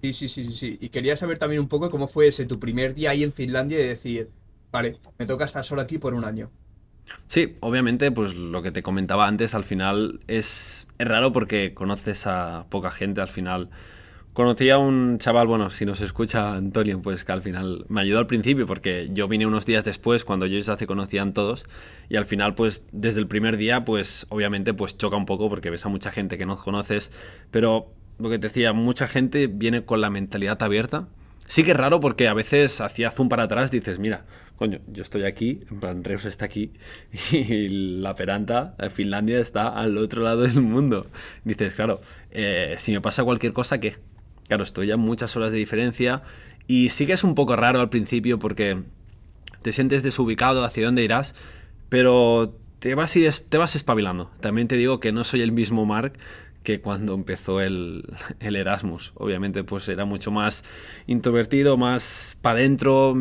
Sí, 0.00 0.12
sí, 0.12 0.28
sí, 0.28 0.44
sí, 0.44 0.54
sí. 0.54 0.78
Y 0.80 0.90
quería 0.90 1.16
saber 1.16 1.38
también 1.38 1.60
un 1.60 1.68
poco 1.68 1.90
cómo 1.90 2.06
fue 2.06 2.28
ese 2.28 2.46
tu 2.46 2.60
primer 2.60 2.94
día 2.94 3.10
ahí 3.10 3.24
en 3.24 3.32
Finlandia 3.32 3.80
y 3.80 3.88
decir, 3.88 4.30
vale, 4.70 5.00
me 5.18 5.26
toca 5.26 5.44
estar 5.44 5.64
solo 5.64 5.82
aquí 5.82 5.98
por 5.98 6.14
un 6.14 6.24
año. 6.24 6.52
Sí, 7.26 7.56
obviamente, 7.60 8.10
pues 8.10 8.34
lo 8.36 8.62
que 8.62 8.70
te 8.70 8.82
comentaba 8.82 9.26
antes, 9.26 9.54
al 9.54 9.64
final 9.64 10.20
es, 10.26 10.86
es 10.98 11.08
raro 11.08 11.32
porque 11.32 11.74
conoces 11.74 12.26
a 12.26 12.66
poca 12.70 12.90
gente, 12.90 13.20
al 13.20 13.28
final. 13.28 13.70
Conocí 14.32 14.68
a 14.68 14.76
un 14.76 15.16
chaval, 15.18 15.46
bueno, 15.46 15.70
si 15.70 15.86
nos 15.86 16.02
escucha 16.02 16.54
Antonio, 16.54 17.00
pues 17.00 17.24
que 17.24 17.32
al 17.32 17.40
final 17.40 17.86
me 17.88 18.02
ayudó 18.02 18.18
al 18.18 18.26
principio 18.26 18.66
porque 18.66 19.08
yo 19.12 19.28
vine 19.28 19.46
unos 19.46 19.64
días 19.64 19.84
después 19.86 20.24
cuando 20.24 20.44
ellos 20.44 20.66
ya 20.66 20.76
se 20.76 20.86
conocían 20.86 21.32
todos 21.32 21.64
y 22.10 22.16
al 22.16 22.26
final 22.26 22.54
pues 22.54 22.84
desde 22.92 23.20
el 23.20 23.28
primer 23.28 23.56
día 23.56 23.86
pues 23.86 24.26
obviamente 24.28 24.74
pues 24.74 24.98
choca 24.98 25.16
un 25.16 25.24
poco 25.24 25.48
porque 25.48 25.70
ves 25.70 25.86
a 25.86 25.88
mucha 25.88 26.10
gente 26.10 26.36
que 26.36 26.44
no 26.44 26.56
conoces, 26.56 27.10
pero 27.50 27.94
lo 28.18 28.28
que 28.28 28.38
te 28.38 28.48
decía, 28.48 28.74
mucha 28.74 29.06
gente 29.06 29.46
viene 29.46 29.84
con 29.86 30.02
la 30.02 30.10
mentalidad 30.10 30.62
abierta. 30.62 31.08
Sí 31.48 31.62
que 31.64 31.70
es 31.72 31.76
raro 31.76 32.00
porque 32.00 32.28
a 32.28 32.34
veces 32.34 32.80
hacía 32.80 33.10
zoom 33.10 33.28
para 33.28 33.44
atrás 33.44 33.70
dices, 33.70 33.98
mira, 33.98 34.24
coño, 34.56 34.80
yo 34.88 35.02
estoy 35.02 35.24
aquí, 35.24 35.60
en 35.70 35.80
plan 35.80 36.04
Reus 36.04 36.24
está 36.24 36.44
aquí 36.46 36.72
y 37.32 37.68
la 38.00 38.14
Peranta, 38.14 38.74
eh, 38.78 38.90
Finlandia 38.90 39.38
está 39.40 39.68
al 39.68 39.96
otro 39.98 40.22
lado 40.22 40.42
del 40.42 40.60
mundo. 40.60 41.06
Dices, 41.44 41.74
claro, 41.74 42.00
eh, 42.30 42.74
si 42.78 42.92
me 42.92 43.00
pasa 43.00 43.24
cualquier 43.24 43.52
cosa, 43.52 43.78
¿qué? 43.78 43.96
Claro, 44.48 44.62
estoy 44.64 44.88
ya 44.88 44.96
muchas 44.96 45.36
horas 45.36 45.52
de 45.52 45.58
diferencia 45.58 46.22
y 46.66 46.88
sí 46.88 47.06
que 47.06 47.12
es 47.12 47.24
un 47.24 47.34
poco 47.34 47.56
raro 47.56 47.80
al 47.80 47.88
principio 47.90 48.38
porque 48.38 48.78
te 49.62 49.72
sientes 49.72 50.02
desubicado 50.02 50.64
hacia 50.64 50.84
dónde 50.86 51.02
irás, 51.04 51.34
pero 51.88 52.54
te 52.78 52.94
vas, 52.94 53.14
a 53.16 53.18
ir- 53.18 53.42
te 53.48 53.58
vas 53.58 53.74
espabilando. 53.76 54.30
También 54.40 54.68
te 54.68 54.76
digo 54.76 55.00
que 55.00 55.12
no 55.12 55.24
soy 55.24 55.42
el 55.42 55.52
mismo 55.52 55.84
Mark 55.86 56.12
que 56.66 56.80
cuando 56.80 57.14
empezó 57.14 57.60
el, 57.60 58.02
el 58.40 58.56
Erasmus. 58.56 59.12
Obviamente, 59.14 59.62
pues 59.62 59.88
era 59.88 60.04
mucho 60.04 60.32
más 60.32 60.64
introvertido, 61.06 61.76
más 61.76 62.36
para 62.42 62.58
adentro. 62.58 63.14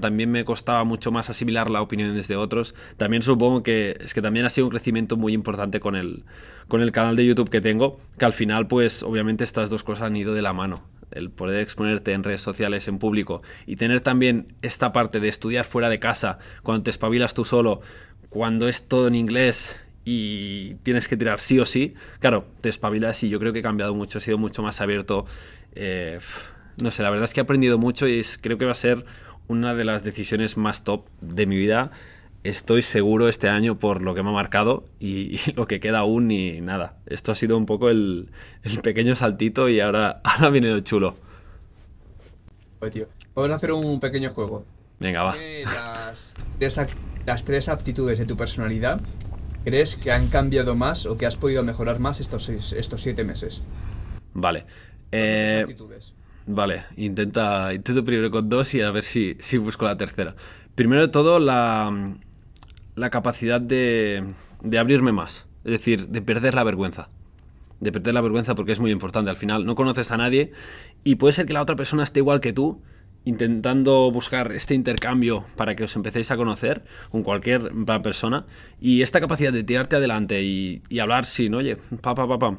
También 0.00 0.30
me 0.30 0.42
costaba 0.46 0.82
mucho 0.84 1.12
más 1.12 1.28
asimilar 1.28 1.68
las 1.68 1.82
opiniones 1.82 2.28
de 2.28 2.36
otros. 2.36 2.74
También 2.96 3.22
supongo 3.22 3.62
que 3.62 3.98
es 4.00 4.14
que 4.14 4.22
también 4.22 4.46
ha 4.46 4.50
sido 4.50 4.66
un 4.66 4.70
crecimiento 4.70 5.18
muy 5.18 5.34
importante 5.34 5.78
con 5.78 5.94
el, 5.94 6.24
con 6.68 6.80
el 6.80 6.90
canal 6.90 7.16
de 7.16 7.26
YouTube 7.26 7.50
que 7.50 7.60
tengo, 7.60 7.98
que 8.18 8.24
al 8.24 8.32
final, 8.32 8.66
pues 8.66 9.02
obviamente 9.02 9.44
estas 9.44 9.68
dos 9.68 9.84
cosas 9.84 10.04
han 10.04 10.16
ido 10.16 10.32
de 10.32 10.40
la 10.40 10.54
mano 10.54 10.76
el 11.10 11.30
poder 11.30 11.60
exponerte 11.60 12.14
en 12.14 12.24
redes 12.24 12.40
sociales, 12.40 12.88
en 12.88 12.98
público, 12.98 13.42
y 13.66 13.76
tener 13.76 14.00
también 14.00 14.54
esta 14.62 14.94
parte 14.94 15.20
de 15.20 15.28
estudiar 15.28 15.66
fuera 15.66 15.90
de 15.90 16.00
casa, 16.00 16.38
cuando 16.62 16.84
te 16.84 16.90
espabilas 16.90 17.34
tú 17.34 17.44
solo, 17.44 17.82
cuando 18.30 18.66
es 18.66 18.88
todo 18.88 19.08
en 19.08 19.16
inglés 19.16 19.78
y 20.04 20.74
tienes 20.82 21.06
que 21.08 21.16
tirar 21.16 21.38
sí 21.38 21.58
o 21.60 21.64
sí, 21.64 21.94
claro, 22.18 22.46
te 22.60 22.68
espabilas 22.68 23.22
y 23.22 23.28
yo 23.28 23.38
creo 23.38 23.52
que 23.52 23.60
he 23.60 23.62
cambiado 23.62 23.94
mucho, 23.94 24.18
he 24.18 24.20
sido 24.20 24.38
mucho 24.38 24.62
más 24.62 24.80
abierto. 24.80 25.26
eh, 25.74 26.18
no 26.82 26.90
sé, 26.90 27.02
la 27.02 27.10
verdad 27.10 27.24
es 27.26 27.34
que 27.34 27.40
he 27.40 27.42
aprendido 27.44 27.78
mucho 27.78 28.08
y 28.08 28.18
es- 28.20 28.38
creo 28.40 28.58
que 28.58 28.64
va 28.64 28.72
a 28.72 28.74
ser 28.74 29.04
una 29.48 29.74
de 29.74 29.84
las 29.84 30.02
decisiones 30.04 30.56
más 30.56 30.84
top 30.84 31.06
de 31.20 31.46
mi 31.46 31.56
vida. 31.56 31.90
Estoy 32.44 32.82
seguro 32.82 33.28
este 33.28 33.48
año 33.48 33.78
por 33.78 34.02
lo 34.02 34.14
que 34.14 34.22
me 34.22 34.30
ha 34.30 34.32
marcado 34.32 34.84
y, 34.98 35.38
y 35.46 35.52
lo 35.54 35.66
que 35.68 35.78
queda 35.80 35.98
aún 36.00 36.30
y 36.30 36.60
nada. 36.60 36.96
Esto 37.06 37.30
ha 37.30 37.34
sido 37.34 37.56
un 37.56 37.66
poco 37.66 37.88
el, 37.90 38.30
el 38.64 38.80
pequeño 38.80 39.14
saltito 39.14 39.68
y 39.68 39.80
ahora, 39.80 40.20
ahora 40.24 40.48
viene 40.50 40.70
lo 40.70 40.80
chulo. 40.80 41.16
Joder, 42.80 42.92
tío. 42.92 43.06
Vamos 43.34 43.50
a 43.52 43.54
hacer 43.54 43.72
un 43.72 44.00
pequeño 44.00 44.30
juego. 44.30 44.64
Venga, 44.98 45.22
va. 45.22 45.36
Las 45.64 46.34
las 47.26 47.44
tres 47.44 47.68
aptitudes 47.68 48.18
de 48.18 48.26
tu 48.26 48.36
personalidad 48.36 49.00
crees 49.64 49.96
que 49.96 50.12
han 50.12 50.28
cambiado 50.28 50.74
más 50.74 51.06
o 51.06 51.16
que 51.16 51.26
has 51.26 51.36
podido 51.36 51.62
mejorar 51.62 51.98
más 52.00 52.20
estos, 52.20 52.44
seis- 52.44 52.72
estos 52.72 53.00
siete 53.02 53.24
meses. 53.24 53.62
Vale. 54.34 54.64
¿Cuáles 55.10 55.78
son 55.78 55.92
Eh? 55.92 56.12
Vale, 56.46 56.82
intenta, 56.96 57.72
intento 57.72 58.04
primero 58.04 58.30
con 58.30 58.48
dos 58.48 58.74
y 58.74 58.80
a 58.80 58.90
ver 58.90 59.04
si, 59.04 59.36
si 59.38 59.58
busco 59.58 59.84
la 59.84 59.96
tercera. 59.96 60.34
Primero 60.74 61.02
de 61.02 61.08
todo, 61.08 61.38
la, 61.38 62.14
la 62.96 63.10
capacidad 63.10 63.60
de, 63.60 64.24
de 64.62 64.78
abrirme 64.78 65.12
más. 65.12 65.46
Es 65.64 65.70
decir, 65.72 66.08
de 66.08 66.20
perder 66.22 66.54
la 66.54 66.64
vergüenza. 66.64 67.08
De 67.78 67.92
perder 67.92 68.14
la 68.14 68.20
vergüenza 68.22 68.54
porque 68.56 68.72
es 68.72 68.80
muy 68.80 68.90
importante. 68.90 69.30
Al 69.30 69.36
final 69.36 69.64
no 69.64 69.74
conoces 69.76 70.10
a 70.10 70.16
nadie 70.16 70.50
y 71.04 71.14
puede 71.16 71.32
ser 71.32 71.46
que 71.46 71.52
la 71.52 71.62
otra 71.62 71.76
persona 71.76 72.02
esté 72.02 72.20
igual 72.20 72.40
que 72.40 72.52
tú, 72.52 72.80
intentando 73.24 74.10
buscar 74.10 74.52
este 74.52 74.74
intercambio 74.74 75.44
para 75.56 75.76
que 75.76 75.84
os 75.84 75.94
empecéis 75.96 76.30
a 76.30 76.36
conocer 76.36 76.82
con 77.10 77.22
cualquier 77.22 77.70
persona. 78.02 78.46
Y 78.80 79.02
esta 79.02 79.20
capacidad 79.20 79.52
de 79.52 79.64
tirarte 79.64 79.96
adelante 79.96 80.42
y, 80.42 80.82
hablar 80.98 81.26
sin, 81.26 81.54
oye, 81.54 81.76
pa, 82.00 82.14
pa, 82.14 82.26
pa, 82.26 82.38
pa, 82.38 82.56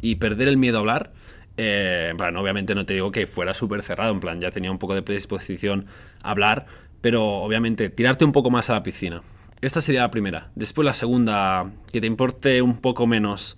y 0.00 0.16
perder 0.16 0.48
el 0.48 0.56
miedo 0.56 0.78
a 0.78 0.80
hablar. 0.80 1.12
eh, 1.56 2.12
obviamente 2.36 2.74
no 2.74 2.84
te 2.84 2.94
digo 2.94 3.10
que 3.12 3.26
fuera 3.26 3.54
súper 3.54 3.82
cerrado, 3.82 4.12
en 4.12 4.20
plan, 4.20 4.40
ya 4.40 4.50
tenía 4.50 4.70
un 4.70 4.78
poco 4.78 4.94
de 4.94 5.02
predisposición 5.02 5.86
a 6.22 6.30
hablar, 6.30 6.66
pero 7.00 7.24
obviamente 7.24 7.90
tirarte 7.90 8.24
un 8.24 8.32
poco 8.32 8.50
más 8.50 8.70
a 8.70 8.74
la 8.74 8.82
piscina. 8.82 9.22
Esta 9.60 9.80
sería 9.80 10.02
la 10.02 10.10
primera. 10.10 10.50
Después 10.56 10.84
la 10.84 10.92
segunda, 10.92 11.70
que 11.90 12.00
te 12.00 12.06
importe 12.06 12.60
un 12.60 12.76
poco 12.78 13.06
menos 13.06 13.56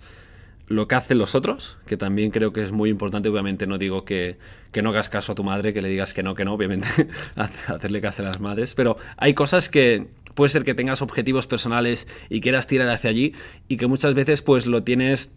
lo 0.67 0.87
que 0.87 0.95
hacen 0.95 1.17
los 1.17 1.33
otros, 1.33 1.77
que 1.85 1.97
también 1.97 2.31
creo 2.31 2.51
que 2.51 2.61
es 2.61 2.71
muy 2.71 2.89
importante. 2.89 3.29
Obviamente 3.29 3.67
no 3.67 3.77
digo 3.77 4.03
que, 4.03 4.37
que 4.71 4.81
no 4.81 4.89
hagas 4.89 5.09
caso 5.09 5.31
a 5.31 5.35
tu 5.35 5.43
madre, 5.43 5.73
que 5.73 5.81
le 5.81 5.89
digas 5.89 6.13
que 6.13 6.23
no, 6.23 6.35
que 6.35 6.45
no, 6.45 6.53
obviamente 6.53 6.87
hacerle 7.35 8.01
caso 8.01 8.21
a 8.21 8.25
las 8.25 8.39
madres, 8.39 8.75
pero 8.75 8.97
hay 9.15 9.33
cosas 9.33 9.69
que 9.69 10.07
puede 10.35 10.49
ser 10.49 10.63
que 10.63 10.75
tengas 10.75 11.01
objetivos 11.01 11.47
personales 11.47 12.07
y 12.29 12.41
quieras 12.41 12.67
tirar 12.67 12.89
hacia 12.89 13.09
allí 13.09 13.33
y 13.67 13.77
que 13.77 13.87
muchas 13.87 14.13
veces 14.13 14.41
pues 14.41 14.67
lo 14.67 14.83
tienes 14.83 15.31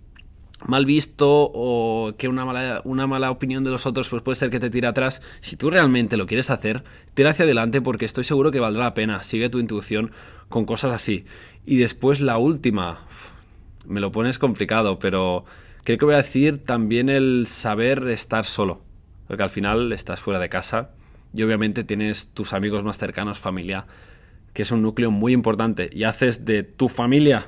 mal 0.67 0.85
visto 0.85 1.27
o 1.29 2.13
que 2.19 2.29
una 2.29 2.45
mala, 2.45 2.83
una 2.85 3.07
mala 3.07 3.31
opinión 3.31 3.65
de 3.65 3.71
los 3.71 3.87
otros 3.87 4.09
pues 4.09 4.23
puede 4.23 4.37
ser 4.37 4.51
que 4.51 4.61
te 4.61 4.71
tire 4.71 4.89
atrás. 4.89 5.23
Si 5.41 5.57
tú 5.57 5.71
realmente 5.71 6.17
lo 6.17 6.27
quieres 6.27 6.51
hacer, 6.51 6.83
tira 7.15 7.31
hacia 7.31 7.45
adelante 7.45 7.81
porque 7.81 8.05
estoy 8.05 8.25
seguro 8.25 8.51
que 8.51 8.61
valdrá 8.61 8.85
la 8.85 8.95
pena. 8.95 9.23
Sigue 9.23 9.49
tu 9.49 9.59
intuición 9.59 10.13
con 10.49 10.65
cosas 10.65 10.93
así. 10.93 11.25
Y 11.65 11.77
después 11.79 12.21
la 12.21 12.39
última, 12.39 13.07
me 13.91 14.01
lo 14.01 14.13
pones 14.13 14.39
complicado, 14.39 14.99
pero 14.99 15.45
creo 15.85 15.99
que 15.99 16.05
voy 16.05 16.15
a 16.15 16.19
decir 16.19 16.63
también 16.63 17.09
el 17.09 17.47
saber 17.47 18.09
estar 18.09 18.45
solo. 18.45 18.83
Porque 19.27 19.43
al 19.43 19.51
final 19.51 19.93
estás 19.93 20.21
fuera 20.21 20.41
de 20.41 20.49
casa 20.49 20.91
y 21.35 21.43
obviamente 21.43 21.85
tienes 21.85 22.29
tus 22.29 22.53
amigos 22.53 22.83
más 22.83 22.99
cercanos, 22.99 23.39
familia, 23.39 23.87
que 24.53 24.63
es 24.63 24.71
un 24.71 24.83
núcleo 24.83 25.11
muy 25.11 25.33
importante. 25.33 25.91
Y 25.93 26.05
haces 26.05 26.45
de 26.45 26.63
tu 26.63 26.89
familia 26.89 27.47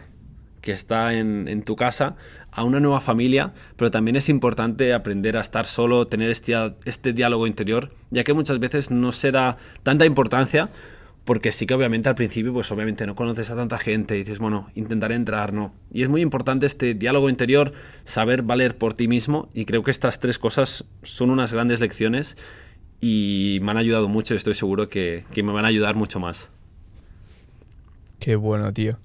que 0.61 0.73
está 0.73 1.15
en, 1.15 1.63
tu 1.65 1.75
casa 1.75 2.17
a 2.53 2.63
una 2.63 2.79
nueva 2.79 3.01
familia, 3.01 3.53
pero 3.77 3.91
también 3.91 4.17
es 4.17 4.29
importante 4.29 4.95
aprender 4.95 5.37
a 5.37 5.41
estar 5.41 5.67
solo, 5.67 6.07
tener 6.07 6.31
este, 6.31 6.55
este 6.85 7.13
diálogo 7.13 7.47
interior, 7.47 7.91
ya 8.11 8.23
que 8.23 8.33
muchas 8.33 8.61
veces 8.61 8.91
no 8.91 9.11
se 9.11 9.33
da 9.33 9.57
tanta 9.83 10.07
importancia, 10.07 10.71
porque 11.25 11.53
sí 11.53 11.67
que 11.67 11.75
obviamente 11.75 12.09
al 12.09 12.15
principio, 12.15 12.53
pues 12.53 12.71
obviamente 12.73 13.07
no 13.07 13.15
conoces 13.15 13.51
a 13.51 13.57
tanta 13.57 13.79
gente 13.79 14.17
y 14.17 14.19
dices, 14.19 14.39
bueno, 14.39 14.71
intentaré 14.75 15.15
entrar, 15.15 15.53
no. 15.53 15.73
Y 15.93 16.03
es 16.03 16.09
muy 16.09 16.21
importante 16.21 16.67
este 16.67 16.95
diálogo 16.95 17.29
interior, 17.31 17.73
saber 18.05 18.43
valer 18.43 18.77
por 18.77 18.95
ti 18.95 19.07
mismo, 19.09 19.49
y 19.55 19.65
creo 19.65 19.83
que 19.85 19.91
estas 19.93 20.19
tres 20.21 20.39
cosas 20.39 20.85
son 21.03 21.31
unas 21.31 21.53
grandes 21.53 21.81
lecciones 21.81 22.37
y 23.01 23.59
me 23.63 23.71
han 23.73 23.77
ayudado 23.79 24.09
mucho 24.09 24.35
y 24.35 24.37
estoy 24.37 24.55
seguro 24.55 24.89
que, 24.89 25.25
que 25.33 25.43
me 25.43 25.53
van 25.53 25.65
a 25.65 25.69
ayudar 25.69 25.95
mucho 25.95 26.19
más. 26.21 26.51
Qué 28.19 28.37
bueno, 28.37 28.73
tío. 28.73 28.99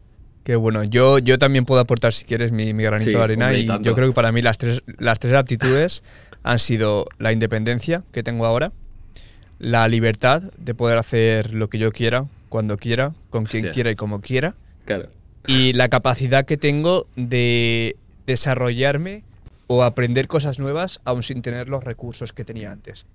Qué 0.44 0.56
bueno. 0.56 0.84
Yo, 0.84 1.20
yo 1.20 1.38
también 1.38 1.66
puedo 1.66 1.82
aportar, 1.82 2.14
si 2.14 2.24
quieres, 2.26 2.52
mi, 2.52 2.74
mi 2.74 2.84
granito 2.84 3.12
Sí, 3.12 3.18
de 3.18 3.24
arena. 3.24 3.54
y 3.54 3.64
y 3.64 3.68
yo 3.82 3.96
creo 3.96 4.08
que 4.08 4.14
para 4.14 4.32
mí 4.32 4.42
las 4.42 4.58
tres, 4.58 4.82
las 4.98 5.20
tres 5.20 5.34
aptitudes 5.34 6.04
han 6.44 6.60
sido 6.60 7.08
la 7.18 7.34
independencia 7.34 8.04
que 8.12 8.24
tengo 8.24 8.46
ahora, 8.46 8.72
la 9.60 9.88
libertad 9.88 10.44
de 10.58 10.74
poder 10.76 10.98
hacer 10.98 11.54
lo 11.54 11.70
que 11.70 11.78
yo 11.80 11.92
quiera, 11.92 12.26
cuando 12.50 12.78
quiera, 12.78 13.14
con 13.30 13.46
quien 13.46 13.72
quiera 13.72 13.92
y 13.92 13.96
como 13.96 14.22
quiera, 14.22 14.56
Claro. 14.86 15.10
y 15.48 15.74
la 15.74 15.90
capacidad 15.90 16.46
que 16.46 16.58
tengo 16.58 17.08
de 17.16 17.96
desarrollarme 18.26 19.24
o 19.68 19.84
aprender 19.84 20.28
cosas 20.28 20.60
nuevas 20.60 21.00
aún 21.04 21.24
sin 21.24 21.42
tener 21.42 21.68
los 21.70 21.84
recursos 21.84 22.32
que 22.34 22.46
tenía 22.46 22.72
antes. 22.72 23.06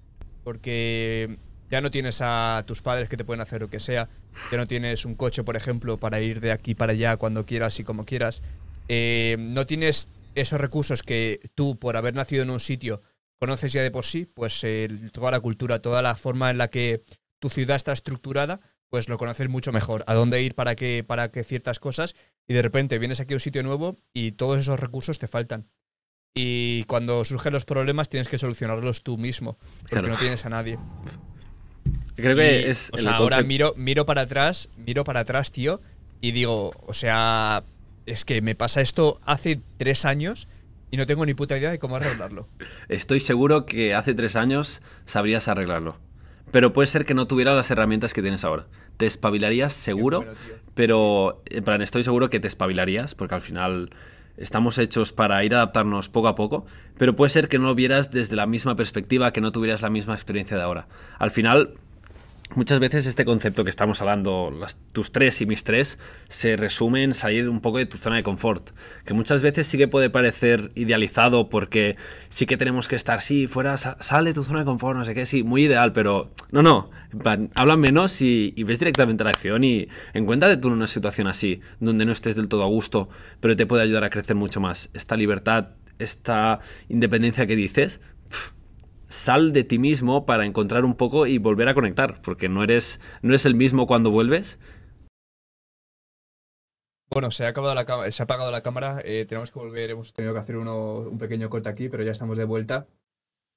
Porque 0.45 1.37
ya 1.71 1.81
no 1.81 1.91
tienes 1.91 2.19
a 2.21 2.65
tus 2.67 2.83
padres 2.83 3.09
que 3.09 3.17
te 3.17 3.25
pueden 3.25 3.41
hacer 3.41 3.61
lo 3.63 3.69
que 3.71 3.81
sea, 3.81 4.09
ya 4.51 4.59
no 4.59 4.67
tienes 4.67 5.05
un 5.07 5.15
coche, 5.15 5.45
por 5.45 5.57
ejemplo, 5.57 5.97
para 5.97 6.21
ir 6.21 6.41
de 6.41 6.53
aquí 6.53 6.75
para 6.75 6.93
allá 6.93 7.17
cuando 7.17 7.47
quieras 7.47 7.79
y 7.81 7.85
como 7.85 8.05
quieras. 8.05 8.43
Eh, 8.89 9.37
no 9.39 9.67
tienes 9.67 10.09
esos 10.35 10.61
recursos 10.61 11.03
que 11.03 11.41
tú, 11.55 11.77
por 11.77 11.97
haber 11.97 12.15
nacido 12.15 12.43
en 12.43 12.51
un 12.51 12.61
sitio, 12.61 13.01
conoces 13.43 13.73
ya 13.73 13.83
de 13.83 13.91
por 13.91 14.05
sí, 14.05 14.29
pues 14.37 14.65
toda 15.11 15.33
la 15.33 15.41
cultura, 15.41 15.83
toda 15.83 16.01
la 16.01 16.15
forma 16.15 16.53
en 16.53 16.59
la 16.59 16.69
que 16.69 17.03
tu 17.41 17.51
ciudad 17.51 17.75
está 17.75 17.93
estructurada, 17.93 18.61
pues 18.89 19.09
lo 19.09 19.19
conoces 19.19 19.49
mucho 19.49 19.73
mejor, 19.73 20.05
a 20.07 20.15
dónde 20.15 20.41
ir 20.45 20.55
para 20.55 20.77
que, 20.77 21.03
para 21.05 21.33
que 21.33 21.43
ciertas 21.43 21.81
cosas, 21.81 22.15
y 22.47 22.55
de 22.55 22.63
repente 22.63 23.01
vienes 23.01 23.19
aquí 23.19 23.33
a 23.33 23.37
un 23.39 23.41
sitio 23.41 23.65
nuevo 23.65 23.97
y 24.13 24.31
todos 24.31 24.61
esos 24.61 24.79
recursos 24.79 25.19
te 25.19 25.27
faltan. 25.27 25.67
Y 26.37 26.85
cuando 26.85 27.25
surgen 27.25 27.53
los 27.53 27.65
problemas 27.65 28.09
tienes 28.09 28.29
que 28.29 28.39
solucionarlos 28.39 29.03
tú 29.03 29.19
mismo, 29.19 29.57
porque 29.91 30.09
no 30.09 30.17
tienes 30.17 30.47
a 30.47 30.49
nadie. 30.49 30.79
Creo 32.15 32.37
que 32.37 32.71
es. 32.71 32.91
O 32.93 32.99
sea, 32.99 33.17
ahora 33.17 33.43
miro, 33.43 33.75
miro 33.77 34.07
para 34.07 34.21
atrás, 34.21 34.69
miro 34.77 35.03
para 35.03 35.19
atrás, 35.19 35.51
tío, 35.51 35.81
y 36.21 36.31
digo, 36.31 36.71
o 36.87 36.95
sea, 36.95 37.65
es 38.07 38.25
que 38.25 38.41
me 38.41 38.55
pasa 38.55 38.83
esto 38.83 39.21
hace 39.25 39.59
tres 39.79 40.05
años 40.05 40.47
y 40.93 40.99
no 40.99 41.07
tengo 41.07 41.25
ni 41.25 41.33
puta 41.33 41.57
idea 41.59 41.71
de 41.71 41.79
cómo 41.79 41.97
arreglarlo. 41.97 42.47
Estoy 42.89 43.19
seguro 43.19 43.65
que 43.65 43.95
hace 43.95 44.13
tres 44.15 44.37
años 44.37 44.83
sabrías 45.07 45.49
arreglarlo. 45.49 45.97
Pero 46.51 46.75
puede 46.75 46.87
ser 46.87 47.07
que 47.07 47.15
no 47.15 47.27
tuvieras 47.27 47.57
las 47.57 47.71
herramientas 47.71 48.13
que 48.13 48.21
tienes 48.21 48.45
ahora. 48.45 48.67
Te 48.99 49.07
espabilarías 49.07 49.73
seguro, 49.73 50.27
pero 50.75 51.43
en 51.47 51.65
plan, 51.65 51.81
estoy 51.81 52.05
seguro 52.05 52.29
que 52.29 52.41
te 52.41 52.47
espabilarías, 52.47 53.15
porque 53.15 53.35
al 53.35 53.41
final 53.41 53.89
estamos 54.37 54.77
hechos 54.77 55.15
para 55.15 55.43
ir 55.45 55.55
a 55.55 55.59
adaptarnos 55.59 56.11
poco 56.11 56.29
a 56.29 56.35
poco, 56.35 56.67
pero 56.99 57.17
puede 57.17 57.31
ser 57.31 57.49
que 57.49 57.59
no 57.59 57.69
lo 57.69 57.75
vieras 57.75 58.11
desde 58.11 58.37
la 58.37 58.47
misma 58.47 58.77
perspectiva, 58.77 59.33
que 59.33 59.41
no 59.41 59.51
tuvieras 59.51 59.81
la 59.81 59.89
misma 59.89 60.15
experiencia 60.15 60.59
de 60.59 60.63
ahora. 60.63 60.89
Al 61.19 61.31
final, 61.31 61.79
Muchas 62.55 62.81
veces 62.81 63.07
este 63.07 63.25
concepto 63.25 63.65
que 63.65 63.71
estamos 63.71 64.03
hablando, 64.03 64.51
las, 64.51 64.77
tus 64.93 65.11
tres 65.11 65.41
y 65.41 65.47
mis 65.47 65.65
tres, 65.65 65.99
se 66.29 66.57
resume 66.57 67.03
en 67.03 67.15
salir 67.15 67.49
un 67.49 67.61
poco 67.61 67.79
de 67.79 67.87
tu 67.87 67.97
zona 67.97 68.17
de 68.17 68.23
confort. 68.23 68.71
Que 69.07 69.15
muchas 69.15 69.41
veces 69.41 69.67
sí 69.67 69.79
que 69.79 69.89
puede 69.89 70.11
parecer 70.11 70.71
idealizado 70.75 71.49
porque 71.49 71.97
sí 72.29 72.45
que 72.45 72.59
tenemos 72.59 72.89
que 72.89 72.97
estar, 72.97 73.23
sí, 73.23 73.47
fuera, 73.47 73.79
sal 73.79 74.27
de 74.27 74.35
tu 74.35 74.45
zona 74.45 74.61
de 74.61 74.65
confort, 74.67 74.99
no 74.99 75.05
sé 75.07 75.15
qué, 75.15 75.25
sí, 75.25 75.43
muy 75.43 75.65
ideal, 75.65 75.93
pero 75.95 76.31
no, 76.51 76.61
no, 76.61 76.91
habla 77.55 77.77
menos 77.77 78.21
y, 78.21 78.55
ves 78.65 78.79
directamente 78.79 79.25
la 79.25 79.31
acción 79.31 79.65
y 79.65 79.89
encuéntrate 80.13 80.59
tú 80.59 80.69
en 80.69 80.75
una 80.75 80.87
situación 80.87 81.29
así, 81.29 81.61
donde 81.81 82.05
no 82.05 82.13
estés 82.13 82.37
del 82.37 82.49
todo 82.49 82.65
a 82.65 82.67
gusto, 82.67 83.09
pero 83.41 83.57
te 83.57 83.65
puede 83.65 83.83
ayudar 83.83 84.05
a 84.05 84.11
crecer 84.11 84.37
mucho 84.37 84.61
más. 84.61 84.91
Esta 84.93 85.17
libertad, 85.17 85.71
esta 85.99 86.61
independencia 86.91 87.47
que 87.47 87.57
dices, 87.57 88.01
sal 89.13 89.53
de 89.53 89.63
ti 89.63 89.79
mismo 89.79 90.25
para 90.25 90.47
encontrar 90.47 90.85
un 90.85 90.97
poco 90.97 91.27
y 91.27 91.37
volver 91.37 91.69
a 91.69 91.75
conectar, 91.75 92.23
porque 92.23 92.49
no 92.49 92.65
eres, 92.65 92.99
no 93.21 93.35
el 93.35 93.55
mismo 93.55 93.87
cuando 93.87 94.11
vuelves. 94.11 94.59
Bueno, 97.11 97.31
se 97.31 97.45
ha, 97.45 97.49
acabado 97.49 97.75
la, 97.75 98.11
se 98.11 98.23
ha 98.23 98.25
apagado 98.25 98.51
la 98.51 98.63
cámara, 98.63 99.03
eh, 99.05 99.27
tenemos 99.29 99.51
que 99.51 99.59
volver, 99.59 99.91
hemos 99.91 100.15
tenido 100.15 100.33
que 100.33 100.41
hacer 100.41 100.57
un 100.57 101.19
pequeño 101.19 101.51
corte 101.51 101.69
aquí, 101.69 101.91
pero 101.91 102.03
ya 102.03 102.13
estamos 102.13 102.39
de 102.39 102.45
vuelta. 102.45 102.87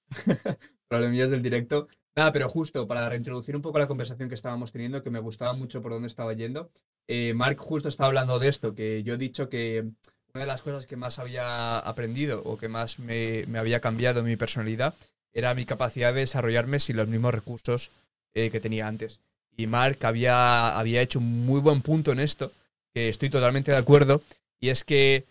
Problemillas 0.89 1.29
del 1.29 1.41
directo. 1.41 1.87
Nada, 2.17 2.33
pero 2.33 2.49
justo 2.49 2.85
para 2.85 3.07
reintroducir 3.07 3.55
un 3.55 3.61
poco 3.61 3.79
la 3.79 3.87
conversación 3.87 4.27
que 4.27 4.35
estábamos 4.35 4.73
teniendo, 4.73 5.03
que 5.03 5.09
me 5.09 5.19
gustaba 5.19 5.53
mucho 5.53 5.81
por 5.81 5.93
dónde 5.93 6.07
estaba 6.07 6.33
yendo. 6.33 6.69
Eh, 7.07 7.33
Mark 7.33 7.57
justo 7.59 7.87
estaba 7.87 8.07
hablando 8.07 8.39
de 8.39 8.49
esto, 8.49 8.75
que 8.75 9.03
yo 9.03 9.13
he 9.13 9.17
dicho 9.17 9.47
que 9.47 9.85
una 10.33 10.43
de 10.43 10.47
las 10.47 10.61
cosas 10.61 10.85
que 10.85 10.97
más 10.97 11.17
había 11.17 11.79
aprendido 11.79 12.41
o 12.43 12.57
que 12.57 12.67
más 12.67 12.99
me, 12.99 13.45
me 13.47 13.57
había 13.57 13.79
cambiado 13.79 14.19
en 14.19 14.25
mi 14.25 14.35
personalidad 14.35 14.93
era 15.35 15.53
mi 15.53 15.65
capacidad 15.65 16.13
de 16.13 16.21
desarrollarme 16.21 16.79
sin 16.79 16.95
los 16.95 17.07
mismos 17.07 17.33
recursos 17.33 17.91
eh, 18.33 18.49
que 18.49 18.61
tenía 18.61 18.87
antes. 18.87 19.19
Y 19.55 19.67
Mark 19.67 19.99
había, 20.03 20.77
había 20.77 21.01
hecho 21.01 21.19
un 21.19 21.45
muy 21.45 21.59
buen 21.59 21.81
punto 21.81 22.11
en 22.13 22.19
esto, 22.19 22.51
que 22.93 23.09
estoy 23.09 23.29
totalmente 23.29 23.71
de 23.71 23.77
acuerdo, 23.77 24.23
y 24.59 24.69
es 24.69 24.83
que 24.83 25.25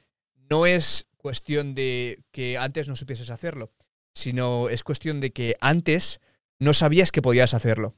no 0.51 0.67
es 0.67 1.07
cuestión 1.17 1.75
de 1.75 2.21
que 2.31 2.59
antes 2.59 2.87
no 2.87 2.97
supieses 2.97 3.31
hacerlo, 3.31 3.71
sino 4.15 4.69
es 4.69 4.85
cuestión 4.85 5.21
de 5.21 5.31
que 5.31 5.57
antes 5.61 6.21
no 6.59 6.75
sabías 6.75 7.11
que 7.11 7.23
podías 7.23 7.55
hacerlo, 7.55 7.95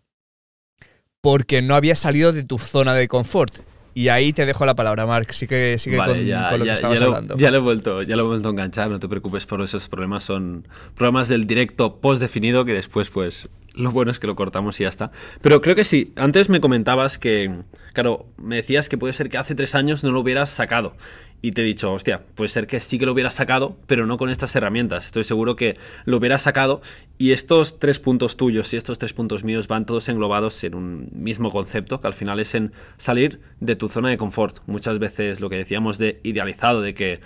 porque 1.20 1.60
no 1.60 1.74
habías 1.74 1.98
salido 1.98 2.32
de 2.32 2.44
tu 2.44 2.58
zona 2.58 2.94
de 2.94 3.08
confort. 3.08 3.58
Y 3.96 4.10
ahí 4.10 4.34
te 4.34 4.44
dejo 4.44 4.66
la 4.66 4.76
palabra, 4.76 5.06
Mark. 5.06 5.32
Sí 5.32 5.46
que 5.46 5.78
sigue 5.78 5.96
con, 5.96 6.08
lo 6.08 6.64
que 6.66 6.70
estabas 6.70 7.00
hablando. 7.00 7.34
Ya 7.38 7.50
lo, 7.50 7.56
he 7.56 7.60
vuelto, 7.60 8.02
ya 8.02 8.14
lo 8.14 8.24
he 8.24 8.26
vuelto 8.26 8.48
a 8.48 8.50
enganchar, 8.50 8.90
no 8.90 9.00
te 9.00 9.08
preocupes 9.08 9.46
por 9.46 9.62
esos 9.62 9.88
problemas. 9.88 10.22
Son 10.22 10.68
problemas 10.94 11.28
del 11.28 11.46
directo 11.46 11.96
post 11.96 12.20
definido 12.20 12.66
que 12.66 12.74
después, 12.74 13.08
pues, 13.08 13.48
lo 13.72 13.90
bueno 13.92 14.10
es 14.10 14.18
que 14.18 14.26
lo 14.26 14.36
cortamos 14.36 14.78
y 14.80 14.82
ya 14.82 14.90
está. 14.90 15.12
Pero 15.40 15.62
creo 15.62 15.74
que 15.74 15.84
sí. 15.84 16.12
Antes 16.16 16.50
me 16.50 16.60
comentabas 16.60 17.16
que, 17.16 17.50
claro, 17.94 18.26
me 18.36 18.56
decías 18.56 18.90
que 18.90 18.98
puede 18.98 19.14
ser 19.14 19.30
que 19.30 19.38
hace 19.38 19.54
tres 19.54 19.74
años 19.74 20.04
no 20.04 20.10
lo 20.10 20.20
hubieras 20.20 20.50
sacado 20.50 20.94
y 21.42 21.52
te 21.52 21.62
he 21.62 21.64
dicho, 21.64 21.92
hostia, 21.92 22.22
puede 22.34 22.48
ser 22.48 22.66
que 22.66 22.80
sí 22.80 22.98
que 22.98 23.06
lo 23.06 23.12
hubiera 23.12 23.30
sacado, 23.30 23.76
pero 23.86 24.06
no 24.06 24.18
con 24.18 24.30
estas 24.30 24.54
herramientas. 24.56 25.06
Estoy 25.06 25.24
seguro 25.24 25.54
que 25.54 25.76
lo 26.04 26.16
hubiera 26.16 26.38
sacado 26.38 26.80
y 27.18 27.32
estos 27.32 27.78
tres 27.78 27.98
puntos 27.98 28.36
tuyos 28.36 28.72
y 28.72 28.76
estos 28.76 28.98
tres 28.98 29.12
puntos 29.12 29.44
míos 29.44 29.68
van 29.68 29.86
todos 29.86 30.08
englobados 30.08 30.64
en 30.64 30.74
un 30.74 31.08
mismo 31.12 31.50
concepto, 31.50 32.00
que 32.00 32.06
al 32.06 32.14
final 32.14 32.40
es 32.40 32.54
en 32.54 32.72
salir 32.96 33.40
de 33.60 33.76
tu 33.76 33.88
zona 33.88 34.08
de 34.08 34.16
confort. 34.16 34.58
Muchas 34.66 34.98
veces 34.98 35.40
lo 35.40 35.48
que 35.50 35.56
decíamos 35.56 35.98
de 35.98 36.20
idealizado, 36.22 36.80
de 36.80 36.94
que 36.94 37.20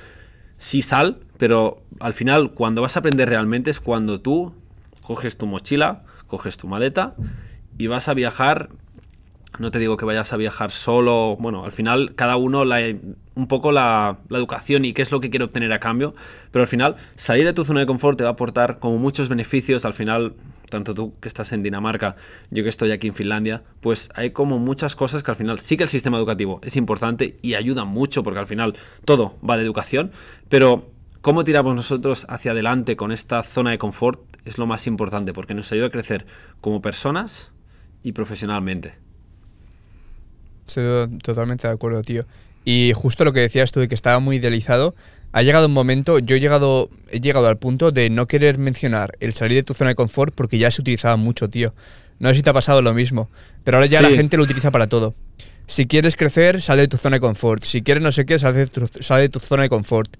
sí 0.58 0.82
sal, 0.82 1.20
pero 1.38 1.82
al 2.00 2.12
final 2.12 2.52
cuando 2.52 2.82
vas 2.82 2.96
a 2.96 3.00
aprender 3.00 3.28
realmente 3.28 3.70
es 3.70 3.80
cuando 3.80 4.20
tú 4.20 4.54
coges 5.02 5.38
tu 5.38 5.46
mochila, 5.46 6.04
coges 6.26 6.56
tu 6.56 6.68
maleta 6.68 7.14
y 7.78 7.86
vas 7.86 8.08
a 8.08 8.14
viajar 8.14 8.68
no 9.58 9.70
te 9.70 9.78
digo 9.78 9.96
que 9.96 10.04
vayas 10.04 10.32
a 10.32 10.36
viajar 10.36 10.70
solo, 10.70 11.36
bueno, 11.38 11.64
al 11.64 11.72
final 11.72 12.14
cada 12.14 12.36
uno 12.36 12.64
la, 12.64 12.80
un 13.34 13.46
poco 13.48 13.72
la, 13.72 14.18
educación 14.30 14.84
y 14.84 14.92
qué 14.92 15.02
es 15.02 15.10
lo 15.10 15.20
que 15.20 15.30
quiere 15.30 15.44
obtener 15.44 15.72
a 15.72 15.80
cambio, 15.80 16.14
pero 16.50 16.62
al 16.62 16.68
final 16.68 16.96
salir 17.16 17.44
de 17.44 17.52
tu 17.52 17.64
zona 17.64 17.80
de 17.80 17.86
confort 17.86 18.16
te 18.16 18.24
va 18.24 18.30
a 18.30 18.32
aportar 18.34 18.78
como 18.78 18.98
muchos 18.98 19.28
beneficios, 19.28 19.84
al 19.84 19.92
final, 19.92 20.34
tanto 20.68 20.94
tú 20.94 21.14
que 21.20 21.28
estás 21.28 21.52
en 21.52 21.62
Dinamarca, 21.62 22.16
yo 22.50 22.62
que 22.62 22.68
estoy 22.68 22.92
aquí 22.92 23.08
en 23.08 23.14
Finlandia, 23.14 23.62
pues 23.80 24.10
hay 24.14 24.30
como 24.30 24.58
muchas 24.58 24.94
cosas 24.94 25.22
que 25.22 25.30
al 25.30 25.36
final 25.36 25.58
sí 25.58 25.76
que 25.76 25.84
el 25.84 25.88
sistema 25.88 26.18
educativo 26.18 26.60
es 26.62 26.76
importante 26.76 27.36
y 27.42 27.54
ayuda 27.54 27.84
mucho 27.84 28.22
porque 28.22 28.40
al 28.40 28.46
final 28.46 28.74
todo 29.04 29.36
va 29.48 29.56
de 29.56 29.64
educación, 29.64 30.12
pero 30.48 30.90
cómo 31.20 31.44
tiramos 31.44 31.74
nosotros 31.74 32.26
hacia 32.28 32.52
adelante 32.52 32.96
con 32.96 33.12
esta 33.12 33.42
zona 33.42 33.70
de 33.70 33.78
confort 33.78 34.20
es 34.44 34.58
lo 34.58 34.66
más 34.66 34.86
importante 34.86 35.32
porque 35.32 35.54
nos 35.54 35.70
ayuda 35.72 35.88
a 35.88 35.90
crecer 35.90 36.26
como 36.60 36.80
personas 36.80 37.50
y 38.02 38.12
profesionalmente. 38.12 39.09
Estoy 40.76 41.18
totalmente 41.18 41.66
de 41.66 41.74
acuerdo, 41.74 42.02
tío. 42.02 42.24
Y 42.64 42.92
justo 42.94 43.24
lo 43.24 43.32
que 43.32 43.40
decías 43.40 43.72
tú 43.72 43.80
de 43.80 43.88
que 43.88 43.94
estaba 43.94 44.20
muy 44.20 44.36
idealizado, 44.36 44.94
ha 45.32 45.42
llegado 45.42 45.66
un 45.66 45.72
momento, 45.72 46.18
yo 46.18 46.36
he 46.36 46.40
llegado, 46.40 46.90
he 47.10 47.20
llegado 47.20 47.46
al 47.46 47.56
punto 47.56 47.90
de 47.92 48.10
no 48.10 48.26
querer 48.26 48.58
mencionar 48.58 49.16
el 49.20 49.34
salir 49.34 49.56
de 49.56 49.62
tu 49.62 49.74
zona 49.74 49.90
de 49.90 49.94
confort 49.94 50.34
porque 50.34 50.58
ya 50.58 50.70
se 50.70 50.80
utilizaba 50.80 51.16
mucho, 51.16 51.48
tío. 51.48 51.72
No 52.18 52.28
sé 52.28 52.36
si 52.36 52.42
te 52.42 52.50
ha 52.50 52.52
pasado 52.52 52.82
lo 52.82 52.92
mismo, 52.92 53.30
pero 53.64 53.78
ahora 53.78 53.86
ya 53.86 54.02
la 54.02 54.10
gente 54.10 54.36
lo 54.36 54.42
utiliza 54.42 54.70
para 54.70 54.86
todo. 54.86 55.14
Si 55.66 55.86
quieres 55.86 56.16
crecer, 56.16 56.60
sal 56.60 56.78
de 56.78 56.88
tu 56.88 56.98
zona 56.98 57.16
de 57.16 57.20
confort. 57.20 57.62
Si 57.64 57.82
quieres 57.82 58.02
no 58.02 58.12
sé 58.12 58.26
qué, 58.26 58.38
sal 58.38 58.54
de 58.54 58.66
tu, 58.66 58.80
de 58.80 59.28
tu 59.28 59.40
zona 59.40 59.62
de 59.62 59.68
confort. 59.68 60.16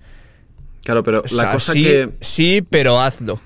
Claro, 0.83 1.03
pero 1.03 1.23
la 1.33 1.53
cosa 1.53 1.73
sí, 1.73 1.85
que... 1.85 2.11
Sí, 2.21 2.65
pero 2.69 3.01
hazlo. 3.01 3.41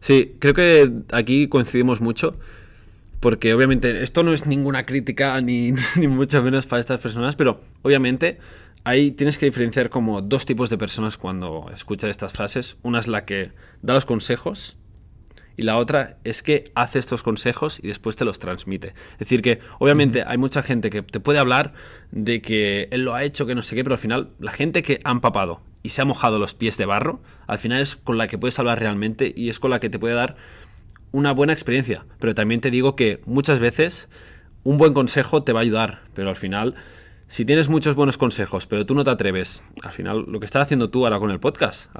Sí, 0.00 0.34
creo 0.40 0.54
que 0.54 0.90
aquí 1.12 1.46
coincidimos 1.48 2.00
mucho 2.00 2.34
porque 3.22 3.54
obviamente 3.54 4.02
esto 4.02 4.24
no 4.24 4.32
es 4.32 4.46
ninguna 4.46 4.84
crítica 4.84 5.40
ni, 5.40 5.72
ni 5.96 6.08
mucho 6.08 6.42
menos 6.42 6.66
para 6.66 6.80
estas 6.80 7.00
personas, 7.00 7.36
pero 7.36 7.60
obviamente 7.82 8.38
ahí 8.82 9.12
tienes 9.12 9.38
que 9.38 9.46
diferenciar 9.46 9.90
como 9.90 10.20
dos 10.20 10.44
tipos 10.44 10.70
de 10.70 10.76
personas 10.76 11.16
cuando 11.18 11.70
escuchas 11.72 12.10
estas 12.10 12.32
frases. 12.32 12.78
Una 12.82 12.98
es 12.98 13.06
la 13.06 13.24
que 13.24 13.52
da 13.80 13.94
los 13.94 14.06
consejos 14.06 14.76
y 15.56 15.62
la 15.62 15.76
otra 15.76 16.18
es 16.24 16.42
que 16.42 16.72
hace 16.74 16.98
estos 16.98 17.22
consejos 17.22 17.78
y 17.80 17.86
después 17.86 18.16
te 18.16 18.24
los 18.24 18.40
transmite. 18.40 18.88
Es 19.12 19.18
decir, 19.20 19.40
que 19.40 19.60
obviamente 19.78 20.24
hay 20.26 20.36
mucha 20.36 20.62
gente 20.62 20.90
que 20.90 21.02
te 21.02 21.20
puede 21.20 21.38
hablar 21.38 21.74
de 22.10 22.42
que 22.42 22.88
él 22.90 23.04
lo 23.04 23.14
ha 23.14 23.22
hecho, 23.22 23.46
que 23.46 23.54
no 23.54 23.62
sé 23.62 23.76
qué, 23.76 23.84
pero 23.84 23.94
al 23.94 24.00
final 24.00 24.30
la 24.40 24.50
gente 24.50 24.82
que 24.82 25.00
ha 25.04 25.12
empapado 25.12 25.60
y 25.84 25.90
se 25.90 26.02
ha 26.02 26.04
mojado 26.04 26.40
los 26.40 26.54
pies 26.54 26.76
de 26.76 26.86
barro, 26.86 27.20
al 27.46 27.58
final 27.58 27.80
es 27.80 27.94
con 27.94 28.18
la 28.18 28.26
que 28.26 28.36
puedes 28.36 28.58
hablar 28.58 28.80
realmente 28.80 29.32
y 29.34 29.48
es 29.48 29.60
con 29.60 29.70
la 29.70 29.78
que 29.78 29.90
te 29.90 30.00
puede 30.00 30.14
dar 30.14 30.36
una 31.12 31.32
buena 31.32 31.52
experiencia, 31.52 32.04
pero 32.18 32.34
también 32.34 32.60
te 32.60 32.70
digo 32.70 32.96
que 32.96 33.20
muchas 33.26 33.60
veces 33.60 34.08
un 34.64 34.78
buen 34.78 34.94
consejo 34.94 35.42
te 35.42 35.52
va 35.52 35.60
a 35.60 35.62
ayudar, 35.62 36.00
pero 36.14 36.30
al 36.30 36.36
final, 36.36 36.74
si 37.26 37.44
tienes 37.44 37.68
muchos 37.68 37.94
buenos 37.94 38.18
consejos, 38.18 38.66
pero 38.66 38.86
tú 38.86 38.94
no 38.94 39.04
te 39.04 39.10
atreves, 39.10 39.62
al 39.82 39.92
final 39.92 40.24
lo 40.26 40.40
que 40.40 40.46
estás 40.46 40.62
haciendo 40.62 40.90
tú 40.90 41.04
ahora 41.04 41.18
con 41.18 41.30
el 41.30 41.40
podcast, 41.40 41.90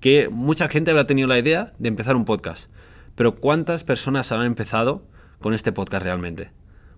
que 0.00 0.28
mucha 0.28 0.68
gente 0.68 0.90
habrá 0.90 1.06
tenido 1.06 1.28
la 1.28 1.38
idea 1.38 1.72
de 1.78 1.88
empezar 1.88 2.16
un 2.16 2.24
podcast, 2.24 2.70
pero 3.14 3.36
¿cuántas 3.36 3.84
personas 3.84 4.32
han 4.32 4.44
empezado 4.44 5.06
con 5.40 5.54
este 5.54 5.72
podcast 5.72 6.04
realmente? 6.04 6.50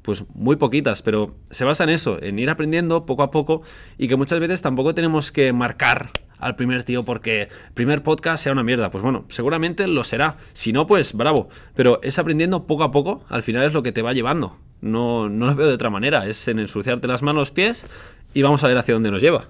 Pues 0.02 0.24
muy 0.34 0.56
poquitas, 0.56 1.02
pero 1.02 1.34
se 1.50 1.64
basa 1.64 1.84
en 1.84 1.90
eso, 1.90 2.22
en 2.22 2.38
ir 2.38 2.50
aprendiendo 2.50 3.06
poco 3.06 3.22
a 3.22 3.30
poco 3.30 3.62
y 3.96 4.08
que 4.08 4.16
muchas 4.16 4.38
veces 4.40 4.60
tampoco 4.60 4.94
tenemos 4.94 5.32
que 5.32 5.52
marcar 5.52 6.10
al 6.44 6.56
primer 6.56 6.84
tío 6.84 7.04
porque 7.04 7.48
primer 7.72 8.02
podcast 8.02 8.44
sea 8.44 8.52
una 8.52 8.62
mierda. 8.62 8.90
Pues 8.90 9.02
bueno, 9.02 9.24
seguramente 9.30 9.88
lo 9.88 10.04
será. 10.04 10.36
Si 10.52 10.72
no, 10.72 10.86
pues 10.86 11.14
bravo. 11.14 11.48
Pero 11.74 12.00
es 12.02 12.18
aprendiendo 12.18 12.66
poco 12.66 12.84
a 12.84 12.90
poco, 12.90 13.24
al 13.30 13.42
final 13.42 13.64
es 13.64 13.72
lo 13.72 13.82
que 13.82 13.92
te 13.92 14.02
va 14.02 14.12
llevando. 14.12 14.58
No, 14.82 15.30
no 15.30 15.46
lo 15.46 15.54
veo 15.54 15.68
de 15.68 15.74
otra 15.74 15.88
manera. 15.88 16.26
Es 16.26 16.46
en 16.48 16.58
ensuciarte 16.58 17.08
las 17.08 17.22
manos, 17.22 17.50
pies 17.50 17.86
y 18.34 18.42
vamos 18.42 18.62
a 18.62 18.68
ver 18.68 18.76
hacia 18.76 18.92
dónde 18.92 19.10
nos 19.10 19.22
lleva. 19.22 19.46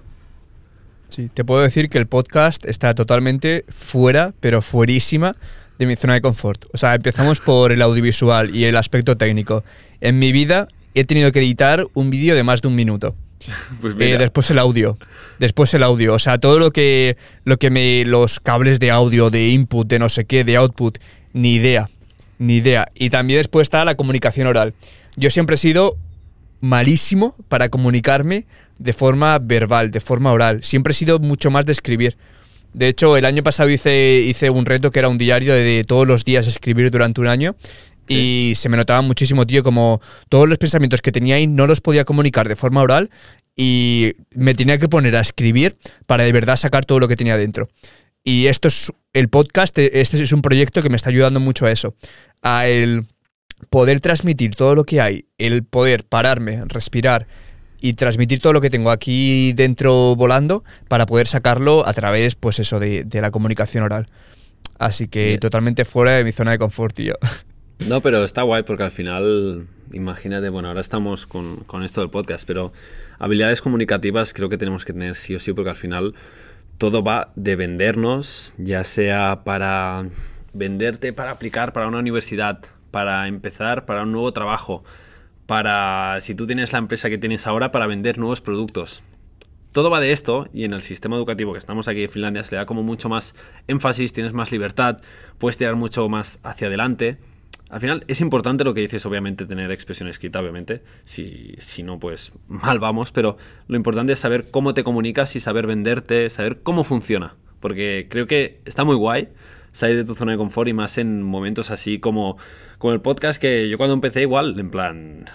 Sí, 1.09 1.29
te 1.33 1.43
puedo 1.43 1.61
decir 1.61 1.89
que 1.89 1.97
el 1.97 2.07
podcast 2.07 2.65
está 2.65 2.95
totalmente 2.95 3.65
fuera, 3.67 4.33
pero 4.39 4.61
fuerísima 4.61 5.33
de 5.77 5.85
mi 5.85 5.97
zona 5.97 6.13
de 6.13 6.21
confort. 6.21 6.65
O 6.73 6.77
sea, 6.77 6.95
empezamos 6.95 7.41
por 7.41 7.73
el 7.73 7.81
audiovisual 7.81 8.55
y 8.55 8.63
el 8.63 8.77
aspecto 8.77 9.17
técnico. 9.17 9.63
En 9.99 10.17
mi 10.17 10.31
vida 10.31 10.69
he 10.93 11.03
tenido 11.03 11.31
que 11.33 11.39
editar 11.39 11.85
un 11.93 12.09
vídeo 12.09 12.35
de 12.35 12.43
más 12.43 12.61
de 12.61 12.69
un 12.69 12.75
minuto. 12.75 13.15
Pues 13.81 13.95
Eh, 13.99 14.17
después 14.17 14.49
el 14.51 14.59
audio. 14.59 14.97
Después 15.39 15.73
el 15.73 15.83
audio. 15.83 16.13
O 16.13 16.19
sea, 16.19 16.37
todo 16.37 16.59
lo 16.59 16.71
que, 16.71 17.17
lo 17.43 17.57
que 17.57 17.69
me. 17.69 18.05
Los 18.05 18.39
cables 18.39 18.79
de 18.79 18.91
audio, 18.91 19.29
de 19.29 19.49
input, 19.49 19.87
de 19.87 19.99
no 19.99 20.09
sé 20.09 20.25
qué, 20.25 20.43
de 20.43 20.57
output. 20.57 20.97
Ni 21.33 21.55
idea. 21.55 21.89
Ni 22.37 22.57
idea. 22.57 22.87
Y 22.95 23.09
también 23.09 23.39
después 23.39 23.65
está 23.65 23.85
la 23.85 23.95
comunicación 23.95 24.47
oral. 24.47 24.73
Yo 25.15 25.29
siempre 25.29 25.55
he 25.55 25.57
sido 25.57 25.97
malísimo 26.61 27.35
para 27.49 27.69
comunicarme 27.69 28.45
de 28.79 28.93
forma 28.93 29.39
verbal, 29.39 29.91
de 29.91 29.99
forma 29.99 30.31
oral. 30.31 30.63
Siempre 30.63 30.91
he 30.91 30.93
sido 30.93 31.19
mucho 31.19 31.51
más 31.51 31.65
de 31.65 31.71
escribir. 31.71 32.17
De 32.73 32.89
hecho, 32.89 33.15
el 33.15 33.23
año 33.23 33.41
pasado 33.41 33.69
hice, 33.69 34.21
hice 34.25 34.49
un 34.49 34.65
reto 34.65 34.91
que 34.91 34.99
era 34.99 35.07
un 35.07 35.17
diario 35.17 35.53
de, 35.53 35.63
de 35.63 35.83
todos 35.85 36.05
los 36.05 36.25
días 36.25 36.45
escribir 36.45 36.91
durante 36.91 37.21
un 37.21 37.27
año. 37.27 37.55
Y 38.07 38.53
se 38.55 38.69
me 38.69 38.77
notaba 38.77 39.01
muchísimo, 39.01 39.47
tío, 39.47 39.63
como 39.63 40.01
todos 40.29 40.47
los 40.47 40.57
pensamientos 40.57 41.01
que 41.01 41.11
tenía 41.11 41.35
ahí 41.35 41.47
no 41.47 41.67
los 41.67 41.81
podía 41.81 42.05
comunicar 42.05 42.47
de 42.47 42.55
forma 42.55 42.81
oral 42.81 43.09
y 43.55 44.13
me 44.31 44.53
tenía 44.53 44.77
que 44.77 44.89
poner 44.89 45.15
a 45.15 45.21
escribir 45.21 45.77
para 46.05 46.23
de 46.23 46.31
verdad 46.31 46.55
sacar 46.55 46.85
todo 46.85 46.99
lo 46.99 47.07
que 47.07 47.15
tenía 47.15 47.37
dentro. 47.37 47.69
Y 48.23 48.47
esto 48.47 48.67
es 48.67 48.91
el 49.13 49.29
podcast, 49.29 49.77
este 49.77 50.21
es 50.21 50.31
un 50.31 50.41
proyecto 50.41 50.81
que 50.81 50.89
me 50.89 50.95
está 50.95 51.09
ayudando 51.09 51.39
mucho 51.39 51.65
a 51.65 51.71
eso, 51.71 51.95
a 52.41 52.67
el 52.67 53.05
poder 53.69 53.99
transmitir 53.99 54.55
todo 54.55 54.75
lo 54.75 54.83
que 54.83 54.99
hay, 54.99 55.25
el 55.37 55.63
poder 55.63 56.05
pararme, 56.05 56.63
respirar 56.65 57.27
y 57.79 57.93
transmitir 57.93 58.39
todo 58.39 58.53
lo 58.53 58.61
que 58.61 58.69
tengo 58.69 58.89
aquí 58.89 59.53
dentro 59.53 60.15
volando 60.15 60.63
para 60.87 61.05
poder 61.05 61.27
sacarlo 61.27 61.87
a 61.87 61.93
través, 61.93 62.35
pues 62.35 62.59
eso, 62.59 62.79
de, 62.79 63.03
de 63.03 63.21
la 63.21 63.31
comunicación 63.31 63.83
oral. 63.83 64.09
Así 64.79 65.07
que 65.07 65.27
Bien. 65.27 65.39
totalmente 65.39 65.85
fuera 65.85 66.13
de 66.13 66.23
mi 66.23 66.31
zona 66.31 66.51
de 66.51 66.57
confort, 66.57 66.95
tío. 66.95 67.15
No, 67.79 68.01
pero 68.01 68.23
está 68.23 68.43
guay 68.43 68.63
porque 68.63 68.83
al 68.83 68.91
final, 68.91 69.67
imagínate, 69.91 70.49
bueno, 70.49 70.69
ahora 70.69 70.81
estamos 70.81 71.27
con, 71.27 71.57
con 71.65 71.83
esto 71.83 72.01
del 72.01 72.09
podcast, 72.09 72.47
pero 72.47 72.71
habilidades 73.19 73.61
comunicativas 73.61 74.33
creo 74.33 74.49
que 74.49 74.57
tenemos 74.57 74.85
que 74.85 74.93
tener 74.93 75.15
sí 75.15 75.35
o 75.35 75.39
sí 75.39 75.51
porque 75.53 75.71
al 75.71 75.75
final 75.75 76.15
todo 76.77 77.03
va 77.03 77.31
de 77.35 77.55
vendernos, 77.55 78.53
ya 78.57 78.83
sea 78.83 79.43
para 79.43 80.05
venderte, 80.53 81.13
para 81.13 81.31
aplicar 81.31 81.73
para 81.73 81.87
una 81.87 81.99
universidad, 81.99 82.59
para 82.91 83.27
empezar 83.27 83.85
para 83.85 84.03
un 84.03 84.11
nuevo 84.11 84.31
trabajo, 84.31 84.83
para 85.45 86.19
si 86.21 86.33
tú 86.33 86.47
tienes 86.47 86.73
la 86.73 86.79
empresa 86.79 87.09
que 87.09 87.17
tienes 87.17 87.45
ahora, 87.45 87.71
para 87.71 87.87
vender 87.87 88.17
nuevos 88.17 88.41
productos. 88.41 89.03
Todo 89.73 89.89
va 89.89 89.99
de 89.99 90.13
esto 90.13 90.47
y 90.53 90.63
en 90.63 90.71
el 90.71 90.81
sistema 90.81 91.17
educativo 91.17 91.51
que 91.51 91.59
estamos 91.59 91.89
aquí 91.89 92.03
en 92.03 92.09
Finlandia 92.09 92.43
se 92.43 92.55
le 92.55 92.59
da 92.59 92.65
como 92.65 92.83
mucho 92.83 93.09
más 93.09 93.35
énfasis, 93.67 94.13
tienes 94.13 94.31
más 94.31 94.53
libertad, 94.53 94.97
puedes 95.37 95.57
tirar 95.57 95.75
mucho 95.75 96.07
más 96.07 96.39
hacia 96.43 96.67
adelante. 96.67 97.17
Al 97.69 97.81
final 97.81 98.03
es 98.07 98.21
importante 98.21 98.63
lo 98.63 98.73
que 98.73 98.81
dices, 98.81 99.05
obviamente, 99.05 99.45
tener 99.45 99.71
expresión 99.71 100.07
escrita, 100.07 100.39
obviamente. 100.39 100.81
Si, 101.03 101.55
si 101.57 101.83
no, 101.83 101.99
pues 101.99 102.31
mal 102.47 102.79
vamos, 102.79 103.11
pero 103.11 103.37
lo 103.67 103.75
importante 103.75 104.13
es 104.13 104.19
saber 104.19 104.45
cómo 104.51 104.73
te 104.73 104.83
comunicas 104.83 105.35
y 105.35 105.39
saber 105.39 105.67
venderte, 105.67 106.29
saber 106.29 106.61
cómo 106.61 106.83
funciona. 106.83 107.35
Porque 107.59 108.07
creo 108.09 108.27
que 108.27 108.59
está 108.65 108.83
muy 108.83 108.95
guay 108.95 109.29
salir 109.71 109.97
de 109.97 110.05
tu 110.05 110.15
zona 110.15 110.31
de 110.31 110.37
confort 110.37 110.69
y 110.69 110.73
más 110.73 110.97
en 110.97 111.21
momentos 111.21 111.69
así 111.69 111.99
como, 111.99 112.37
como 112.77 112.93
el 112.93 113.01
podcast 113.01 113.41
que 113.41 113.67
yo 113.67 113.77
cuando 113.77 113.93
empecé 113.93 114.21
igual, 114.21 114.57
en 114.57 114.71
plan, 114.71 115.25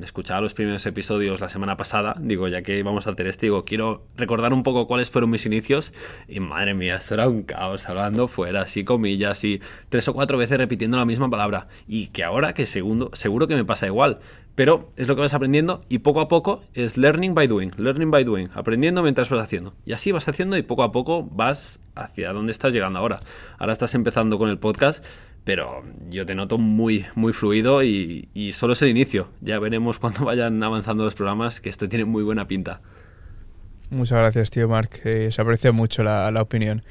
escuchaba 0.00 0.40
los 0.40 0.54
primeros 0.54 0.84
episodios 0.86 1.40
la 1.40 1.48
semana 1.48 1.76
pasada, 1.76 2.14
digo, 2.18 2.48
ya 2.48 2.62
que 2.62 2.82
vamos 2.82 3.06
a 3.06 3.10
hacer 3.10 3.28
este, 3.28 3.46
digo, 3.46 3.64
quiero 3.64 4.06
recordar 4.16 4.52
un 4.52 4.62
poco 4.62 4.86
cuáles 4.86 5.10
fueron 5.10 5.30
mis 5.30 5.46
inicios 5.46 5.92
y 6.28 6.40
madre 6.40 6.74
mía, 6.74 6.96
eso 6.96 7.14
era 7.14 7.28
un 7.28 7.42
caos, 7.42 7.88
hablando 7.88 8.28
fuera, 8.28 8.62
así 8.62 8.84
comillas 8.84 9.44
y 9.44 9.60
tres 9.88 10.08
o 10.08 10.14
cuatro 10.14 10.38
veces 10.38 10.58
repitiendo 10.58 10.96
la 10.96 11.04
misma 11.04 11.28
palabra 11.28 11.68
y 11.86 12.08
que 12.08 12.24
ahora 12.24 12.54
que 12.54 12.66
segundo, 12.66 13.10
seguro 13.12 13.46
que 13.46 13.54
me 13.54 13.64
pasa 13.64 13.86
igual, 13.86 14.20
pero 14.54 14.92
es 14.96 15.08
lo 15.08 15.14
que 15.14 15.22
vas 15.22 15.34
aprendiendo 15.34 15.84
y 15.88 15.98
poco 15.98 16.20
a 16.20 16.28
poco 16.28 16.60
es 16.74 16.96
learning 16.96 17.34
by 17.34 17.46
doing, 17.46 17.70
learning 17.78 18.10
by 18.10 18.24
doing, 18.24 18.48
aprendiendo 18.54 19.02
mientras 19.02 19.30
vas 19.30 19.42
haciendo. 19.42 19.74
Y 19.86 19.92
así 19.92 20.12
vas 20.12 20.28
haciendo 20.28 20.56
y 20.56 20.62
poco 20.62 20.82
a 20.82 20.92
poco 20.92 21.24
vas 21.24 21.80
hacia 21.94 22.32
donde 22.32 22.52
estás 22.52 22.74
llegando 22.74 22.98
ahora. 22.98 23.20
Ahora 23.58 23.72
estás 23.72 23.94
empezando 23.94 24.38
con 24.38 24.50
el 24.50 24.58
podcast, 24.58 25.04
pero 25.44 25.82
yo 26.08 26.24
te 26.26 26.34
noto 26.34 26.58
muy, 26.58 27.06
muy 27.14 27.32
fluido 27.32 27.82
y, 27.82 28.28
y 28.34 28.52
solo 28.52 28.74
es 28.74 28.82
el 28.82 28.88
inicio. 28.88 29.28
Ya 29.40 29.58
veremos 29.58 29.98
cuando 29.98 30.24
vayan 30.24 30.62
avanzando 30.62 31.04
los 31.04 31.14
programas 31.14 31.60
que 31.60 31.68
esto 31.68 31.88
tiene 31.88 32.04
muy 32.04 32.22
buena 32.22 32.46
pinta. 32.46 32.80
Muchas 33.90 34.18
gracias, 34.18 34.50
tío 34.50 34.68
Mark. 34.68 35.00
Eh, 35.04 35.28
se 35.30 35.42
aprecia 35.42 35.70
mucho 35.70 36.02
la, 36.02 36.30
la 36.30 36.40
opinión. 36.40 36.82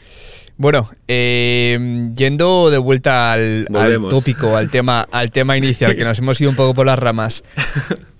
Bueno, 0.57 0.87
eh, 1.07 2.11
yendo 2.15 2.69
de 2.69 2.77
vuelta 2.77 3.33
al, 3.33 3.67
al 3.73 4.07
tópico, 4.07 4.55
al 4.55 4.69
tema, 4.69 5.07
al 5.11 5.31
tema 5.31 5.57
inicial, 5.57 5.95
que 5.97 6.03
nos 6.03 6.19
hemos 6.19 6.39
ido 6.39 6.51
un 6.51 6.55
poco 6.55 6.75
por 6.75 6.85
las 6.85 6.99
ramas. 6.99 7.43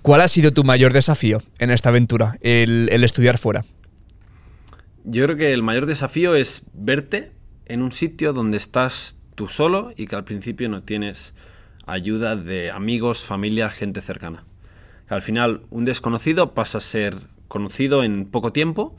¿Cuál 0.02 0.22
ha 0.22 0.26
sido 0.26 0.50
tu 0.50 0.64
mayor 0.64 0.92
desafío 0.92 1.40
en 1.60 1.70
esta 1.70 1.90
aventura, 1.90 2.38
el, 2.40 2.88
el 2.90 3.04
estudiar 3.04 3.38
fuera? 3.38 3.64
Yo 5.04 5.24
creo 5.26 5.36
que 5.36 5.52
el 5.52 5.62
mayor 5.62 5.86
desafío 5.86 6.34
es 6.34 6.62
verte 6.72 7.30
en 7.66 7.82
un 7.82 7.92
sitio 7.92 8.32
donde 8.32 8.56
estás 8.56 9.14
tú 9.34 9.48
solo 9.48 9.92
y 9.96 10.06
que 10.06 10.16
al 10.16 10.24
principio 10.24 10.68
no 10.68 10.82
tienes 10.82 11.34
ayuda 11.86 12.36
de 12.36 12.70
amigos, 12.70 13.24
familia, 13.24 13.70
gente 13.70 14.00
cercana. 14.00 14.44
Que 15.08 15.14
al 15.14 15.22
final 15.22 15.62
un 15.70 15.84
desconocido 15.84 16.54
pasa 16.54 16.78
a 16.78 16.80
ser 16.80 17.16
conocido 17.48 18.04
en 18.04 18.26
poco 18.26 18.52
tiempo 18.52 18.96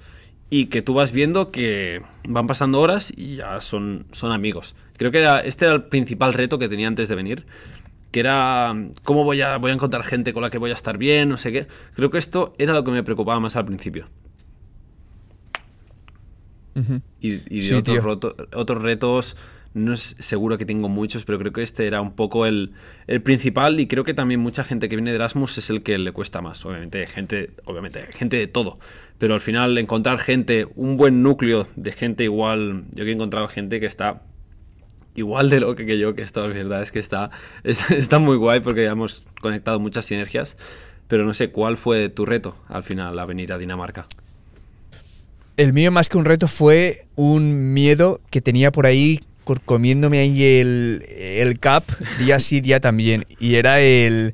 y 0.50 0.68
que 0.68 0.82
tú 0.82 0.94
vas 0.94 1.12
viendo 1.12 1.52
que 1.52 2.02
van 2.28 2.48
pasando 2.48 2.80
horas 2.82 3.12
y 3.16 3.38
ya 3.38 3.60
son, 3.62 4.06
son 4.12 4.32
amigos. 4.32 4.76
Creo 4.98 5.12
que 5.12 5.20
era- 5.20 5.40
este 5.40 5.66
era 5.66 5.74
el 5.74 5.84
principal 5.86 6.34
reto 6.34 6.60
que 6.60 6.70
tenía 6.70 6.88
antes 6.88 7.10
de 7.10 7.16
venir, 7.16 7.46
que 8.12 8.20
era 8.22 8.74
cómo 9.04 9.24
voy 9.24 9.42
a, 9.42 9.58
voy 9.58 9.72
a 9.72 9.74
encontrar 9.76 10.04
gente 10.04 10.34
con 10.34 10.44
la 10.44 10.50
que 10.50 10.60
voy 10.60 10.72
a 10.72 10.76
estar 10.76 10.98
bien, 10.98 11.30
no 11.30 11.38
sé 11.38 11.52
qué. 11.52 11.68
Creo 11.96 12.12
que 12.12 12.20
esto 12.20 12.54
era 12.60 12.74
lo 12.74 12.84
que 12.84 12.92
me 12.92 13.04
preocupaba 13.04 13.40
más 13.40 13.56
al 13.56 13.66
principio. 13.66 14.08
Y, 17.20 17.42
y 17.58 17.62
de 17.62 17.70
Sí, 17.70 17.76
otros, 17.76 18.04
roto- 18.04 18.36
otros 18.54 18.82
retos, 18.84 19.38
no 19.74 19.94
es 19.94 20.16
seguro 20.20 20.58
que 20.58 20.66
tengo 20.66 20.88
muchos, 20.90 21.26
pero 21.26 21.40
creo 21.40 21.52
que 21.52 21.62
este 21.64 21.88
era 21.88 22.00
un 22.02 22.12
poco 22.14 22.46
el, 22.46 22.74
el 23.08 23.22
principal 23.22 23.80
y 23.80 23.88
creo 23.88 24.04
que 24.04 24.14
también 24.14 24.40
mucha 24.40 24.64
gente 24.64 24.88
que 24.90 24.96
viene 24.96 25.10
de 25.12 25.16
Erasmus 25.16 25.58
es 25.58 25.70
el 25.70 25.82
que 25.82 25.98
le 25.98 26.12
cuesta 26.12 26.42
más. 26.42 26.64
Obviamente, 26.66 27.06
gente, 27.08 27.52
obviamente, 27.66 28.06
gente 28.12 28.38
de 28.38 28.48
todo. 28.48 28.78
Pero 29.18 29.34
al 29.34 29.42
final 29.42 29.78
encontrar 29.78 30.18
gente, 30.20 30.68
un 30.76 30.98
buen 30.98 31.24
núcleo 31.24 31.68
de 31.76 31.92
gente 31.92 32.24
igual, 32.24 32.84
yo 32.94 33.04
que 33.04 33.12
he 33.12 33.14
encontrado 33.14 33.48
gente 33.48 33.80
que 33.80 33.86
está 33.86 34.22
igual 35.16 35.50
de 35.50 35.60
lo 35.60 35.76
que 35.76 35.98
yo, 35.98 36.16
que 36.16 36.22
esto 36.24 36.48
la 36.48 36.54
verdad 36.54 36.82
es 36.82 36.92
que 36.92 37.00
está, 37.00 37.32
es- 37.64 37.90
está 37.92 38.20
muy 38.20 38.38
guay 38.38 38.60
porque 38.60 38.86
hemos 38.86 39.24
conectado 39.42 39.80
muchas 39.80 40.06
sinergias. 40.06 40.58
Pero 41.08 41.26
no 41.26 41.34
sé, 41.34 41.50
¿cuál 41.50 41.78
fue 41.78 42.10
tu 42.10 42.26
reto 42.26 42.56
al 42.70 42.84
final 42.84 43.18
a 43.20 43.26
venir 43.26 43.52
a 43.54 43.58
Dinamarca? 43.58 44.08
El 45.58 45.74
mío 45.74 45.92
más 45.92 46.10
que 46.10 46.18
un 46.18 46.26
reto 46.26 46.48
fue 46.48 47.06
un 47.16 47.74
miedo 47.74 48.20
que 48.32 48.42
tenía 48.42 48.72
por 48.72 48.86
ahí 48.88 49.20
comiéndome 49.66 50.20
ahí 50.20 50.44
el, 50.44 51.06
el 51.10 51.60
cap 51.60 51.84
día 52.20 52.40
sí, 52.40 52.62
día 52.62 52.80
también. 52.80 53.26
Y 53.40 53.56
era 53.56 53.80
el, 53.82 54.34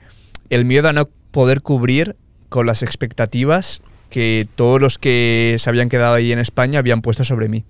el 0.49 0.66
miedo 0.66 0.89
a 0.89 0.93
no 0.93 1.10
poder 1.32 1.62
cubrir 1.62 2.16
con 2.49 2.66
las 2.66 2.84
expectativas 2.84 3.82
que 4.10 4.47
todos 4.55 4.82
los 4.82 4.97
que 4.97 5.55
se 5.60 5.70
habían 5.70 5.89
quedado 5.89 6.16
ahí 6.16 6.32
en 6.32 6.39
España 6.39 6.80
habían 6.80 7.01
puesto 7.01 7.24
sobre 7.24 7.47
mí. 7.47 7.66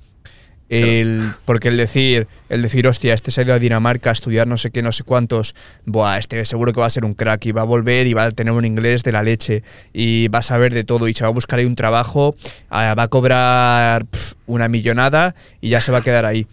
El, 0.70 1.32
porque 1.46 1.70
el 1.70 1.78
decir, 1.78 2.28
el 2.48 2.62
decir, 2.62 2.88
hostia, 2.88 3.16
este 3.16 3.32
se 3.32 3.42
ha 3.42 3.44
ido 3.44 3.56
a 3.56 3.60
Dinamarca 3.60 4.12
a 4.12 4.14
estudiar 4.14 4.46
no 4.46 4.56
sé 4.56 4.70
qué, 4.70 4.84
no 4.84 4.92
sé 4.92 5.04
cuántos, 5.04 5.56
buah, 5.86 6.20
este 6.20 6.46
seguro 6.46 6.74
que 6.74 6.80
va 6.80 6.86
a 6.86 6.92
ser 6.92 7.06
un 7.06 7.16
crack 7.16 7.48
y 7.48 7.52
va 7.52 7.62
a 7.62 7.66
volver 7.66 8.06
y 8.06 8.14
va 8.14 8.26
a 8.26 8.32
tener 8.32 8.54
un 8.54 8.66
inglés 8.66 9.02
de 9.02 9.12
la 9.12 9.24
leche 9.24 9.64
y 9.94 10.28
va 10.28 10.40
a 10.40 10.44
saber 10.44 10.72
de 10.72 10.84
todo 10.84 11.08
y 11.08 11.16
se 11.16 11.24
va 11.24 11.30
a 11.30 11.34
buscar 11.34 11.58
ahí 11.58 11.66
un 11.66 11.74
trabajo, 11.74 12.36
ah, 12.70 12.94
va 12.94 13.04
a 13.04 13.08
cobrar 13.08 14.06
una 14.46 14.68
millonada 14.68 15.34
y 15.60 15.70
ya 15.70 15.82
se 15.82 15.92
va 15.92 16.00
a 16.00 16.02
quedar 16.04 16.26
ahí. 16.26 16.46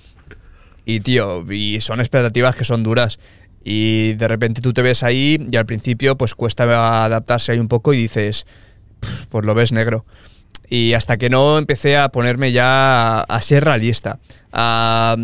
Y 0.87 1.01
tío, 1.01 1.45
y 1.53 1.81
son 1.83 2.01
expectativas 2.01 2.57
que 2.57 2.65
son 2.65 2.83
duras. 2.83 3.19
Y 3.63 4.15
de 4.15 4.29
repente 4.29 4.61
tú 4.63 4.73
te 4.73 4.81
ves 4.81 5.03
ahí 5.03 5.45
y 5.51 5.57
al 5.57 5.67
principio 5.67 6.17
pues 6.17 6.35
cuesta 6.35 7.05
adaptarse 7.05 7.53
ahí 7.53 7.59
un 7.59 7.67
poco 7.69 7.93
y 7.93 7.97
dices, 7.99 8.47
"Pf, 9.01 9.27
pues 9.29 9.45
lo 9.45 9.55
ves 9.55 9.73
negro. 9.73 10.07
Y 10.71 10.93
hasta 10.95 11.17
que 11.17 11.29
no 11.29 11.59
empecé 11.59 11.97
a 11.97 12.09
ponerme 12.09 12.53
ya 12.53 13.19
a, 13.19 13.21
a 13.23 13.41
ser 13.41 13.65
realista, 13.65 14.19
a, 14.53 15.17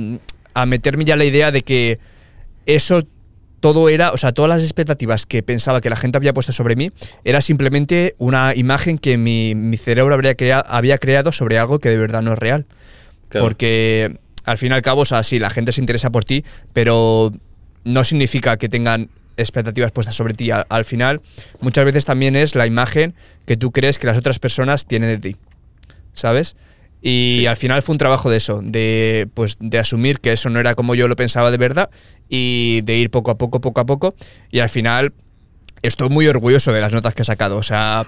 a 0.54 0.66
meterme 0.66 1.04
ya 1.04 1.16
la 1.16 1.24
idea 1.24 1.50
de 1.52 1.62
que 1.62 1.98
eso 2.66 3.02
todo 3.60 3.88
era, 3.88 4.10
o 4.10 4.16
sea, 4.16 4.32
todas 4.32 4.48
las 4.48 4.62
expectativas 4.62 5.24
que 5.24 5.44
pensaba 5.44 5.80
que 5.80 5.88
la 5.90 5.94
gente 5.96 6.18
había 6.18 6.32
puesto 6.34 6.50
sobre 6.52 6.74
mí, 6.74 6.90
era 7.22 7.40
simplemente 7.40 8.16
una 8.18 8.52
imagen 8.56 8.98
que 8.98 9.16
mi, 9.18 9.54
mi 9.54 9.76
cerebro 9.76 10.14
habría 10.14 10.34
crea- 10.36 10.58
había 10.66 10.98
creado 10.98 11.30
sobre 11.30 11.58
algo 11.58 11.78
que 11.78 11.88
de 11.90 11.96
verdad 11.98 12.22
no 12.22 12.32
es 12.32 12.38
real. 12.40 12.66
Claro. 13.28 13.46
Porque 13.46 14.18
al 14.44 14.58
fin 14.58 14.72
y 14.72 14.74
al 14.74 14.82
cabo, 14.82 15.02
o 15.02 15.04
sea, 15.04 15.22
sí, 15.22 15.38
la 15.38 15.50
gente 15.50 15.72
se 15.72 15.80
interesa 15.80 16.10
por 16.10 16.24
ti, 16.24 16.44
pero 16.72 17.32
no 17.84 18.04
significa 18.04 18.56
que 18.56 18.68
tengan 18.68 19.08
expectativas 19.36 19.92
puestas 19.92 20.14
sobre 20.14 20.34
ti. 20.34 20.50
Al, 20.50 20.66
al 20.68 20.84
final, 20.84 21.20
muchas 21.60 21.84
veces 21.84 22.04
también 22.04 22.36
es 22.36 22.54
la 22.54 22.66
imagen 22.66 23.14
que 23.46 23.56
tú 23.56 23.70
crees 23.72 23.98
que 23.98 24.06
las 24.06 24.18
otras 24.18 24.38
personas 24.38 24.86
tienen 24.86 25.08
de 25.08 25.18
ti. 25.32 25.36
¿Sabes? 26.12 26.56
Y 27.00 27.38
Sí. 27.40 27.46
al 27.46 27.56
final 27.56 27.82
fue 27.82 27.94
un 27.94 27.98
trabajo 27.98 28.30
de 28.30 28.36
eso, 28.36 28.60
de, 28.62 29.28
pues, 29.34 29.56
de 29.58 29.78
asumir 29.78 30.20
que 30.20 30.32
eso 30.32 30.50
no 30.50 30.60
era 30.60 30.74
como 30.74 30.94
yo 30.94 31.08
lo 31.08 31.16
pensaba 31.16 31.50
de 31.50 31.56
verdad 31.56 31.90
y 32.28 32.82
de 32.82 32.96
ir 32.98 33.10
poco 33.10 33.30
a 33.30 33.38
poco, 33.38 33.60
poco 33.60 33.80
a 33.80 33.86
poco. 33.86 34.14
Y 34.50 34.60
al 34.60 34.68
final 34.68 35.12
estoy 35.80 36.10
muy 36.10 36.28
orgulloso 36.28 36.72
de 36.72 36.80
las 36.80 36.92
notas 36.92 37.14
que 37.14 37.22
he 37.22 37.24
sacado. 37.24 37.56
O 37.56 37.62
sea, 37.64 38.06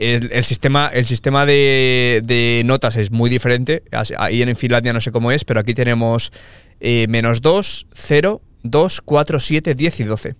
el, 0.00 0.44
sistema, 0.44 0.88
el 0.88 1.04
sistema 1.04 1.44
de, 1.44 2.62
notas 2.64 2.96
es 2.96 3.10
muy 3.10 3.28
diferente. 3.28 3.82
Ahí 4.16 4.40
en 4.40 4.56
Finlandia 4.56 4.94
no 4.94 5.00
sé 5.00 5.12
cómo 5.12 5.30
es, 5.30 5.44
pero 5.44 5.60
aquí 5.60 5.74
tenemos 5.74 6.32
eh, 6.80 7.06
menos 7.08 7.42
2, 7.42 7.86
0, 7.92 8.40
2, 8.62 9.00
4, 9.02 9.38
7, 9.38 9.74
10 9.74 10.00
y 10.00 10.04
12. 10.04 10.36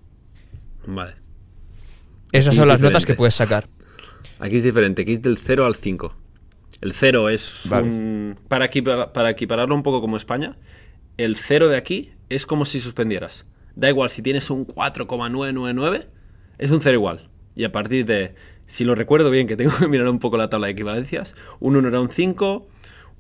Vale. 0.87 1.15
Esas 2.33 2.57
son 2.57 2.69
las 2.69 2.81
notas 2.81 3.05
que 3.05 3.15
puedes 3.15 3.35
sacar. 3.35 3.67
Aquí 4.39 4.57
es 4.57 4.65
diferente, 4.65 5.03
aquí 5.03 5.13
es 5.13 5.23
del 5.23 5.37
0 5.37 5.67
al 5.67 5.75
5. 5.75 6.17
El 6.81 6.93
0 6.95 7.29
es 7.29 7.67
un... 7.67 8.39
Para, 8.49 8.71
para 9.13 9.31
equipararlo 9.31 9.75
un 9.75 9.83
poco 9.83 10.01
como 10.01 10.17
España, 10.17 10.57
el 11.19 11.37
0 11.37 11.69
de 11.69 11.77
aquí 11.77 12.13
es 12.31 12.47
como 12.47 12.65
si 12.65 12.81
suspendieras. 12.81 13.45
Da 13.77 13.91
igual, 13.91 14.09
si 14.09 14.23
tienes 14.23 14.49
un 14.49 14.65
4,999, 14.65 16.07
es 16.57 16.71
un 16.71 16.81
0 16.81 16.95
igual. 16.95 17.29
Y 17.55 17.65
a 17.65 17.73
partir 17.73 18.07
de 18.07 18.35
si 18.71 18.85
lo 18.85 18.95
recuerdo 18.95 19.31
bien, 19.31 19.49
que 19.49 19.57
tengo 19.57 19.73
que 19.79 19.89
mirar 19.89 20.09
un 20.09 20.21
poco 20.21 20.37
la 20.37 20.49
tabla 20.49 20.69
de 20.69 20.75
equivalencias, 20.75 21.35
un 21.59 21.77
1 21.77 21.89
era 21.89 22.01
un 22.01 22.09
5, 22.09 22.69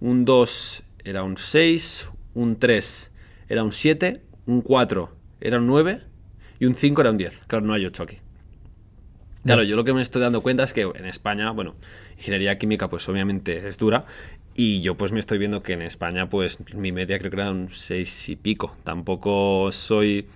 un 0.01 0.25
2 0.25 0.83
era 1.05 1.25
un 1.25 1.37
6, 1.37 2.11
un 2.35 2.59
3 2.59 3.11
era 3.49 3.65
un 3.65 3.73
7, 3.73 4.23
un 4.47 4.63
4 4.63 5.11
era 5.41 5.59
un 5.59 5.67
9 5.67 6.01
y 6.61 6.67
un 6.67 6.75
5 6.75 7.01
era 7.01 7.11
un 7.11 7.17
10. 7.17 7.43
Claro, 7.49 7.67
no 7.67 7.75
hay 7.75 7.85
8 7.85 8.03
aquí. 8.05 8.19
Claro, 9.45 9.65
yo 9.65 9.75
lo 9.75 9.85
que 9.85 9.93
me 9.93 10.03
estoy 10.03 10.23
dando 10.23 10.43
cuenta 10.43 10.63
es 10.63 10.73
que 10.73 10.83
en 10.83 11.07
España, 11.07 11.51
bueno, 11.51 11.75
ingeniería 12.17 12.59
química 12.59 12.89
pues 12.89 13.09
obviamente 13.09 13.67
es 13.67 13.79
dura 13.79 14.05
y 14.55 14.83
yo 14.83 14.97
pues 14.97 15.13
me 15.13 15.19
estoy 15.19 15.39
viendo 15.39 15.63
que 15.63 15.73
en 15.73 15.83
España 15.83 16.29
pues 16.29 16.59
mi 16.75 16.93
media 16.93 17.19
creo 17.19 17.31
que 17.31 17.37
era 17.39 17.51
un 17.51 17.73
6 17.73 18.29
y 18.29 18.37
pico. 18.37 18.77
Tampoco 18.85 19.73
soy 19.73 20.27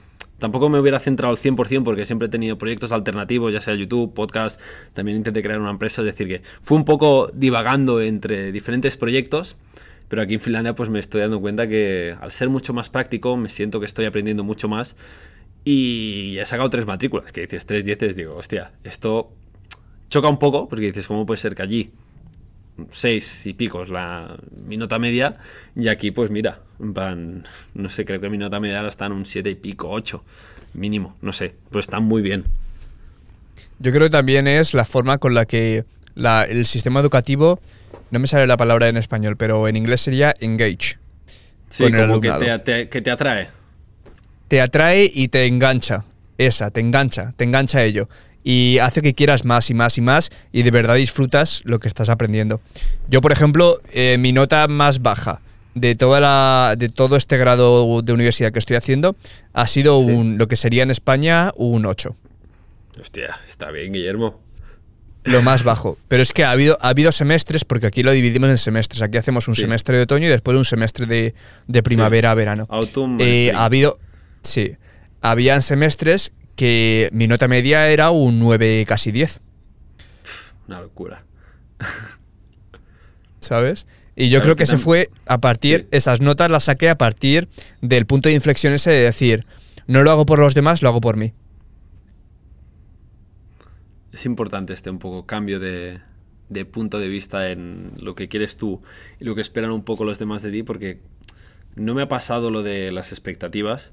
Tampoco 0.44 0.68
me 0.68 0.78
hubiera 0.78 1.00
centrado 1.00 1.30
al 1.30 1.38
100% 1.38 1.84
porque 1.84 2.04
siempre 2.04 2.26
he 2.26 2.28
tenido 2.28 2.58
proyectos 2.58 2.92
alternativos, 2.92 3.50
ya 3.50 3.62
sea 3.62 3.74
YouTube, 3.74 4.12
podcast, 4.12 4.60
también 4.92 5.16
intenté 5.16 5.40
crear 5.40 5.58
una 5.58 5.70
empresa, 5.70 6.02
es 6.02 6.04
decir, 6.04 6.28
que 6.28 6.42
fue 6.60 6.76
un 6.76 6.84
poco 6.84 7.30
divagando 7.32 8.02
entre 8.02 8.52
diferentes 8.52 8.98
proyectos, 8.98 9.56
pero 10.06 10.20
aquí 10.20 10.34
en 10.34 10.40
Finlandia 10.40 10.74
pues 10.74 10.90
me 10.90 10.98
estoy 10.98 11.22
dando 11.22 11.40
cuenta 11.40 11.66
que 11.66 12.14
al 12.20 12.30
ser 12.30 12.50
mucho 12.50 12.74
más 12.74 12.90
práctico 12.90 13.38
me 13.38 13.48
siento 13.48 13.80
que 13.80 13.86
estoy 13.86 14.04
aprendiendo 14.04 14.44
mucho 14.44 14.68
más 14.68 14.96
y 15.64 16.36
he 16.38 16.44
sacado 16.44 16.68
tres 16.68 16.84
matrículas, 16.84 17.32
que 17.32 17.40
dices 17.40 17.64
tres 17.64 17.86
dieces, 17.86 18.14
digo, 18.14 18.36
hostia, 18.36 18.72
esto 18.84 19.32
choca 20.10 20.28
un 20.28 20.38
poco 20.38 20.68
porque 20.68 20.88
dices, 20.88 21.08
¿cómo 21.08 21.24
puede 21.24 21.40
ser 21.40 21.54
que 21.54 21.62
allí 21.62 21.90
seis 22.90 23.46
y 23.46 23.54
picos 23.54 23.88
la, 23.88 24.36
mi 24.66 24.76
nota 24.76 24.98
media 24.98 25.38
y 25.74 25.88
aquí 25.88 26.10
pues 26.10 26.30
mira, 26.30 26.60
no 26.78 27.88
sé, 27.88 28.04
creo 28.04 28.20
que 28.20 28.30
mi 28.30 28.38
nota 28.38 28.60
media 28.60 28.78
ahora 28.78 28.88
está 28.88 29.06
en 29.06 29.12
un 29.12 29.26
siete 29.26 29.50
y 29.50 29.54
pico, 29.54 29.90
ocho 29.90 30.24
mínimo, 30.74 31.16
no 31.22 31.32
sé, 31.32 31.54
pues 31.70 31.84
están 31.84 32.04
muy 32.04 32.22
bien. 32.22 32.44
Yo 33.78 33.90
creo 33.92 34.02
que 34.04 34.10
también 34.10 34.46
es 34.46 34.74
la 34.74 34.84
forma 34.84 35.18
con 35.18 35.34
la 35.34 35.46
que 35.46 35.84
el 36.16 36.66
sistema 36.66 37.00
educativo, 37.00 37.60
no 38.10 38.18
me 38.18 38.26
sale 38.26 38.46
la 38.46 38.56
palabra 38.56 38.88
en 38.88 38.96
español, 38.96 39.36
pero 39.36 39.68
en 39.68 39.76
inglés 39.76 40.00
sería 40.00 40.34
engage. 40.40 40.98
Sí, 41.68 41.90
como 41.90 42.20
que 42.20 42.30
te, 42.64 42.88
que 42.88 43.02
te 43.02 43.10
atrae. 43.10 43.48
Te 44.48 44.60
atrae 44.60 45.10
y 45.12 45.28
te 45.28 45.46
engancha. 45.46 46.04
Esa, 46.38 46.70
te 46.70 46.80
engancha, 46.80 47.32
te 47.36 47.44
engancha 47.44 47.78
a 47.78 47.84
ello 47.84 48.08
y 48.44 48.78
hace 48.78 49.00
que 49.00 49.14
quieras 49.14 49.44
más 49.44 49.70
y 49.70 49.74
más 49.74 49.96
y 49.96 50.02
más 50.02 50.30
y 50.52 50.62
de 50.62 50.70
verdad 50.70 50.96
disfrutas 50.96 51.62
lo 51.64 51.80
que 51.80 51.88
estás 51.88 52.10
aprendiendo. 52.10 52.60
Yo, 53.08 53.20
por 53.20 53.32
ejemplo, 53.32 53.80
eh, 53.92 54.16
mi 54.18 54.32
nota 54.32 54.68
más 54.68 55.00
baja 55.00 55.40
de, 55.74 55.94
toda 55.94 56.20
la, 56.20 56.74
de 56.78 56.88
todo 56.88 57.16
este 57.16 57.36
grado 57.36 58.02
de 58.02 58.12
universidad 58.12 58.52
que 58.52 58.58
estoy 58.58 58.76
haciendo 58.76 59.16
ha 59.52 59.66
sido 59.66 59.98
un, 59.98 60.38
lo 60.38 60.48
que 60.48 60.56
sería 60.56 60.82
en 60.82 60.90
España 60.90 61.52
un 61.56 61.86
8. 61.86 62.14
Hostia, 63.00 63.38
está 63.48 63.70
bien, 63.70 63.92
Guillermo. 63.92 64.40
Lo 65.24 65.42
más 65.42 65.64
bajo. 65.64 65.96
Pero 66.08 66.22
es 66.22 66.32
que 66.32 66.44
ha 66.44 66.50
habido, 66.50 66.76
ha 66.80 66.90
habido 66.90 67.10
semestres, 67.10 67.64
porque 67.64 67.86
aquí 67.86 68.02
lo 68.02 68.12
dividimos 68.12 68.50
en 68.50 68.58
semestres. 68.58 69.00
Aquí 69.02 69.16
hacemos 69.16 69.48
un 69.48 69.54
semestre 69.54 69.96
de 69.96 70.02
otoño 70.02 70.26
y 70.26 70.30
después 70.30 70.56
un 70.56 70.66
semestre 70.66 71.06
de, 71.06 71.82
primavera 71.82 72.30
a 72.30 72.34
verano. 72.34 72.68
Eh, 73.18 73.50
ha 73.54 73.64
habido. 73.64 73.98
Sí. 74.42 74.76
Habían 75.22 75.62
semestres 75.62 76.32
que 76.56 77.08
mi 77.12 77.26
nota 77.26 77.48
media 77.48 77.88
era 77.88 78.10
un 78.10 78.38
9, 78.38 78.84
casi 78.86 79.12
10. 79.12 79.40
Una 80.68 80.82
locura. 80.82 81.24
¿Sabes? 83.40 83.86
Y 84.16 84.28
yo 84.28 84.40
creo 84.40 84.54
que 84.54 84.66
se 84.66 84.78
fue 84.78 85.08
a 85.26 85.38
partir, 85.38 85.88
esas 85.90 86.20
notas 86.20 86.50
las 86.50 86.64
saqué 86.64 86.88
a 86.88 86.96
partir 86.96 87.48
del 87.80 88.06
punto 88.06 88.28
de 88.28 88.34
inflexión 88.34 88.72
ese 88.72 88.90
de 88.90 89.02
decir, 89.02 89.44
no 89.86 90.02
lo 90.02 90.10
hago 90.10 90.24
por 90.24 90.38
los 90.38 90.54
demás, 90.54 90.82
lo 90.82 90.88
hago 90.88 91.00
por 91.00 91.16
mí. 91.16 91.32
Es 94.12 94.24
importante 94.24 94.72
este 94.72 94.90
un 94.90 95.00
poco 95.00 95.26
cambio 95.26 95.58
de, 95.58 95.98
de 96.48 96.64
punto 96.64 97.00
de 97.00 97.08
vista 97.08 97.50
en 97.50 97.92
lo 97.96 98.14
que 98.14 98.28
quieres 98.28 98.56
tú 98.56 98.80
y 99.18 99.24
lo 99.24 99.34
que 99.34 99.40
esperan 99.40 99.72
un 99.72 99.82
poco 99.82 100.04
los 100.04 100.20
demás 100.20 100.42
de 100.42 100.52
ti, 100.52 100.62
porque 100.62 101.00
no 101.74 101.94
me 101.94 102.02
ha 102.02 102.08
pasado 102.08 102.50
lo 102.50 102.62
de 102.62 102.92
las 102.92 103.10
expectativas, 103.10 103.92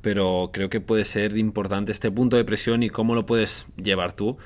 pero 0.00 0.50
creo 0.52 0.70
que 0.70 0.80
puede 0.80 1.04
ser 1.04 1.36
importante 1.36 1.92
este 1.92 2.10
punto 2.10 2.36
de 2.36 2.44
presión 2.44 2.82
y 2.82 2.90
cómo 2.90 3.14
lo 3.14 3.26
puedes 3.26 3.66
llevar 3.76 4.14
tú. 4.14 4.38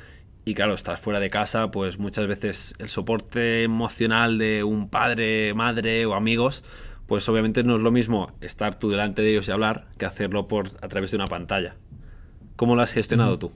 Y 0.49 0.55
claro, 0.55 0.73
estás 0.73 0.99
fuera 0.99 1.21
de 1.21 1.29
casa, 1.29 1.71
pues 1.71 1.99
muchas 1.99 2.27
veces 2.27 2.75
el 2.79 2.89
soporte 2.89 3.65
emocional 3.65 4.39
de 4.39 4.65
un 4.65 4.89
padre, 4.89 5.53
madre 5.53 6.07
o 6.07 6.15
amigos, 6.15 6.65
pues 7.07 7.29
obviamente 7.29 7.63
no 7.65 7.77
es 7.77 7.83
lo 7.83 7.91
mismo 7.91 8.33
estar 8.41 8.75
tú 8.75 8.89
delante 8.89 9.21
de 9.21 9.33
ellos 9.33 9.47
y 9.47 9.51
hablar 9.51 9.89
que 9.99 10.07
hacerlo 10.07 10.49
por 10.49 10.71
a 10.81 10.89
través 10.89 11.11
de 11.11 11.19
una 11.19 11.27
pantalla. 11.27 11.77
¿Cómo 12.57 12.77
lo 12.77 12.81
has 12.81 12.95
gestionado 12.95 13.39
tú? 13.39 13.53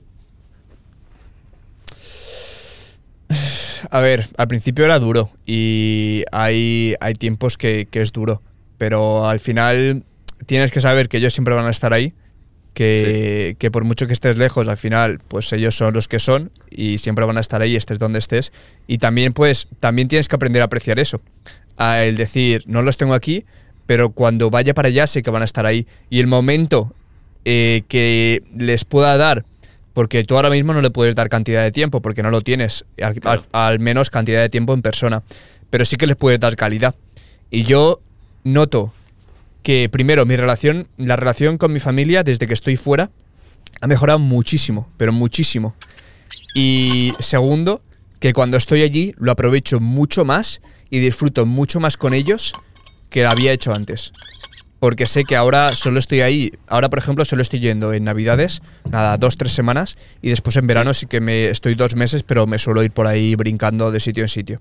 A 3.90 4.00
ver, 4.00 4.26
al 4.36 4.48
principio 4.48 4.84
era 4.84 4.98
duro 4.98 5.30
y 5.46 6.24
hay, 6.30 6.94
hay 7.00 7.14
tiempos 7.14 7.56
que, 7.56 7.88
que 7.90 8.02
es 8.02 8.12
duro, 8.12 8.42
pero 8.76 9.26
al 9.26 9.40
final 9.40 10.04
tienes 10.44 10.70
que 10.70 10.82
saber 10.82 11.08
que 11.08 11.16
ellos 11.16 11.32
siempre 11.32 11.54
van 11.54 11.64
a 11.64 11.70
estar 11.70 11.94
ahí, 11.94 12.12
que, 12.74 13.68
por 13.72 13.84
mucho 13.84 14.06
que 14.06 14.12
estés 14.12 14.36
lejos, 14.36 14.68
al 14.68 14.76
final, 14.76 15.20
pues 15.28 15.52
ellos 15.52 15.76
son 15.76 15.94
los 15.94 16.08
que 16.08 16.18
son 16.18 16.50
y 16.70 16.98
siempre 16.98 17.24
van 17.24 17.36
a 17.36 17.40
estar 17.40 17.62
ahí, 17.62 17.76
estés 17.76 17.98
donde 17.98 18.18
estés. 18.18 18.52
Y 18.86 18.98
también, 18.98 19.32
pues, 19.32 19.68
también 19.80 20.08
tienes 20.08 20.28
que 20.28 20.36
aprender 20.36 20.62
a 20.62 20.66
apreciar 20.66 20.98
eso. 20.98 21.20
A 21.76 22.02
el 22.04 22.16
decir, 22.16 22.64
no 22.66 22.82
los 22.82 22.96
tengo 22.96 23.14
aquí, 23.14 23.44
pero 23.86 24.10
cuando 24.10 24.50
vaya 24.50 24.74
para 24.74 24.88
allá 24.88 25.06
sé 25.06 25.22
que 25.22 25.30
van 25.30 25.42
a 25.42 25.44
estar 25.44 25.66
ahí. 25.66 25.86
Y 26.08 26.20
el 26.20 26.26
momento 26.26 26.94
eh, 27.44 27.82
que 27.88 28.42
les 28.56 28.84
pueda 28.84 29.16
dar, 29.16 29.44
porque 29.92 30.24
tú 30.24 30.36
ahora 30.36 30.50
mismo 30.50 30.72
no 30.72 30.80
le 30.80 30.90
puedes 30.90 31.14
dar 31.14 31.28
cantidad 31.28 31.62
de 31.62 31.72
tiempo, 31.72 32.00
porque 32.00 32.22
no 32.22 32.30
lo 32.30 32.40
tienes, 32.40 32.84
al 33.52 33.78
menos 33.80 34.10
cantidad 34.10 34.40
de 34.40 34.48
tiempo 34.48 34.72
en 34.72 34.82
persona, 34.82 35.22
pero 35.68 35.84
sí 35.84 35.96
que 35.96 36.06
les 36.06 36.16
puedes 36.16 36.40
dar 36.40 36.56
calidad. 36.56 36.94
Y 37.50 37.64
yo 37.64 38.00
noto 38.44 38.92
que 39.62 39.88
primero, 39.88 40.26
mi 40.26 40.36
relación, 40.36 40.88
la 40.96 41.16
relación 41.16 41.58
con 41.58 41.72
mi 41.72 41.80
familia 41.80 42.22
desde 42.22 42.46
que 42.46 42.54
estoy 42.54 42.76
fuera 42.76 43.10
ha 43.80 43.86
mejorado 43.86 44.18
muchísimo, 44.18 44.88
pero 44.96 45.12
muchísimo. 45.12 45.74
Y 46.54 47.12
segundo, 47.20 47.82
que 48.20 48.32
cuando 48.32 48.56
estoy 48.56 48.82
allí 48.82 49.14
lo 49.18 49.32
aprovecho 49.32 49.80
mucho 49.80 50.24
más 50.24 50.60
y 50.90 51.00
disfruto 51.00 51.46
mucho 51.46 51.80
más 51.80 51.96
con 51.96 52.14
ellos 52.14 52.52
que 53.10 53.22
lo 53.22 53.30
había 53.30 53.52
hecho 53.52 53.72
antes. 53.74 54.12
Porque 54.78 55.06
sé 55.06 55.24
que 55.24 55.36
ahora 55.36 55.70
solo 55.70 55.98
estoy 55.98 56.22
ahí, 56.22 56.52
ahora 56.66 56.90
por 56.90 56.98
ejemplo 56.98 57.24
solo 57.24 57.42
estoy 57.42 57.60
yendo 57.60 57.92
en 57.92 58.04
Navidades, 58.04 58.62
nada, 58.90 59.16
dos, 59.16 59.36
tres 59.36 59.52
semanas, 59.52 59.96
y 60.22 60.30
después 60.30 60.56
en 60.56 60.66
verano 60.66 60.92
sí 60.92 61.06
que 61.06 61.20
me 61.20 61.46
estoy 61.46 61.74
dos 61.76 61.94
meses, 61.94 62.24
pero 62.24 62.46
me 62.46 62.58
suelo 62.58 62.82
ir 62.82 62.90
por 62.90 63.06
ahí 63.06 63.36
brincando 63.36 63.92
de 63.92 64.00
sitio 64.00 64.24
en 64.24 64.28
sitio. 64.28 64.60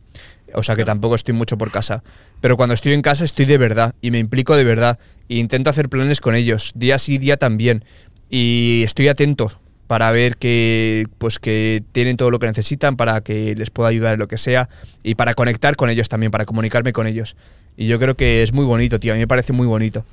O 0.55 0.63
sea 0.63 0.75
que 0.75 0.83
tampoco 0.83 1.15
estoy 1.15 1.33
mucho 1.33 1.57
por 1.57 1.71
casa. 1.71 2.03
Pero 2.39 2.57
cuando 2.57 2.73
estoy 2.73 2.93
en 2.93 3.01
casa 3.01 3.23
estoy 3.23 3.45
de 3.45 3.57
verdad 3.57 3.95
y 4.01 4.11
me 4.11 4.19
implico 4.19 4.55
de 4.55 4.63
verdad. 4.63 4.99
E 5.29 5.37
intento 5.37 5.69
hacer 5.69 5.89
planes 5.89 6.21
con 6.21 6.35
ellos, 6.35 6.71
día 6.75 6.97
sí, 6.97 7.17
día 7.17 7.37
también. 7.37 7.85
Y 8.29 8.81
estoy 8.85 9.07
atento 9.07 9.59
para 9.87 10.09
ver 10.11 10.37
que, 10.37 11.05
pues, 11.17 11.37
que 11.37 11.83
tienen 11.91 12.15
todo 12.15 12.31
lo 12.31 12.39
que 12.39 12.47
necesitan, 12.47 12.95
para 12.95 13.21
que 13.21 13.55
les 13.55 13.71
pueda 13.71 13.89
ayudar 13.89 14.13
en 14.13 14.19
lo 14.19 14.27
que 14.27 14.37
sea 14.37 14.69
y 15.03 15.15
para 15.15 15.33
conectar 15.33 15.75
con 15.75 15.89
ellos 15.89 16.07
también, 16.07 16.31
para 16.31 16.45
comunicarme 16.45 16.93
con 16.93 17.07
ellos. 17.07 17.35
Y 17.75 17.87
yo 17.87 17.99
creo 17.99 18.15
que 18.15 18.43
es 18.43 18.53
muy 18.53 18.65
bonito, 18.65 18.99
tío. 18.99 19.11
A 19.11 19.15
mí 19.15 19.19
me 19.21 19.27
parece 19.27 19.53
muy 19.53 19.67
bonito. 19.67 20.05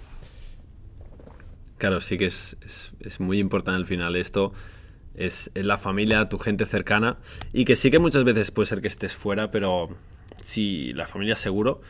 Claro, 1.79 2.01
sí 2.01 2.19
que 2.19 2.27
es, 2.27 2.57
es 3.01 3.21
muy 3.21 3.39
importante 3.39 3.77
al 3.77 3.87
final 3.87 4.17
esto 4.17 4.53
es, 5.19 5.51
la 5.55 5.77
familia, 5.79 6.25
tu 6.27 6.39
gente 6.39 6.65
cercana 6.65 7.19
y 7.53 7.65
que 7.65 7.77
sí 7.77 7.91
que 7.91 7.99
muchas 7.99 8.25
veces 8.25 8.51
puede 8.51 8.67
ser 8.67 8.81
que 8.81 8.89
estés 8.89 9.15
fuera, 9.15 9.51
pero 9.51 9.91
si 10.43 10.93
la 10.93 11.07
familia 11.07 11.37
seguro, 11.37 11.81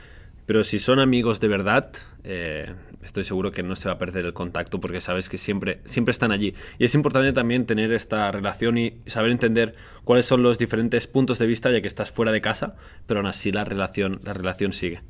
pero 0.47 0.65
si 0.65 0.79
son 0.79 0.99
amigos 0.99 1.41
de 1.41 1.49
verdad, 1.49 1.91
eh, 2.25 2.75
estoy 3.03 3.25
seguro 3.25 3.53
que 3.53 3.63
no 3.63 3.77
se 3.77 3.89
va 3.89 3.95
a 3.95 3.99
perder 3.99 4.25
el 4.25 4.33
contacto 4.33 4.81
porque 4.81 5.01
sabes 5.01 5.29
que 5.29 5.39
siempre, 5.39 5.81
siempre 5.85 6.13
están 6.13 6.33
allí. 6.33 6.55
Y 6.79 6.85
es 6.85 6.95
importante 6.95 7.33
también 7.33 7.67
tener 7.67 7.93
esta 7.93 8.31
relación 8.33 8.79
y 8.79 8.95
saber 9.07 9.31
entender 9.31 9.75
cuáles 10.05 10.27
son 10.27 10.43
los 10.43 10.59
diferentes 10.59 11.07
puntos 11.07 11.39
de 11.39 11.47
vista 11.47 11.71
ya 11.71 11.81
que 11.81 11.89
estás 11.89 12.11
fuera 12.11 12.33
de 12.33 12.41
casa, 12.41 12.77
pero 13.07 13.21
aún 13.21 13.27
así 13.27 13.53
la 13.53 13.65
relación, 13.65 14.21
la 14.25 14.33
relación 14.33 14.73
sigue. 14.73 15.03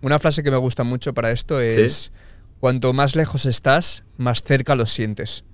Una 0.00 0.18
frase 0.18 0.42
que 0.42 0.50
me 0.50 0.56
gusta 0.56 0.82
mucho 0.82 1.14
para 1.14 1.30
esto 1.30 1.60
es, 1.60 2.12
cuanto 2.60 2.92
más 2.92 3.16
lejos 3.16 3.46
estás, 3.46 4.04
más 4.16 4.42
cerca 4.42 4.74
lo 4.74 4.86
sientes. 4.86 5.44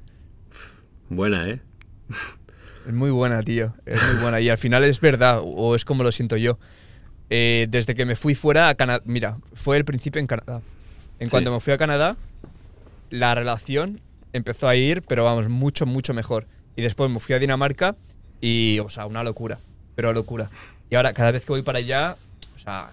Buena, 1.09 1.49
¿eh? 1.49 1.61
Es 2.91 2.97
muy 2.97 3.13
buena, 3.13 3.41
tío. 3.41 3.73
Es 3.87 4.03
muy 4.03 4.21
buena. 4.21 4.41
Y 4.41 4.49
al 4.49 4.59
final 4.59 4.83
es 4.83 5.01
verdad, 5.01 5.41
o 5.45 5.77
es 5.77 5.85
como 5.85 6.03
lo 6.03 6.11
siento 6.11 6.37
yo. 6.37 6.59
Eh, 7.31 7.69
desde 7.71 7.95
que 7.95 8.05
me 8.05 8.17
fui 8.17 8.35
fuera 8.35 8.69
a 8.69 8.75
Canadá, 8.75 9.01
mira, 9.07 9.39
fue 9.55 9.77
el 9.77 9.85
principio 9.85 10.19
en 10.19 10.27
Canadá. 10.27 10.61
En 11.21 11.29
cuanto 11.29 11.53
me 11.53 11.61
fui 11.61 11.73
a 11.73 11.79
Canadá, 11.79 12.17
la 13.11 13.37
relación 13.37 14.01
empezó 14.33 14.67
a 14.67 14.75
ir, 14.75 15.03
pero 15.03 15.23
vamos, 15.23 15.49
mucho, 15.49 15.87
mucho 15.87 16.15
mejor. 16.15 16.49
Y 16.75 16.83
después 16.83 17.09
me 17.09 17.21
fui 17.21 17.37
a 17.37 17.39
Dinamarca 17.39 17.95
y, 18.41 18.81
o 18.81 18.89
sea, 18.89 19.07
una 19.07 19.23
locura, 19.23 19.61
pero 19.95 20.13
locura. 20.13 20.51
Y 20.91 20.97
ahora, 20.97 21.13
cada 21.13 21.31
vez 21.31 21.45
que 21.45 21.53
voy 21.53 21.63
para 21.63 21.79
allá, 21.79 22.17
o 22.57 22.59
sea, 22.59 22.91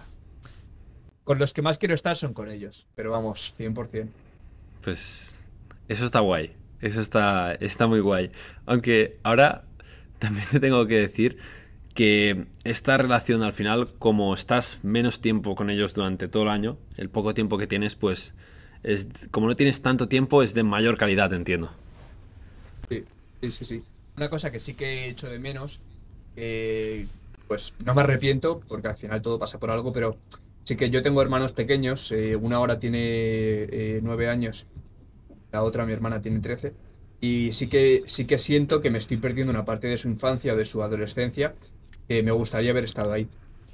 con 1.24 1.40
los 1.40 1.54
que 1.54 1.64
más 1.64 1.80
quiero 1.80 1.96
estar 1.96 2.16
son 2.16 2.36
con 2.36 2.52
ellos, 2.52 2.86
pero 2.94 3.10
vamos, 3.10 3.56
100%. 3.58 4.10
Pues 4.84 5.40
eso 5.88 6.06
está 6.06 6.20
guay, 6.20 6.56
eso 6.82 7.02
está, 7.02 7.54
está 7.54 7.88
muy 7.88 8.00
guay. 8.00 8.30
Aunque 8.68 9.18
ahora 9.24 9.64
también 10.20 10.46
te 10.52 10.60
tengo 10.60 10.86
que 10.88 11.00
decir 11.00 11.38
que 11.94 12.46
esta 12.64 12.98
relación 12.98 13.42
al 13.44 13.54
final, 13.54 13.88
como 13.98 14.34
estás 14.34 14.80
menos 14.84 15.20
tiempo 15.20 15.56
con 15.56 15.70
ellos 15.70 15.94
durante 15.94 16.28
todo 16.28 16.44
el 16.44 16.50
año, 16.50 16.78
el 16.98 17.10
poco 17.10 17.34
tiempo 17.34 17.58
que 17.58 17.66
tienes, 17.66 17.96
pues 17.96 18.34
es, 18.84 19.08
como 19.32 19.48
no 19.48 19.56
tienes 19.56 19.82
tanto 19.82 20.08
tiempo, 20.08 20.44
es 20.44 20.54
de 20.54 20.64
mayor 20.64 20.98
calidad, 20.98 21.34
entiendo. 21.34 21.72
Sí, 22.90 23.04
sí, 23.42 23.66
sí. 23.66 23.84
Una 24.16 24.30
cosa 24.30 24.52
que 24.52 24.60
sí 24.60 24.76
que 24.76 24.86
he 24.86 25.10
hecho 25.10 25.28
de 25.28 25.40
menos, 25.40 25.80
pues 27.48 27.74
no 27.84 27.96
me 27.96 28.02
arrepiento, 28.02 28.62
porque 28.68 28.90
al 28.90 28.98
final 28.98 29.22
todo 29.22 29.40
pasa 29.40 29.58
por 29.60 29.72
algo, 29.72 29.92
pero 29.92 30.18
sí 30.64 30.76
que 30.76 30.90
yo 30.90 31.02
tengo 31.02 31.22
hermanos 31.22 31.54
pequeños, 31.54 32.12
eh, 32.12 32.36
una 32.36 32.58
ahora 32.58 32.80
tiene 32.80 33.00
eh, 33.00 34.00
nueve 34.04 34.28
años, 34.28 34.66
la 35.52 35.64
otra, 35.64 35.86
mi 35.86 35.94
hermana, 35.94 36.22
tiene 36.22 36.40
trece, 36.40 36.74
y 37.20 37.52
sí 37.52 37.68
que, 37.68 38.04
sí 38.06 38.26
que 38.26 38.38
siento 38.38 38.82
que 38.82 38.92
me 38.92 38.98
estoy 38.98 39.18
perdiendo 39.18 39.52
una 39.52 39.66
parte 39.66 39.88
de 39.88 39.98
su 39.98 40.08
infancia 40.08 40.54
o 40.54 40.56
de 40.56 40.66
su 40.66 40.84
adolescencia 40.84 41.56
que 42.08 42.24
me 42.24 42.32
gustaría 42.32 42.72
haber 42.72 42.84
estado 42.84 43.12
ahí. 43.12 43.28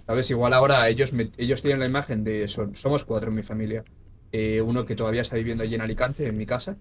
¿Sabes? 0.05 0.29
Igual 0.29 0.53
ahora 0.53 0.87
ellos, 0.89 1.13
ellos 1.37 1.61
tienen 1.61 1.79
la 1.79 1.85
imagen 1.85 2.23
de, 2.23 2.47
somos 2.47 3.05
cuatro 3.05 3.29
en 3.29 3.35
mi 3.35 3.43
familia, 3.43 3.83
eh, 4.31 4.61
uno 4.61 4.85
que 4.85 4.95
todavía 4.95 5.21
está 5.21 5.37
viviendo 5.37 5.63
allí 5.63 5.75
en 5.75 5.81
Alicante, 5.81 6.27
en 6.27 6.37
mi 6.37 6.45
casa, 6.45 6.75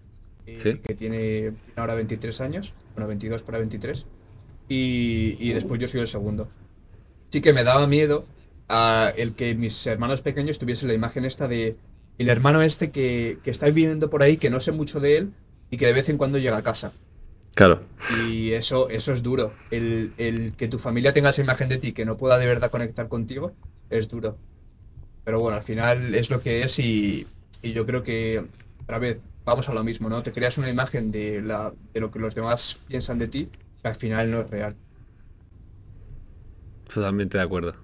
que 0.45 0.95
tiene, 0.99 1.53
ahora 1.77 1.95
23 1.95 2.41
años, 2.41 2.73
bueno, 2.95 3.07
22 3.07 3.43
para 3.43 3.59
23, 3.59 4.07
y, 4.69 5.37
y 5.39 5.53
después 5.53 5.81
yo 5.81 5.87
soy 5.87 6.01
el 6.01 6.09
segundo. 6.09 6.49
Sí 7.31 7.41
que 7.41 7.53
me 7.53 7.63
daba 7.63 7.87
miedo 7.87 8.27
a 8.69 9.13
el 9.17 9.35
que 9.35 9.55
mis 9.55 9.87
hermanos 9.87 10.21
pequeños 10.21 10.59
tuviesen 10.59 10.89
la 10.89 10.95
imagen 10.95 11.25
esta 11.25 11.47
de 11.47 11.77
el 12.19 12.29
hermano 12.29 12.61
este 12.63 12.91
que, 12.91 13.39
que 13.45 13.51
está 13.51 13.67
viviendo 13.67 14.11
por 14.11 14.23
ahí, 14.23 14.37
que 14.37 14.51
no 14.51 14.59
sé 14.59 14.73
mucho 14.73 14.99
de 14.99 15.17
él 15.19 15.33
y 15.73 15.79
que 15.79 15.87
de 15.87 15.95
vez 15.95 16.09
en 16.11 16.19
cuando 16.19 16.39
llega 16.39 16.59
a 16.59 16.63
casa. 16.63 16.93
Claro. 17.55 17.81
Y 18.29 18.53
eso, 18.53 18.91
eso 18.91 19.13
es 19.13 19.23
duro. 19.23 19.55
El, 19.71 20.13
el, 20.19 20.53
que 20.55 20.69
tu 20.69 20.79
familia 20.79 21.15
tenga 21.15 21.31
esa 21.31 21.41
imagen 21.41 21.71
de 21.71 21.79
ti 21.79 21.93
que 21.93 22.05
no 22.05 22.19
pueda 22.19 22.39
de 22.39 22.47
verdad 22.47 22.71
conectar 22.71 23.09
contigo 23.09 23.53
es 23.89 24.09
duro. 24.09 24.37
Pero 25.25 25.41
bueno, 25.41 25.57
al 25.57 25.63
final 25.63 26.15
es 26.15 26.29
lo 26.29 26.43
que 26.43 26.63
es 26.63 26.79
y, 26.79 27.27
y 27.63 27.73
yo 27.73 27.87
creo 27.87 28.03
que, 28.03 28.45
otra 28.83 28.99
vez, 28.99 29.19
vamos 29.47 29.67
a 29.71 29.73
lo 29.73 29.83
mismo, 29.83 30.11
¿no? 30.11 30.23
Te 30.23 30.31
creas 30.31 30.59
una 30.59 30.69
imagen 30.69 31.11
de, 31.11 31.41
la, 31.41 31.73
de 31.95 32.01
lo 32.01 32.11
que 32.11 32.19
los 32.19 32.35
demás 32.35 32.79
piensan 32.87 33.19
de 33.19 33.29
ti 33.29 33.49
que 33.81 33.89
al 33.89 33.95
final 33.95 34.31
no 34.31 34.43
es 34.43 34.51
real. 34.51 34.77
Totalmente 36.93 37.39
de 37.39 37.45
acuerdo. 37.45 37.75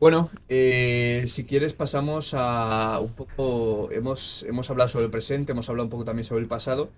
Bueno, 0.00 0.30
eh, 0.48 1.24
si 1.28 1.44
quieres 1.44 1.72
pasamos 1.72 2.34
a 2.34 2.98
un 3.00 3.12
poco, 3.12 3.90
hemos, 3.92 4.44
hemos 4.48 4.68
hablado 4.70 4.88
sobre 4.88 5.06
el 5.06 5.10
presente, 5.10 5.52
hemos 5.52 5.68
hablado 5.68 5.84
un 5.84 5.90
poco 5.90 6.04
también 6.04 6.24
sobre 6.24 6.42
el 6.42 6.48
pasado 6.48 6.90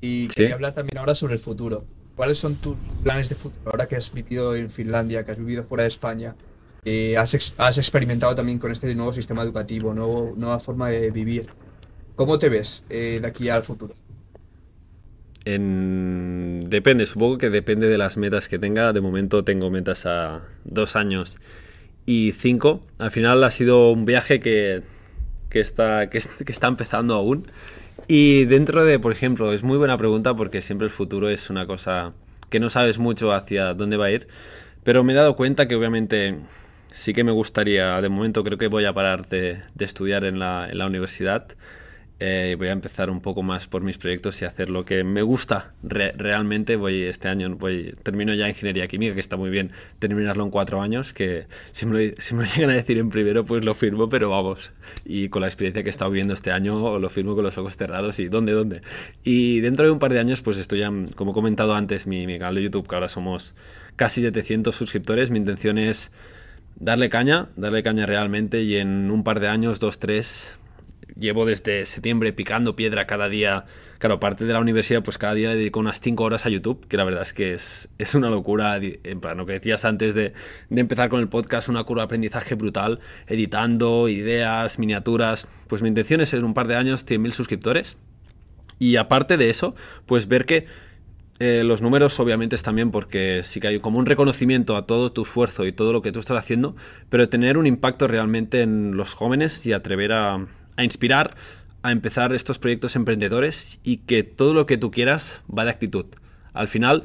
y 0.00 0.28
quería 0.28 0.54
hablar 0.54 0.74
también 0.74 0.98
ahora 0.98 1.14
sobre 1.14 1.34
el 1.34 1.40
futuro. 1.40 1.84
¿Cuáles 2.14 2.38
son 2.38 2.54
tus 2.56 2.76
planes 3.02 3.28
de 3.30 3.34
futuro 3.34 3.70
ahora 3.70 3.86
que 3.86 3.96
has 3.96 4.12
vivido 4.12 4.54
en 4.54 4.70
Finlandia, 4.70 5.24
que 5.24 5.32
has 5.32 5.38
vivido 5.38 5.64
fuera 5.64 5.82
de 5.82 5.88
España? 5.88 6.34
Eh, 6.84 7.16
has, 7.16 7.54
has, 7.58 7.78
experimentado 7.78 8.34
también 8.34 8.58
con 8.58 8.70
este 8.70 8.92
nuevo 8.94 9.12
sistema 9.12 9.42
educativo, 9.42 9.94
nuevo, 9.94 10.34
nueva 10.36 10.60
forma 10.60 10.90
de 10.90 11.10
vivir. 11.10 11.46
¿Cómo 12.16 12.38
te 12.38 12.48
ves 12.48 12.84
eh, 12.90 13.18
de 13.20 13.26
aquí 13.26 13.48
al 13.48 13.62
futuro? 13.62 13.94
Depende, 15.44 17.06
supongo 17.06 17.38
que 17.38 17.50
depende 17.50 17.88
de 17.88 17.98
las 17.98 18.16
metas 18.16 18.48
que 18.48 18.58
tenga. 18.58 18.92
De 18.92 19.00
momento 19.00 19.42
tengo 19.42 19.70
metas 19.70 20.06
a 20.06 20.42
dos 20.64 20.94
años 20.94 21.38
y 22.06 22.32
5. 22.32 22.80
Al 22.98 23.10
final 23.10 23.42
ha 23.44 23.50
sido 23.50 23.90
un 23.90 24.04
viaje 24.04 24.40
que, 24.40 24.82
está, 25.52 26.08
que, 26.10 26.18
está 26.18 26.66
empezando 26.66 27.14
aún. 27.14 27.46
Y 28.08 28.44
dentro 28.46 28.84
de, 28.84 28.98
por 28.98 29.12
ejemplo, 29.12 29.52
es 29.52 29.62
muy 29.62 29.78
buena 29.78 29.96
pregunta 29.96 30.34
porque 30.34 30.60
siempre 30.60 30.86
el 30.86 30.90
futuro 30.90 31.28
es 31.28 31.50
una 31.50 31.66
cosa 31.66 32.12
que 32.50 32.60
no 32.60 32.70
sabes 32.70 32.98
mucho 32.98 33.32
hacia 33.32 33.74
dónde 33.74 33.96
va 33.96 34.06
a 34.06 34.10
ir. 34.10 34.28
Pero 34.84 35.04
me 35.04 35.12
he 35.12 35.16
dado 35.16 35.36
cuenta 35.36 35.68
que 35.68 35.76
obviamente 35.76 36.38
sí 36.90 37.12
que 37.12 37.24
me 37.24 37.32
gustaría, 37.32 38.00
de 38.00 38.08
momento 38.08 38.44
creo 38.44 38.58
que 38.58 38.66
voy 38.68 38.84
a 38.84 38.92
parar 38.92 39.28
de, 39.28 39.60
estudiar 39.78 40.24
en 40.24 40.38
la, 40.38 40.68
en 40.70 40.78
la 40.78 40.86
universidad 40.86 41.46
eh, 42.24 42.54
voy 42.56 42.68
a 42.68 42.72
empezar 42.72 43.10
un 43.10 43.20
poco 43.20 43.42
más 43.42 43.66
por 43.66 43.82
mis 43.82 43.98
proyectos 43.98 44.40
y 44.42 44.44
hacer 44.44 44.70
lo 44.70 44.84
que 44.84 45.02
me 45.02 45.22
gusta 45.22 45.72
realmente. 45.82 46.76
Voy 46.76 47.02
este 47.02 47.26
año, 47.26 47.56
voy 47.56 47.96
termino 48.04 48.32
ya 48.32 48.48
ingeniería 48.48 48.86
química, 48.86 49.14
que 49.14 49.20
está 49.20 49.36
muy 49.36 49.50
bien 49.50 49.72
terminarlo 49.98 50.44
en 50.44 50.50
cuatro 50.50 50.80
años, 50.80 51.12
que 51.12 51.46
si 51.72 51.84
me, 51.84 52.06
lo, 52.06 52.14
si 52.18 52.36
me 52.36 52.46
llegan 52.46 52.70
a 52.70 52.74
decir 52.74 52.98
en 52.98 53.10
primero, 53.10 53.44
pues 53.44 53.64
lo 53.64 53.74
firmo, 53.74 54.08
pero 54.08 54.30
vamos. 54.30 54.70
Y 55.04 55.30
con 55.30 55.42
la 55.42 55.48
experiencia 55.48 55.82
que 55.82 55.88
he 55.88 55.90
estado 55.90 56.12
viviendo 56.12 56.32
este 56.32 56.52
año, 56.52 57.00
lo 57.00 57.10
firmo 57.10 57.34
con 57.34 57.42
los 57.42 57.58
ojos 57.58 57.76
cerrados 57.76 58.20
y 58.20 58.28
¿dónde, 58.28 58.52
dónde? 58.52 58.82
Y 59.24 59.60
dentro 59.60 59.84
de 59.84 59.90
un 59.90 59.98
par 59.98 60.12
de 60.12 60.20
años, 60.20 60.42
pues 60.42 60.58
estoy 60.58 60.78
ya, 60.78 60.92
como 61.16 61.32
he 61.32 61.34
comentado 61.34 61.74
antes, 61.74 62.06
mi, 62.06 62.28
mi 62.28 62.38
canal 62.38 62.54
de 62.54 62.62
YouTube, 62.62 62.86
que 62.86 62.94
ahora 62.94 63.08
somos 63.08 63.54
casi 63.96 64.22
700 64.22 64.74
suscriptores, 64.74 65.30
mi 65.32 65.38
intención 65.38 65.76
es 65.76 66.12
darle 66.76 67.08
caña, 67.08 67.48
darle 67.56 67.82
caña 67.82 68.06
realmente 68.06 68.62
y 68.62 68.76
en 68.76 69.10
un 69.10 69.24
par 69.24 69.40
de 69.40 69.48
años, 69.48 69.80
dos, 69.80 69.98
tres, 69.98 70.58
llevo 71.16 71.46
desde 71.46 71.86
septiembre 71.86 72.32
picando 72.32 72.76
piedra 72.76 73.06
cada 73.06 73.28
día. 73.28 73.64
Claro, 73.98 74.16
aparte 74.16 74.44
de 74.44 74.52
la 74.52 74.60
universidad, 74.60 75.02
pues 75.02 75.18
cada 75.18 75.34
día 75.34 75.50
le 75.50 75.56
dedico 75.56 75.78
unas 75.78 76.00
5 76.00 76.24
horas 76.24 76.44
a 76.44 76.48
YouTube, 76.48 76.86
que 76.88 76.96
la 76.96 77.04
verdad 77.04 77.22
es 77.22 77.32
que 77.32 77.54
es, 77.54 77.88
es 77.98 78.14
una 78.14 78.30
locura. 78.30 78.78
En 78.82 79.20
plan, 79.20 79.36
lo 79.36 79.46
que 79.46 79.54
decías 79.54 79.84
antes 79.84 80.14
de, 80.14 80.32
de, 80.70 80.80
empezar 80.80 81.08
con 81.08 81.20
el 81.20 81.28
podcast, 81.28 81.68
una 81.68 81.84
curva 81.84 82.02
de 82.02 82.06
aprendizaje 82.06 82.54
brutal, 82.54 82.98
editando 83.26 84.08
ideas, 84.08 84.78
miniaturas. 84.78 85.46
Pues 85.68 85.82
mi 85.82 85.88
intención 85.88 86.20
es 86.20 86.34
en 86.34 86.44
un 86.44 86.54
par 86.54 86.66
de 86.66 86.76
años 86.76 87.06
100.000 87.06 87.30
suscriptores. 87.30 87.96
Y 88.78 88.96
aparte 88.96 89.36
de 89.36 89.50
eso, 89.50 89.76
pues 90.06 90.26
ver 90.26 90.44
que 90.44 90.66
eh, 91.38 91.64
los 91.64 91.82
números 91.82 92.18
obviamente 92.20 92.54
es 92.54 92.62
también 92.62 92.90
porque 92.90 93.42
sí 93.42 93.58
que 93.58 93.68
hay 93.68 93.78
como 93.80 93.98
un 93.98 94.06
reconocimiento 94.06 94.76
a 94.76 94.86
todo 94.86 95.12
tu 95.12 95.22
esfuerzo 95.22 95.66
y 95.66 95.72
todo 95.72 95.92
lo 95.92 96.02
que 96.02 96.12
tú 96.12 96.20
estás 96.20 96.38
haciendo, 96.38 96.76
pero 97.08 97.28
tener 97.28 97.58
un 97.58 97.66
impacto 97.66 98.06
realmente 98.06 98.62
en 98.62 98.96
los 98.96 99.14
jóvenes 99.14 99.66
y 99.66 99.72
atrever 99.72 100.12
a, 100.12 100.46
a 100.76 100.84
inspirar 100.84 101.34
a 101.82 101.90
empezar 101.90 102.32
estos 102.32 102.58
proyectos 102.58 102.96
emprendedores 102.96 103.80
y 103.82 103.98
que 103.98 104.22
todo 104.22 104.54
lo 104.54 104.66
que 104.66 104.78
tú 104.78 104.90
quieras 104.90 105.42
va 105.46 105.64
de 105.64 105.70
actitud. 105.70 106.06
Al 106.52 106.68
final, 106.68 107.04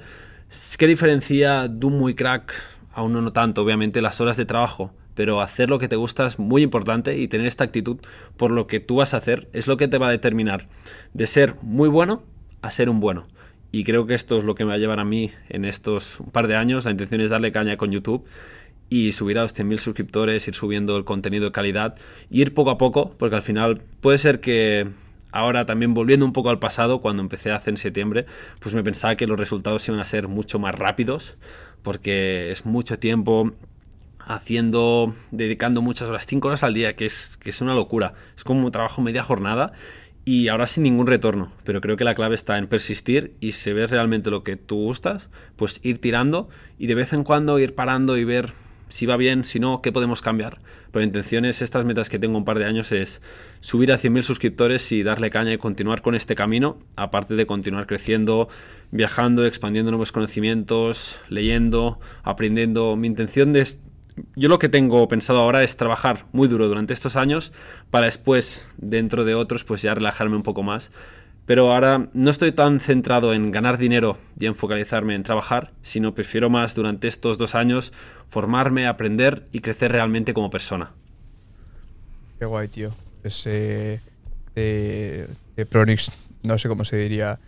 ¿qué 0.77 0.87
diferencia 0.87 1.67
de 1.67 1.85
un 1.85 1.97
muy 1.97 2.13
crack 2.13 2.53
a 2.93 3.01
uno 3.01 3.21
no 3.21 3.33
tanto? 3.33 3.63
Obviamente 3.63 4.01
las 4.01 4.21
horas 4.21 4.37
de 4.37 4.45
trabajo, 4.45 4.93
pero 5.15 5.41
hacer 5.41 5.69
lo 5.69 5.79
que 5.79 5.87
te 5.87 5.95
gusta 5.95 6.27
es 6.27 6.37
muy 6.37 6.61
importante 6.61 7.17
y 7.17 7.27
tener 7.27 7.47
esta 7.47 7.63
actitud 7.63 7.97
por 8.37 8.51
lo 8.51 8.67
que 8.67 8.79
tú 8.79 8.97
vas 8.97 9.13
a 9.13 9.17
hacer 9.17 9.49
es 9.51 9.67
lo 9.67 9.77
que 9.77 9.87
te 9.87 9.97
va 9.97 10.09
a 10.09 10.11
determinar 10.11 10.67
de 11.13 11.25
ser 11.25 11.55
muy 11.61 11.89
bueno 11.89 12.23
a 12.61 12.69
ser 12.69 12.89
un 12.89 12.99
bueno. 12.99 13.27
Y 13.71 13.83
creo 13.83 14.05
que 14.05 14.13
esto 14.13 14.37
es 14.37 14.43
lo 14.43 14.55
que 14.55 14.63
me 14.63 14.69
va 14.69 14.75
a 14.75 14.79
llevar 14.79 14.99
a 14.99 15.05
mí 15.05 15.31
en 15.49 15.65
estos 15.65 16.19
un 16.19 16.31
par 16.31 16.47
de 16.47 16.55
años. 16.55 16.85
La 16.85 16.91
intención 16.91 17.19
es 17.19 17.29
darle 17.29 17.51
caña 17.51 17.77
con 17.77 17.91
YouTube 17.91 18.25
y 18.89 19.11
subir 19.11 19.37
a 19.37 19.41
los 19.41 19.53
100.000 19.53 19.77
suscriptores, 19.79 20.47
ir 20.47 20.55
subiendo 20.55 20.97
el 20.97 21.05
contenido 21.05 21.45
de 21.45 21.51
calidad, 21.51 21.97
ir 22.29 22.53
poco 22.53 22.69
a 22.69 22.77
poco, 22.77 23.11
porque 23.17 23.35
al 23.35 23.41
final 23.41 23.81
puede 24.01 24.17
ser 24.17 24.39
que 24.39 24.87
ahora 25.31 25.65
también 25.65 25.93
volviendo 25.93 26.25
un 26.25 26.33
poco 26.33 26.49
al 26.49 26.59
pasado, 26.59 27.01
cuando 27.01 27.21
empecé 27.21 27.51
hace 27.51 27.69
en 27.69 27.77
septiembre, 27.77 28.25
pues 28.59 28.73
me 28.73 28.83
pensaba 28.83 29.15
que 29.15 29.27
los 29.27 29.39
resultados 29.39 29.87
iban 29.87 29.99
a 29.99 30.05
ser 30.05 30.27
mucho 30.27 30.59
más 30.59 30.75
rápidos, 30.75 31.35
porque 31.83 32.51
es 32.51 32.65
mucho 32.65 32.97
tiempo 32.99 33.51
haciendo, 34.19 35.15
dedicando 35.31 35.81
muchas 35.81 36.09
horas, 36.09 36.25
5 36.25 36.47
horas 36.47 36.63
al 36.63 36.73
día, 36.73 36.95
que 36.95 37.05
es, 37.05 37.37
que 37.37 37.49
es 37.49 37.61
una 37.61 37.73
locura, 37.73 38.13
es 38.35 38.43
como 38.43 38.65
un 38.65 38.71
trabajo 38.71 39.01
media 39.01 39.23
jornada 39.23 39.71
y 40.25 40.49
ahora 40.49 40.67
sin 40.67 40.83
ningún 40.83 41.07
retorno. 41.07 41.53
Pero 41.63 41.79
creo 41.79 41.95
que 41.95 42.03
la 42.03 42.13
clave 42.13 42.35
está 42.35 42.57
en 42.57 42.67
persistir 42.67 43.35
y 43.39 43.53
si 43.53 43.71
ves 43.71 43.91
realmente 43.91 44.29
lo 44.29 44.43
que 44.43 44.57
tú 44.57 44.75
gustas, 44.75 45.29
pues 45.55 45.79
ir 45.83 46.01
tirando 46.01 46.49
y 46.77 46.87
de 46.87 46.95
vez 46.95 47.13
en 47.13 47.23
cuando 47.23 47.59
ir 47.59 47.75
parando 47.75 48.17
y 48.17 48.25
ver 48.25 48.51
si 48.89 49.05
va 49.05 49.17
bien, 49.17 49.43
si 49.43 49.59
no, 49.59 49.81
qué 49.81 49.91
podemos 49.91 50.21
cambiar. 50.21 50.59
Pero 50.91 51.01
la 51.01 51.07
intención 51.07 51.45
es, 51.45 51.61
estas 51.61 51.85
metas 51.85 52.09
que 52.09 52.19
tengo 52.19 52.37
un 52.37 52.45
par 52.45 52.59
de 52.59 52.65
años, 52.65 52.91
es 52.91 53.21
subir 53.59 53.91
a 53.91 53.97
100.000 53.97 54.21
suscriptores 54.23 54.91
y 54.91 55.03
darle 55.03 55.29
caña 55.29 55.53
y 55.53 55.57
continuar 55.57 56.01
con 56.01 56.15
este 56.15 56.35
camino, 56.35 56.79
aparte 56.95 57.35
de 57.35 57.45
continuar 57.45 57.87
creciendo, 57.87 58.49
viajando, 58.91 59.45
expandiendo 59.45 59.91
nuevos 59.91 60.11
conocimientos, 60.11 61.19
leyendo, 61.29 61.99
aprendiendo. 62.23 62.95
Mi 62.95 63.07
intención 63.07 63.55
es, 63.55 63.81
yo 64.35 64.49
lo 64.49 64.59
que 64.59 64.69
tengo 64.69 65.07
pensado 65.07 65.39
ahora 65.39 65.63
es 65.63 65.77
trabajar 65.77 66.25
muy 66.31 66.47
duro 66.47 66.67
durante 66.67 66.93
estos 66.93 67.15
años 67.15 67.51
para 67.91 68.05
después, 68.05 68.67
dentro 68.77 69.25
de 69.25 69.35
otros, 69.35 69.63
pues 69.63 69.81
ya 69.81 69.93
relajarme 69.93 70.35
un 70.35 70.43
poco 70.43 70.63
más. 70.63 70.91
Pero 71.47 71.73
ahora 71.73 72.09
no 72.13 72.29
estoy 72.29 72.51
tan 72.51 72.81
centrado 72.81 73.33
en 73.33 73.51
ganar 73.51 73.77
dinero 73.77 74.17
y 74.37 74.45
en 74.47 74.53
focalizarme 74.53 75.15
en 75.15 75.23
trabajar, 75.23 75.71
sino 75.81 76.13
prefiero 76.13 76.49
más 76.49 76.75
durante 76.75 77.07
estos 77.07 77.37
dos 77.37 77.55
años 77.55 77.93
formarme, 78.29 78.85
aprender 78.85 79.47
y 79.53 79.61
crecer 79.61 79.93
realmente 79.93 80.33
como 80.33 80.49
persona. 80.49 80.91
Qué 82.37 82.45
guay, 82.45 82.67
tío. 82.67 82.91
Ese 83.23 84.01
de, 84.55 85.27
de 85.55 85.65
Pronix, 85.65 86.11
no 86.43 86.57
sé 86.57 86.67
cómo 86.67 86.83
se 86.83 86.97
diría. 86.97 87.39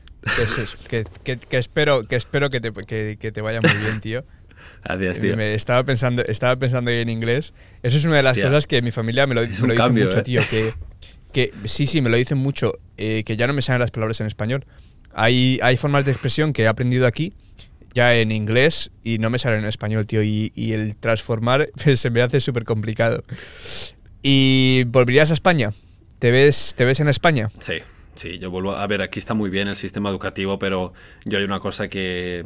Que, 0.87 1.05
que, 1.37 1.57
espero, 1.57 2.07
que, 2.07 2.15
espero 2.15 2.49
que, 2.49 2.61
te, 2.61 2.71
que, 3.17 3.31
te 3.31 3.41
vaya 3.41 3.59
muy 3.59 3.73
bien, 3.83 3.99
tío. 3.99 4.23
Adiós, 4.83 5.19
tío. 5.19 5.35
Me 5.35 5.55
estaba 5.55 5.83
pensando, 5.83 6.23
estaba 6.23 6.55
pensando 6.55 6.89
en 6.89 7.09
inglés. 7.09 7.53
Eso 7.83 7.97
es 7.97 8.05
una 8.05 8.15
de 8.15 8.23
las 8.23 8.37
cosas 8.37 8.65
que 8.65 8.81
mi 8.81 8.91
familia 8.91 9.27
me 9.27 9.35
lo, 9.35 9.45
dice 9.45 9.61
mucho, 9.65 10.19
¿eh? 10.19 10.21
tío. 10.21 10.41
Que, 10.49 10.73
que 11.31 11.51
sí, 11.65 11.85
sí, 11.85 12.01
me 12.01 12.09
lo 12.09 12.17
dicen 12.17 12.37
mucho. 12.37 12.79
Eh, 12.97 13.23
que 13.23 13.37
ya 13.37 13.47
no 13.47 13.53
me 13.53 13.61
salen 13.61 13.79
las 13.79 13.91
palabras 13.91 14.19
en 14.21 14.27
español. 14.27 14.65
Hay, 15.13 15.59
hay 15.61 15.77
formas 15.77 16.05
de 16.05 16.11
expresión 16.11 16.53
que 16.53 16.63
he 16.63 16.67
aprendido 16.67 17.07
aquí 17.07 17.33
ya 17.93 18.15
en 18.15 18.31
inglés 18.31 18.91
y 19.03 19.17
no 19.17 19.29
me 19.29 19.39
salen 19.39 19.59
en 19.59 19.65
español, 19.65 20.05
tío. 20.05 20.21
Y, 20.23 20.51
y 20.55 20.73
el 20.73 20.95
transformar 20.95 21.69
se 21.95 22.09
me 22.09 22.21
hace 22.21 22.39
súper 22.39 22.65
complicado. 22.65 23.23
¿Y 24.21 24.83
volverías 24.87 25.31
a 25.31 25.33
España? 25.33 25.71
¿Te 26.19 26.31
ves, 26.31 26.73
¿Te 26.75 26.85
ves 26.85 26.99
en 26.99 27.07
España? 27.07 27.47
Sí, 27.59 27.75
sí, 28.15 28.37
yo 28.39 28.51
vuelvo 28.51 28.75
a 28.75 28.85
ver, 28.87 29.01
aquí 29.01 29.19
está 29.19 29.33
muy 29.33 29.49
bien 29.49 29.69
el 29.69 29.77
sistema 29.77 30.09
educativo, 30.09 30.59
pero 30.59 30.93
yo 31.23 31.37
hay 31.37 31.45
una 31.45 31.61
cosa 31.61 31.87
que, 31.87 32.45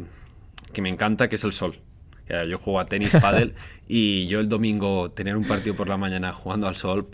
que 0.72 0.82
me 0.82 0.90
encanta, 0.90 1.28
que 1.28 1.38
es 1.38 1.44
el 1.44 1.54
sol. 1.54 1.80
Yo 2.30 2.58
juego 2.58 2.80
a 2.80 2.86
tenis, 2.86 3.12
pádel, 3.22 3.54
y 3.88 4.28
yo 4.28 4.40
el 4.40 4.50
domingo 4.50 5.12
tener 5.12 5.36
un 5.36 5.44
partido 5.44 5.76
por 5.76 5.88
la 5.88 5.98
mañana 5.98 6.34
jugando 6.34 6.68
al 6.68 6.76
sol, 6.76 7.08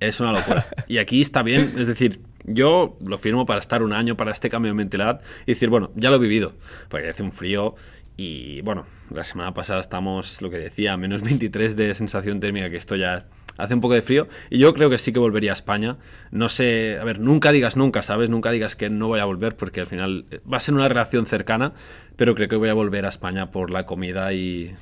es 0.00 0.20
una 0.20 0.32
locura. 0.32 0.66
Y 0.88 0.98
aquí 0.98 1.20
está 1.20 1.42
bien, 1.42 1.74
es 1.78 1.86
decir, 1.86 2.20
yo 2.44 2.96
lo 3.04 3.18
firmo 3.18 3.44
para 3.44 3.58
estar 3.58 3.82
un 3.82 3.92
año 3.92 4.16
para 4.16 4.30
este 4.30 4.48
cambio 4.48 4.70
de 4.70 4.76
mentalidad 4.76 5.20
y 5.46 5.52
decir, 5.52 5.68
bueno, 5.68 5.90
ya 5.96 6.10
lo 6.10 6.16
he 6.16 6.20
vivido, 6.20 6.54
porque 6.88 7.08
hace 7.08 7.22
un 7.22 7.32
frío 7.32 7.74
y 8.16 8.62
bueno, 8.62 8.86
la 9.10 9.24
semana 9.24 9.52
pasada 9.52 9.80
estamos, 9.80 10.40
lo 10.40 10.48
que 10.48 10.56
decía, 10.56 10.96
menos 10.96 11.22
23 11.22 11.76
de 11.76 11.92
sensación 11.92 12.40
térmica, 12.40 12.70
que 12.70 12.76
esto 12.76 12.96
ya 12.96 13.26
hace 13.58 13.74
un 13.74 13.80
poco 13.80 13.94
de 13.94 14.02
frío. 14.02 14.26
Y 14.48 14.58
yo 14.58 14.72
creo 14.72 14.88
que 14.88 14.96
sí 14.96 15.12
que 15.12 15.18
volvería 15.18 15.50
a 15.52 15.54
España. 15.54 15.98
No 16.30 16.48
sé, 16.48 16.98
a 16.98 17.04
ver, 17.04 17.20
nunca 17.20 17.52
digas 17.52 17.76
nunca, 17.76 18.02
¿sabes? 18.02 18.30
Nunca 18.30 18.50
digas 18.50 18.74
que 18.74 18.88
no 18.88 19.08
voy 19.08 19.20
a 19.20 19.26
volver 19.26 19.56
porque 19.56 19.80
al 19.80 19.86
final 19.86 20.24
eh, 20.30 20.40
va 20.50 20.56
a 20.56 20.60
ser 20.60 20.74
una 20.74 20.88
relación 20.88 21.26
cercana, 21.26 21.72
pero 22.16 22.34
creo 22.34 22.48
que 22.48 22.56
voy 22.56 22.70
a 22.70 22.74
volver 22.74 23.04
a 23.04 23.10
España 23.10 23.50
por 23.50 23.70
la 23.70 23.84
comida 23.84 24.32
y, 24.32 24.74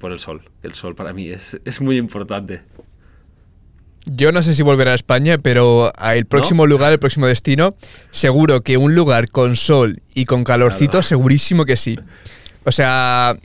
por 0.00 0.12
el 0.12 0.18
sol. 0.18 0.42
El 0.62 0.74
sol 0.74 0.94
para 0.94 1.12
mí 1.12 1.28
es, 1.28 1.60
es 1.64 1.80
muy 1.80 1.96
importante. 1.96 2.62
Yo 4.06 4.32
no 4.32 4.42
sé 4.42 4.54
si 4.54 4.62
volver 4.62 4.88
a 4.88 4.94
España, 4.94 5.38
pero 5.38 5.92
el 6.12 6.26
próximo 6.26 6.66
lugar, 6.66 6.92
el 6.92 6.98
próximo 6.98 7.26
destino, 7.26 7.74
seguro 8.10 8.62
que 8.62 8.76
un 8.76 8.94
lugar 8.94 9.30
con 9.30 9.56
sol 9.56 10.00
y 10.14 10.24
con 10.24 10.44
calorcito, 10.44 11.02
segurísimo 11.02 11.64
que 11.64 11.76
sí. 11.76 11.98
O 12.64 12.72
sea, 12.72 13.36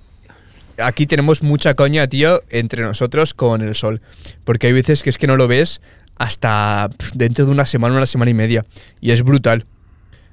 aquí 0.78 1.06
tenemos 1.06 1.44
mucha 1.44 1.74
coña, 1.74 2.08
tío, 2.08 2.42
entre 2.50 2.84
nosotros 2.84 3.34
con 3.34 3.62
el 3.62 3.76
sol. 3.76 4.02
Porque 4.44 4.68
hay 4.68 4.74
veces 4.74 5.04
que 5.04 5.10
es 5.10 5.18
que 5.18 5.28
no 5.28 5.38
lo 5.38 5.48
ves 5.48 5.82
hasta 6.18 6.90
dentro 7.14 7.46
de 7.46 7.52
una 7.52 7.66
semana, 7.66 7.96
una 7.96 8.06
semana 8.06 8.32
y 8.32 8.34
media. 8.34 8.66
Y 9.02 9.12
es 9.12 9.24
brutal. 9.24 9.66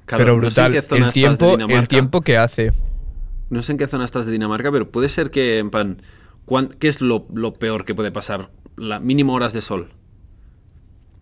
pero 0.05 0.37
brutal. 0.37 0.75
el 0.75 1.11
tiempo, 1.11 1.57
el 1.57 1.87
tiempo 1.87 2.21
que 2.21 2.37
hace. 2.37 2.71
No 3.49 3.61
sé 3.61 3.73
en 3.73 3.77
qué 3.77 3.87
zona 3.87 4.05
estás 4.05 4.25
de 4.25 4.31
Dinamarca, 4.31 4.71
pero 4.71 4.89
puede 4.89 5.09
ser 5.09 5.29
que, 5.29 5.59
en 5.59 5.69
plan, 5.69 6.01
¿qué 6.79 6.87
es 6.87 7.01
lo, 7.01 7.25
peor 7.59 7.85
que 7.85 7.93
puede 7.93 8.11
pasar? 8.11 8.49
La 8.75 8.99
mínimo 8.99 9.33
horas 9.33 9.53
de 9.53 9.61
sol. 9.61 9.89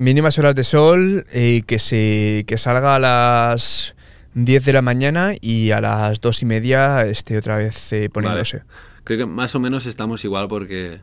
Mínimas 0.02 0.39
horas 0.39 0.56
de 0.56 0.64
sol, 0.64 1.26
eh, 1.32 1.62
que, 1.68 1.78
se, 1.78 2.43
que 2.47 2.58
salga 2.58 2.95
a 2.95 2.99
las 2.99 3.95
10 4.34 4.66
de 4.66 4.74
la 4.74 4.82
mañana 4.82 5.34
y 5.39 5.70
a 5.70 5.80
las 5.80 6.20
2 6.20 6.41
y 6.41 6.45
media 6.45 7.06
esté 7.06 7.38
otra 7.38 7.58
vez 7.58 7.93
eh, 7.93 8.10
poniéndose 8.10 8.64
creo 9.04 9.20
que 9.20 9.26
más 9.26 9.56
o 9.56 9.60
menos 9.60 9.86
estamos 9.86 10.24
igual 10.26 10.47
porque 10.47 10.99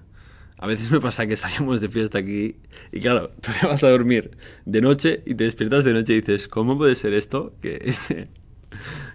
a 0.58 0.66
veces 0.66 0.90
me 0.90 1.00
pasa 1.00 1.26
que 1.26 1.36
salimos 1.36 1.80
de 1.80 1.88
fiesta 1.88 2.18
aquí 2.18 2.56
y 2.92 3.00
claro, 3.00 3.30
tú 3.40 3.50
te 3.58 3.66
vas 3.66 3.84
a 3.84 3.90
dormir 3.90 4.36
de 4.64 4.80
noche 4.80 5.22
y 5.26 5.34
te 5.34 5.44
despiertas 5.44 5.84
de 5.84 5.92
noche 5.92 6.14
y 6.14 6.20
dices, 6.20 6.48
¿cómo 6.48 6.76
puede 6.76 6.94
ser 6.94 7.14
esto? 7.14 7.54
Que 7.60 7.80
este... 7.84 8.28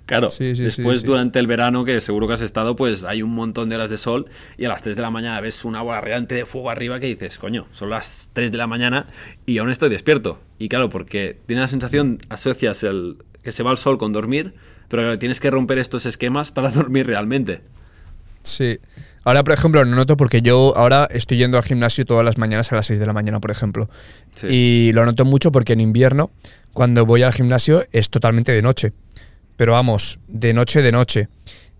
Claro, 0.05 0.29
después 0.37 1.03
durante 1.03 1.39
el 1.39 1.47
verano, 1.47 1.85
que 1.85 2.01
seguro 2.01 2.27
que 2.27 2.33
has 2.33 2.41
estado, 2.41 2.75
pues 2.75 3.05
hay 3.05 3.21
un 3.21 3.33
montón 3.33 3.69
de 3.69 3.75
horas 3.75 3.89
de 3.89 3.95
sol 3.95 4.25
y 4.57 4.65
a 4.65 4.69
las 4.69 4.81
3 4.81 4.97
de 4.97 5.01
la 5.01 5.09
mañana 5.09 5.39
ves 5.39 5.63
una 5.63 5.81
bola 5.81 6.01
radiante 6.01 6.35
de 6.35 6.45
fuego 6.45 6.69
arriba 6.69 6.99
que 6.99 7.07
dices, 7.07 7.37
coño, 7.37 7.67
son 7.71 7.89
las 7.89 8.29
3 8.33 8.51
de 8.51 8.57
la 8.57 8.67
mañana 8.67 9.07
y 9.45 9.59
aún 9.59 9.69
estoy 9.69 9.89
despierto. 9.89 10.39
Y 10.59 10.67
claro, 10.67 10.89
porque 10.89 11.37
tiene 11.45 11.61
la 11.61 11.69
sensación, 11.69 12.19
asocias 12.27 12.83
el 12.83 13.17
que 13.43 13.53
se 13.53 13.63
va 13.63 13.71
el 13.71 13.77
sol 13.77 13.97
con 13.97 14.11
dormir, 14.11 14.53
pero 14.89 15.17
tienes 15.17 15.39
que 15.39 15.49
romper 15.49 15.79
estos 15.79 16.05
esquemas 16.05 16.51
para 16.51 16.69
dormir 16.71 17.07
realmente. 17.07 17.61
Sí. 18.41 18.79
Ahora, 19.23 19.43
por 19.45 19.53
ejemplo, 19.53 19.83
lo 19.85 19.95
noto 19.95 20.17
porque 20.17 20.41
yo 20.41 20.73
ahora 20.75 21.07
estoy 21.09 21.37
yendo 21.37 21.57
al 21.57 21.63
gimnasio 21.63 22.05
todas 22.05 22.25
las 22.25 22.37
mañanas 22.37 22.73
a 22.73 22.75
las 22.75 22.87
6 22.87 22.99
de 22.99 23.05
la 23.05 23.13
mañana, 23.13 23.39
por 23.39 23.51
ejemplo. 23.51 23.89
Y 24.49 24.91
lo 24.93 25.05
noto 25.05 25.23
mucho 25.23 25.51
porque 25.51 25.71
en 25.71 25.79
invierno, 25.79 26.29
cuando 26.73 27.05
voy 27.05 27.23
al 27.23 27.31
gimnasio, 27.31 27.85
es 27.93 28.09
totalmente 28.09 28.51
de 28.51 28.61
noche. 28.61 28.91
Pero 29.57 29.73
vamos, 29.73 30.19
de 30.27 30.53
noche, 30.53 30.81
de 30.81 30.91
noche. 30.91 31.27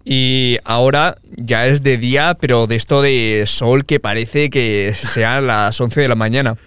Y 0.06 0.58
ahora 0.66 1.18
ya 1.38 1.68
es 1.68 1.82
de 1.82 1.98
día, 1.98 2.38
pero 2.40 2.68
de 2.68 2.76
esto 2.76 3.02
de 3.02 3.44
sol 3.46 3.86
que 3.86 4.00
parece 4.00 4.50
que 4.50 4.94
sea 4.96 5.42
las 5.42 5.80
11 5.80 6.02
de 6.02 6.08
la 6.08 6.16
mañana. 6.16 6.58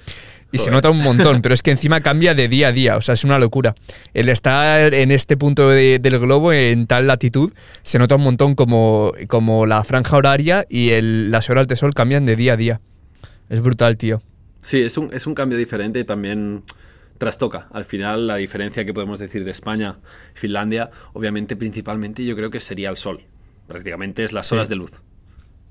Y 0.53 0.59
se 0.59 0.71
nota 0.71 0.89
un 0.89 1.03
montón, 1.03 1.43
pero 1.43 1.55
es 1.55 1.61
que 1.61 1.71
encima 1.71 2.01
cambia 2.01 2.35
de 2.35 2.49
día 2.49 2.69
a 2.69 2.73
día, 2.73 2.97
o 2.97 3.03
sea, 3.03 3.15
es 3.15 3.25
una 3.25 3.39
locura. 3.39 3.75
El 4.15 4.29
estar 4.31 4.95
en 4.95 5.11
este 5.11 5.37
punto 5.37 5.69
del 5.69 6.19
globo, 6.19 6.53
en 6.53 6.87
tal 6.87 7.07
latitud, 7.09 7.53
se 7.83 7.99
nota 7.99 8.15
un 8.15 8.23
montón 8.23 8.55
como, 8.55 9.13
como 9.27 9.67
la 9.67 9.85
franja 9.85 10.17
horaria 10.17 10.65
y 10.71 10.91
el, 10.91 11.31
las 11.31 11.51
horas 11.51 11.69
de 11.69 11.77
sol 11.77 11.93
cambian 11.93 12.25
de 12.25 12.37
día 12.37 12.55
a 12.55 12.57
día. 12.57 12.81
Es 13.51 13.61
brutal, 13.61 13.99
tío. 13.99 14.23
Sí, 14.63 14.83
es 14.83 14.97
un, 14.97 15.13
es 15.13 15.27
un 15.27 15.35
cambio 15.35 15.59
diferente 15.59 15.99
y 16.01 16.05
también 16.05 16.63
trastoca. 17.19 17.69
Al 17.73 17.85
final, 17.85 18.27
la 18.27 18.37
diferencia 18.37 18.85
que 18.85 18.93
podemos 18.93 19.19
decir 19.19 19.45
de 19.45 19.51
España 19.51 19.99
y 20.35 20.39
Finlandia, 20.39 20.91
obviamente, 21.13 21.57
principalmente, 21.57 22.25
yo 22.25 22.37
creo 22.37 22.51
que 22.51 22.61
sería 22.61 22.91
el 22.91 22.97
sol. 22.97 23.23
Prácticamente 23.67 24.25
es 24.25 24.33
las 24.33 24.53
horas 24.53 24.69
de 24.69 24.77
luz. 24.77 24.93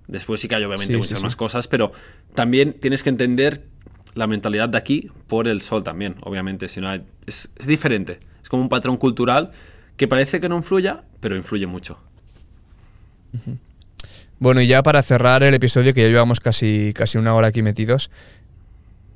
Después 0.08 0.41
sí 0.41 0.48
que 0.48 0.56
hay 0.56 0.64
obviamente 0.64 0.96
muchas 0.98 1.24
más 1.24 1.36
cosas, 1.36 1.68
pero 1.68 1.91
también 2.34 2.74
tienes 2.74 3.02
que 3.02 3.10
entender 3.10 3.64
la 4.14 4.28
mentalidad 4.28 4.70
de 4.70 4.78
aquí 4.78 5.12
por 5.28 5.48
el 5.48 5.62
sol 5.62 5.84
también, 5.84 6.16
obviamente. 6.22 6.68
Si 6.68 6.82
no 6.82 6.93
es, 7.26 7.50
diferente. 7.66 8.20
Es 8.41 8.50
como 8.50 8.64
un 8.64 8.70
patrón 8.70 8.98
cultural 8.98 9.52
que 9.98 10.08
parece 10.08 10.39
que 10.39 10.50
no 10.50 10.58
influya, 10.58 11.04
pero 11.20 11.36
influye 11.36 11.68
mucho. 11.68 11.98
Bueno, 14.39 14.62
y 14.62 14.68
ya 14.68 14.84
para 14.84 15.02
cerrar 15.02 15.43
el 15.43 15.54
episodio, 15.54 15.93
que 15.93 16.02
ya 16.02 16.08
llevamos 16.08 16.39
casi, 16.39 16.91
casi 16.93 17.18
una 17.18 17.34
hora 17.34 17.48
aquí 17.48 17.62
metidos, 17.62 18.12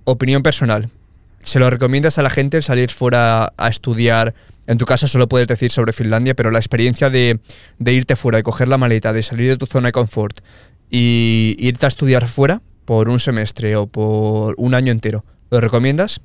opinión 0.06 0.44
personal. 0.44 0.90
¿Se 1.40 1.60
lo 1.60 1.70
recomiendas 1.70 2.18
a 2.20 2.24
la 2.24 2.30
gente 2.30 2.62
salir 2.62 2.92
fuera 2.92 3.54
a 3.58 3.68
estudiar? 3.70 4.34
En 4.68 4.78
tu 4.78 4.86
caso 4.86 5.08
solo 5.08 5.28
puedes 5.28 5.48
decir 5.48 5.72
sobre 5.72 5.94
Finlandia, 5.94 6.36
pero 6.36 6.52
la 6.52 6.60
experiencia 6.60 7.10
de, 7.10 7.40
de 7.80 7.94
irte 7.94 8.16
fuera, 8.16 8.38
de 8.38 8.44
coger 8.44 8.68
la 8.68 8.78
maleta, 8.78 9.14
de 9.14 9.24
salir 9.24 9.50
de 9.50 9.58
tu 9.58 9.66
zona 9.66 9.88
de 9.88 9.92
confort 9.94 10.42
y 10.90 11.56
irte 11.60 11.86
a 11.86 11.90
estudiar 11.90 12.28
fuera, 12.28 12.62
por 12.90 13.08
un 13.08 13.20
semestre 13.20 13.76
o 13.76 13.86
por 13.86 14.56
un 14.58 14.74
año 14.74 14.92
entero. 14.92 15.24
¿Lo 15.52 15.62
recomiendas? 15.62 16.22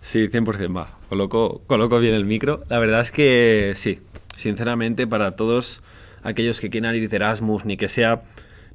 Sí, 0.00 0.28
100% 0.28 0.76
va. 0.76 0.96
Coloco, 1.08 1.62
coloco 1.66 1.98
bien 1.98 2.14
el 2.14 2.24
micro. 2.24 2.62
La 2.68 2.78
verdad 2.78 3.00
es 3.00 3.10
que 3.10 3.72
sí, 3.74 3.98
sinceramente 4.36 5.08
para 5.08 5.34
todos 5.34 5.82
aquellos 6.22 6.60
que 6.60 6.70
quieran 6.70 6.94
ir 6.94 7.08
de 7.08 7.16
Erasmus, 7.16 7.64
ni 7.64 7.76
que 7.76 7.88
sea 7.88 8.22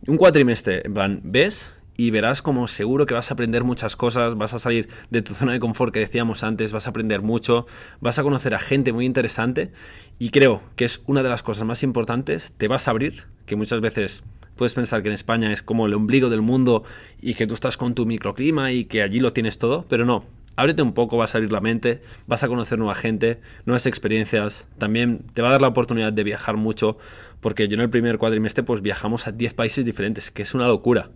un 0.05 0.17
cuatrimestre, 0.17 0.81
en 0.83 0.93
plan, 0.93 1.21
ves 1.23 1.71
y 1.99 2.11
verás 2.11 2.41
como 2.41 2.69
seguro 2.69 3.05
que 3.05 3.13
vas 3.13 3.29
a 3.29 3.33
aprender 3.33 3.65
muchas 3.65 3.97
cosas, 3.97 4.35
vas 4.35 4.53
a 4.53 4.59
salir 4.59 4.87
de 5.09 5.21
tu 5.21 5.33
zona 5.33 5.51
de 5.51 5.59
confort 5.59 5.93
que 5.93 5.99
decíamos 5.99 6.43
antes, 6.43 6.71
vas 6.71 6.87
a 6.87 6.91
aprender 6.91 7.21
mucho, 7.21 7.67
vas 7.99 8.17
a 8.17 8.23
conocer 8.23 8.55
a 8.55 8.59
gente 8.59 8.93
muy 8.93 9.05
interesante 9.05 9.73
y 10.17 10.29
creo 10.29 10.61
que 10.77 10.85
es 10.85 11.01
una 11.07 11.23
de 11.23 11.27
las 11.27 11.43
cosas 11.43 11.65
más 11.65 11.83
importantes, 11.83 12.53
te 12.55 12.69
vas 12.69 12.87
a 12.87 12.91
abrir, 12.91 13.25
que 13.45 13.57
muchas 13.57 13.81
veces 13.81 14.23
puedes 14.55 14.75
pensar 14.75 15.01
que 15.03 15.09
en 15.09 15.13
España 15.13 15.51
es 15.51 15.61
como 15.61 15.87
el 15.87 15.93
ombligo 15.93 16.29
del 16.29 16.41
mundo 16.41 16.85
y 17.21 17.33
que 17.33 17.45
tú 17.45 17.53
estás 17.53 17.75
con 17.75 17.95
tu 17.95 18.05
microclima 18.05 18.71
y 18.71 18.85
que 18.85 19.01
allí 19.01 19.19
lo 19.19 19.33
tienes 19.33 19.57
todo, 19.57 19.83
pero 19.89 20.05
no. 20.05 20.23
Ábrete 20.55 20.81
un 20.81 20.93
poco, 20.93 21.17
va 21.17 21.25
a 21.25 21.27
salir 21.27 21.51
la 21.51 21.59
mente, 21.59 22.01
vas 22.27 22.45
a 22.45 22.47
conocer 22.47 22.79
nueva 22.79 22.95
gente, 22.95 23.41
nuevas 23.65 23.85
experiencias, 23.85 24.67
también 24.77 25.25
te 25.33 25.41
va 25.41 25.49
a 25.49 25.51
dar 25.51 25.61
la 25.61 25.67
oportunidad 25.67 26.13
de 26.13 26.23
viajar 26.23 26.55
mucho, 26.55 26.97
porque 27.41 27.67
yo 27.67 27.75
en 27.75 27.81
el 27.81 27.89
primer 27.89 28.17
cuadrimestre 28.17 28.63
pues 28.63 28.81
viajamos 28.81 29.27
a 29.27 29.33
10 29.33 29.53
países 29.53 29.83
diferentes, 29.83 30.31
que 30.31 30.43
es 30.43 30.53
una 30.53 30.67
locura. 30.67 31.09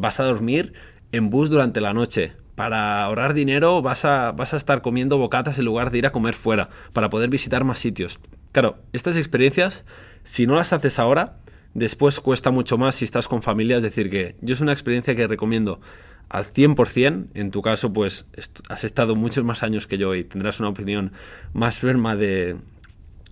Vas 0.00 0.20
a 0.20 0.24
dormir 0.24 0.72
en 1.12 1.30
bus 1.30 1.50
durante 1.50 1.80
la 1.80 1.92
noche, 1.92 2.32
para 2.54 3.04
ahorrar 3.04 3.34
dinero 3.34 3.82
vas 3.82 4.04
a, 4.04 4.32
vas 4.32 4.52
a 4.52 4.56
estar 4.56 4.82
comiendo 4.82 5.16
bocatas 5.16 5.58
en 5.58 5.64
lugar 5.64 5.90
de 5.90 5.98
ir 5.98 6.06
a 6.06 6.12
comer 6.12 6.34
fuera, 6.34 6.70
para 6.92 7.08
poder 7.08 7.30
visitar 7.30 7.64
más 7.64 7.78
sitios. 7.78 8.18
Claro, 8.52 8.78
estas 8.92 9.16
experiencias, 9.16 9.84
si 10.24 10.46
no 10.46 10.56
las 10.56 10.72
haces 10.72 10.98
ahora, 10.98 11.36
Después 11.74 12.18
cuesta 12.20 12.50
mucho 12.50 12.78
más 12.78 12.96
si 12.96 13.04
estás 13.04 13.28
con 13.28 13.42
familia, 13.42 13.76
es 13.76 13.82
decir, 13.82 14.10
que 14.10 14.36
yo 14.40 14.54
es 14.54 14.60
una 14.60 14.72
experiencia 14.72 15.14
que 15.14 15.26
recomiendo 15.28 15.80
al 16.28 16.44
100%. 16.44 17.26
En 17.34 17.50
tu 17.50 17.62
caso, 17.62 17.92
pues 17.92 18.26
has 18.68 18.84
estado 18.84 19.14
muchos 19.14 19.44
más 19.44 19.62
años 19.62 19.86
que 19.86 19.98
yo 19.98 20.14
y 20.14 20.24
tendrás 20.24 20.60
una 20.60 20.70
opinión 20.70 21.12
más 21.52 21.78
firme 21.78 22.16
de, 22.16 22.56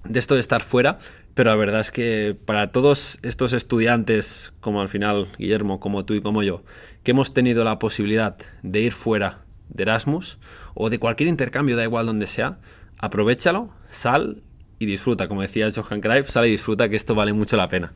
de 0.04 0.18
esto 0.18 0.34
de 0.34 0.40
estar 0.40 0.62
fuera. 0.62 0.98
Pero 1.36 1.50
la 1.50 1.56
verdad 1.56 1.80
es 1.80 1.90
que 1.90 2.34
para 2.46 2.72
todos 2.72 3.18
estos 3.20 3.52
estudiantes, 3.52 4.54
como 4.60 4.80
al 4.80 4.88
final 4.88 5.28
Guillermo, 5.36 5.80
como 5.80 6.06
tú 6.06 6.14
y 6.14 6.22
como 6.22 6.42
yo, 6.42 6.62
que 7.02 7.10
hemos 7.10 7.34
tenido 7.34 7.62
la 7.62 7.78
posibilidad 7.78 8.38
de 8.62 8.80
ir 8.80 8.92
fuera 8.94 9.40
de 9.68 9.82
Erasmus 9.82 10.38
o 10.72 10.88
de 10.88 10.98
cualquier 10.98 11.28
intercambio, 11.28 11.76
da 11.76 11.84
igual 11.84 12.06
donde 12.06 12.26
sea, 12.26 12.56
aprovechalo, 12.96 13.68
sal 13.86 14.38
y 14.78 14.86
disfruta. 14.86 15.28
Como 15.28 15.42
decía 15.42 15.68
Johan 15.70 16.00
Cruyff, 16.00 16.30
sal 16.30 16.46
y 16.46 16.52
disfruta 16.52 16.88
que 16.88 16.96
esto 16.96 17.14
vale 17.14 17.34
mucho 17.34 17.58
la 17.58 17.68
pena. 17.68 17.92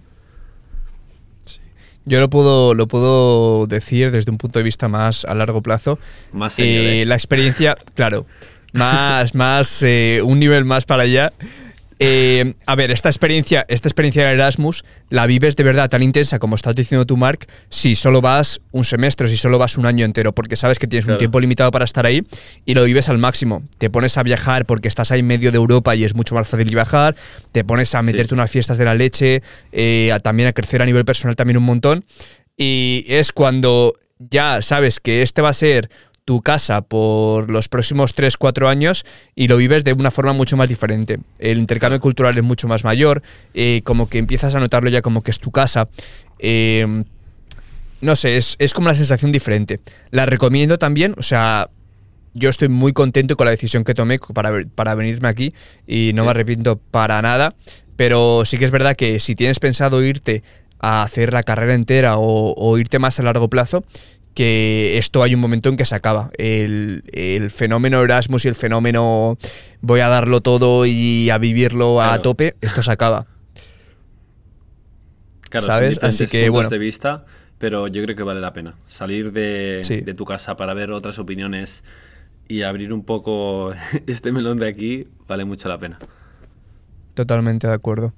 Yo 2.05 2.21
lo 2.21 2.29
puedo, 2.29 2.75
lo 2.75 2.89
puedo 2.89 3.67
decir 3.67 4.11
desde 4.11 4.31
un 4.31 4.37
punto 4.37 4.59
de 4.59 4.65
vista 4.65 4.87
más 4.87 5.25
a 5.25 5.35
largo 5.35 5.63
plazo. 5.63 5.99
Más 6.33 6.59
eh, 6.59 7.05
La 7.07 7.15
experiencia, 7.15 7.79
claro, 7.95 8.27
más, 8.75 9.35
más, 9.35 9.83
eh, 9.83 10.21
un 10.23 10.39
nivel 10.39 10.67
más 10.67 10.85
para 10.85 11.05
allá. 11.05 11.33
Eh, 12.03 12.55
a 12.65 12.77
ver, 12.77 12.91
esta 12.91 13.11
experiencia, 13.11 13.67
esta 13.69 13.87
experiencia 13.87 14.27
de 14.27 14.33
Erasmus 14.33 14.85
la 15.11 15.27
vives 15.27 15.55
de 15.55 15.65
verdad 15.65 15.91
tan 15.91 16.03
intensa 16.03 16.39
como 16.39 16.55
estás 16.55 16.75
diciendo 16.75 17.05
tú, 17.05 17.19
Mark, 17.19 17.47
si 17.69 17.95
solo 17.95 18.23
vas 18.23 18.63
un 18.71 18.85
semestre, 18.85 19.29
si 19.29 19.37
solo 19.37 19.59
vas 19.59 19.77
un 19.77 19.85
año 19.85 20.07
entero, 20.07 20.33
porque 20.33 20.57
sabes 20.57 20.79
que 20.79 20.87
tienes 20.87 21.07
un 21.07 21.19
tiempo 21.19 21.39
limitado 21.41 21.71
para 21.71 21.85
estar 21.85 22.07
ahí 22.07 22.23
y 22.65 22.75
lo 22.75 22.85
vives 22.85 23.11
al 23.11 23.19
máximo. 23.19 23.65
Te 23.77 23.91
pones 23.91 24.17
a 24.17 24.23
viajar 24.23 24.65
porque 24.65 24.89
estás 24.89 25.11
ahí 25.11 25.21
en 25.21 25.27
medio 25.27 25.53
de 25.53 25.59
Europa 25.59 25.95
y 25.95 26.05
es 26.05 26.15
mucho 26.15 26.35
más 26.35 26.49
fácil 26.49 26.71
viajar, 26.75 27.17
te 27.53 27.65
pones 27.65 27.95
a 27.95 28.01
meterte 28.01 28.33
unas 28.33 28.51
fiestas 28.51 28.79
de 28.79 28.87
la 28.87 28.95
leche, 28.95 29.43
eh, 29.71 30.11
también 30.23 30.49
a 30.49 30.55
crecer 30.55 30.81
a 30.81 30.87
nivel 30.87 31.05
personal 31.05 31.37
también 31.37 31.59
un 31.59 31.65
montón. 31.65 32.07
Y 32.57 33.05
es 33.09 33.31
cuando 33.33 33.95
ya 34.19 34.63
sabes 34.63 35.01
que 35.01 35.21
este 35.21 35.43
va 35.43 35.51
a 35.51 35.55
ser 35.55 35.91
tu 36.31 36.43
casa 36.43 36.81
por 36.83 37.51
los 37.51 37.69
próximos 37.69 38.15
3-4 38.15 38.69
años 38.69 39.05
y 39.35 39.49
lo 39.49 39.57
vives 39.57 39.83
de 39.83 39.95
una 39.95 40.13
forma 40.13 40.33
mucho 40.33 40.57
más 40.57 40.69
diferente. 40.69 41.19
El 41.41 41.59
intercambio 41.59 41.99
cultural 41.99 42.39
es 42.39 42.45
mucho 42.45 42.69
más 42.69 42.85
mayor, 42.85 43.21
eh, 43.53 43.81
como 43.83 44.09
que 44.09 44.19
empiezas 44.19 44.55
a 44.55 44.61
notarlo 44.61 44.91
ya 44.91 45.03
como 45.03 45.25
que 45.25 45.33
es 45.33 45.41
tu 45.41 45.51
casa. 45.51 45.89
Eh, 46.39 47.03
no 48.01 48.15
sé, 48.15 48.37
es, 48.37 48.73
como 48.73 48.87
una 48.87 48.95
sensación 48.95 49.33
diferente. 49.33 49.81
La 50.13 50.25
recomiendo 50.25 50.79
también, 50.79 51.17
o 51.19 51.23
sea, 51.25 51.69
yo 52.33 52.49
estoy 52.49 52.69
muy 52.69 52.93
contento 52.93 53.37
con 53.37 53.47
la 53.47 53.51
decisión 53.51 53.83
que 53.83 53.95
tomé 53.95 54.21
para, 54.33 54.53
para 54.77 54.95
venirme 54.95 55.27
aquí 55.27 55.53
y 55.85 56.13
no 56.15 56.23
me 56.23 56.31
arrepiento 56.31 56.77
para 56.77 57.21
nada, 57.23 57.53
pero 57.97 58.45
sí 58.45 58.57
que 58.57 58.67
es 58.67 58.71
verdad 58.71 58.95
que 58.95 59.19
si 59.19 59.35
tienes 59.35 59.59
pensado 59.59 60.01
irte 60.01 60.45
a 60.79 61.03
hacer 61.03 61.33
la 61.33 61.43
carrera 61.43 61.75
entera 61.75 62.19
o, 62.19 62.55
o 62.57 62.79
irte 62.79 63.01
más 63.01 63.19
a 63.19 63.25
largo 63.25 63.51
plazo, 63.51 63.83
que 64.35 64.99
esto 64.99 65.23
hay 65.23 65.35
un 65.35 65.41
momento 65.41 65.69
en 65.69 65.77
que 65.77 65.85
se 65.85 65.95
acaba. 65.95 66.31
El, 66.39 67.03
fenómeno 67.51 68.03
Erasmus 68.03 68.45
y 68.45 68.49
el 68.49 68.55
fenómeno 68.55 69.37
voy 69.81 70.01
a 70.01 70.09
darlo 70.09 70.41
todo 70.41 70.87
y 70.87 71.31
a 71.31 71.39
vivirlo 71.39 72.01
a 72.01 72.19
tope, 72.19 72.57
esto 72.61 72.83
se 72.83 72.93
acaba. 72.93 73.27
Claro, 75.51 75.67
¿sabes? 75.67 76.03
Así 76.03 76.27
que 76.27 76.49
bueno. 76.49 76.69
de 76.69 76.79
vista, 76.79 77.25
pero 77.59 77.89
yo 77.89 78.03
creo 78.05 78.17
que 78.17 78.23
vale 78.23 78.41
la 78.41 78.53
pena 78.53 78.77
salir 78.87 79.33
de, 79.33 79.83
de 80.05 80.15
tu 80.15 80.25
casa 80.25 80.57
para 80.57 80.75
ver 80.75 80.93
otras 80.93 81.19
opiniones 81.19 81.83
y 82.49 82.63
abrir 82.63 82.93
un 82.93 83.05
poco 83.05 83.73
este 84.07 84.33
melón 84.33 84.59
de 84.59 84.69
aquí, 84.69 85.09
vale 85.27 85.45
mucho 85.45 85.69
la 85.69 85.79
pena. 85.79 85.99
Totalmente 87.15 87.67
de 87.67 87.75
acuerdo. 87.75 88.13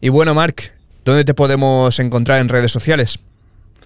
Y 0.00 0.10
bueno, 0.10 0.34
Marc, 0.34 0.72
¿dónde 1.04 1.24
te 1.24 1.34
podemos 1.34 1.98
encontrar 1.98 2.40
en 2.40 2.48
redes 2.48 2.70
sociales? 2.70 3.18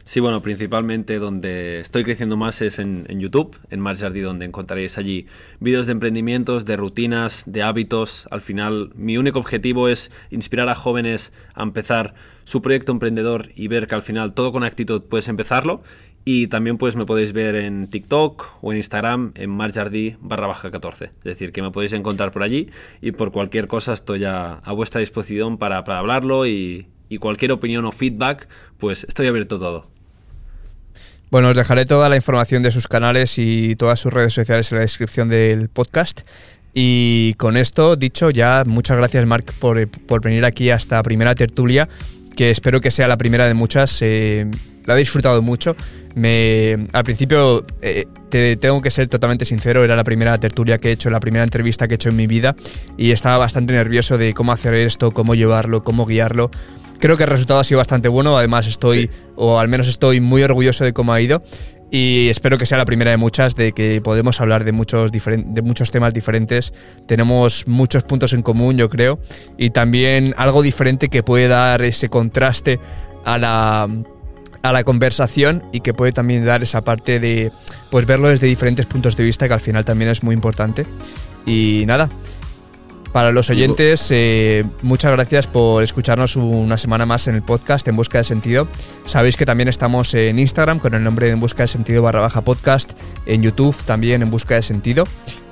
Sí, 0.05 0.19
bueno, 0.19 0.43
principalmente 0.43 1.21
donde 1.21 1.79
estoy 1.79 2.03
creciendo 2.03 2.37
más 2.37 2.61
es 2.61 2.81
en, 2.81 3.07
YouTube, 3.21 3.57
en 3.71 3.79
Marc 3.79 4.01
donde 4.01 4.47
encontraréis 4.47 4.99
allí 4.99 5.27
vídeos 5.61 5.87
de 5.87 5.93
emprendimientos, 5.93 6.65
de 6.65 6.77
rutinas, 6.77 7.45
de 7.47 7.63
hábitos. 7.63 8.27
Al 8.33 8.41
final, 8.41 8.91
mi 8.97 9.17
único 9.17 9.39
objetivo 9.39 9.89
es 9.89 10.11
inspirar 10.31 10.69
a 10.69 10.75
jóvenes 10.75 11.33
a 11.55 11.63
empezar 11.63 12.15
su 12.45 12.63
proyecto 12.63 12.91
emprendedor 12.91 13.51
y 13.55 13.69
ver 13.69 13.87
que 13.87 13.95
al 13.95 14.03
final 14.03 14.35
todo 14.35 14.51
con 14.51 14.65
actitud 14.65 15.03
puedes 15.03 15.29
empezarlo. 15.29 15.83
Y 16.25 16.49
también 16.49 16.79
pues 16.79 16.97
me 16.97 17.07
podéis 17.07 17.33
ver 17.33 17.55
en 17.55 17.89
TikTok 17.89 18.59
o 18.61 18.73
en 18.73 18.79
Instagram 18.79 19.33
en 19.37 19.51
marjardí 19.51 20.17
barra 20.21 20.49
baja 20.49 20.71
14. 20.71 21.05
Es 21.05 21.25
decir, 21.25 21.53
que 21.53 21.63
me 21.63 21.71
podéis 21.71 21.93
encontrar 21.93 22.33
por 22.33 22.43
allí 22.43 22.71
y 23.01 23.13
por 23.13 23.31
cualquier 23.33 23.69
cosa 23.69 23.93
estoy 23.93 24.25
a, 24.25 24.61
vuestra 24.75 25.01
disposición 25.01 25.59
para, 25.59 25.83
para 25.85 25.99
hablarlo 25.99 26.47
y, 26.47 26.87
y 27.09 27.19
cualquier 27.19 27.53
opinión 27.53 27.85
o 27.85 27.93
feedback, 27.93 28.49
pues 28.79 29.05
estoy 29.05 29.27
abierto 29.27 29.57
a 29.57 29.59
todo. 29.59 29.92
Bueno, 31.33 31.49
os 31.49 31.57
dejaré 31.57 31.87
toda 31.87 32.11
la 32.11 32.17
información 32.17 32.63
de 32.63 32.71
sus 32.71 32.89
canales 32.89 33.39
y 33.39 33.75
todas 33.77 33.99
sus 33.99 34.13
redes 34.13 34.35
sociales 34.35 34.71
en 34.71 34.77
la 34.77 34.83
descripción 34.83 35.31
del 35.31 35.71
podcast. 35.71 36.29
Y 36.75 37.33
con 37.39 37.57
esto 37.57 37.97
dicho, 37.97 38.29
ya 38.29 38.65
muchas 38.67 38.99
gracias 38.99 39.25
Marc 39.25 39.51
por, 39.55 40.21
venir 40.21 40.45
aquí 40.45 40.69
a 40.69 40.75
esta 40.75 41.03
primera 41.03 41.35
tertulia, 41.35 41.89
que 42.37 42.51
espero 42.51 42.83
que 42.83 42.91
sea 42.91 43.09
la 43.09 43.17
primera 43.17 43.47
de 43.47 43.55
muchas. 43.55 44.03
Eh, 44.03 44.47
la 44.85 44.95
he 44.95 44.99
disfrutado 44.99 45.41
mucho. 45.41 45.75
Me, 46.15 46.87
al 46.93 47.05
principio, 47.05 47.65
eh, 47.81 48.05
te 48.29 48.57
tengo 48.57 48.83
que 48.83 48.91
ser 48.91 49.09
totalmente 49.09 49.47
sincero, 49.47 49.85
era 49.85 49.97
la 49.97 50.05
primera 50.05 50.37
tertulia 50.37 50.77
que 50.77 50.91
he 50.91 50.93
hecho, 50.93 51.09
la 51.09 51.21
primera 51.21 51.45
entrevista 51.45 51.89
que 51.89 51.95
he 51.95 51.97
hecho 51.97 52.11
en 52.11 52.17
mi 52.17 52.27
vida 52.27 52.55
y 52.99 53.13
estaba 53.13 53.39
bastante 53.39 53.73
nervioso 53.73 54.19
de 54.19 54.35
cómo 54.35 54.53
hacer 54.53 54.75
esto, 54.75 55.13
cómo 55.13 55.35
llevarlo, 55.35 55.83
cómo 55.83 56.05
guiarlo. 56.05 56.51
Creo 57.03 57.17
que 57.17 57.25
el 57.25 57.31
resultado 57.31 57.59
ha 57.59 57.65
sido 57.65 57.79
bastante 57.79 58.07
bueno, 58.07 58.39
además 58.39 58.69
estoy, 58.69 59.11
o 59.35 59.59
al 59.59 59.67
menos 59.67 59.89
estoy 59.89 60.21
muy 60.21 60.45
orgulloso 60.45 60.85
de 60.85 60.93
cómo 60.93 61.13
ha 61.13 61.21
ido 61.21 61.43
y 61.91 62.29
espero 62.29 62.59
que 62.59 62.65
sea 62.65 62.79
la 62.79 62.85
primera 62.85 63.11
de 63.11 63.17
muchas, 63.17 63.57
de 63.57 63.73
que 63.73 64.01
podemos 64.01 64.41
hablar 64.41 64.63
de 64.63 64.71
muchos, 64.71 65.11
de 65.11 65.63
muchos 65.63 65.91
temas 65.91 66.15
diferentes. 66.15 66.73
Tenemos 67.09 67.67
muchos 67.67 68.05
puntos 68.05 68.35
en 68.35 68.43
común, 68.43 68.77
yo 68.77 68.89
creo, 68.89 69.19
y 69.59 69.71
también 69.71 70.33
algo 70.37 70.63
diferente 70.63 71.09
que 71.09 71.25
puede 71.25 71.49
dar 71.49 71.83
ese 71.83 72.09
contraste 72.09 72.79
a 73.25 73.37
la, 73.37 73.89
a 74.63 74.73
la 74.73 74.85
conversación 74.85 75.65
y 75.73 75.81
que 75.81 75.95
puede 75.95 76.13
también 76.13 76.45
dar 76.45 76.63
esa 76.63 76.85
parte 76.85 77.19
de 77.19 77.51
pues 77.91 78.07
verlo 78.07 78.29
desde 78.29 78.47
diferentes 78.47 78.87
puntos 78.87 79.17
de 79.17 79.25
vista, 79.25 79.49
que 79.49 79.55
al 79.55 79.61
final 79.61 79.85
también 79.85 80.09
es 80.09 80.23
muy 80.23 80.37
importante. 80.37 80.87
Y 81.47 81.83
nada, 81.85 82.09
para 83.13 83.31
los 83.31 83.51
oyentes, 83.51 84.09
eh, 84.11 84.65
muchas 84.81 85.13
gracias 85.13 85.47
por 85.47 85.83
escucharnos 85.83 86.37
una 86.37 86.79
semana 86.79 87.05
más 87.05 87.29
en 87.29 87.35
el 87.35 87.43
podcast 87.43 87.87
En 87.87 87.97
Busca 87.97 88.19
de 88.19 88.25
Sentido. 88.25 88.67
Sabéis 89.05 89.37
que 89.37 89.45
también 89.45 89.69
estamos 89.69 90.15
en 90.15 90.39
Instagram 90.39 90.79
con 90.79 90.95
el 90.95 91.05
nombre 91.05 91.27
de 91.27 91.33
En 91.33 91.41
Busca 91.41 91.65
de 91.65 91.69
Sentido 91.69 92.03
barra 92.03 92.21
baja 92.21 92.41
podcast, 92.41 92.93
en 93.27 93.43
YouTube 93.43 93.77
también 93.85 94.23
En 94.23 94.31
Busca 94.31 94.55
de 94.55 94.63
Sentido 94.63 95.05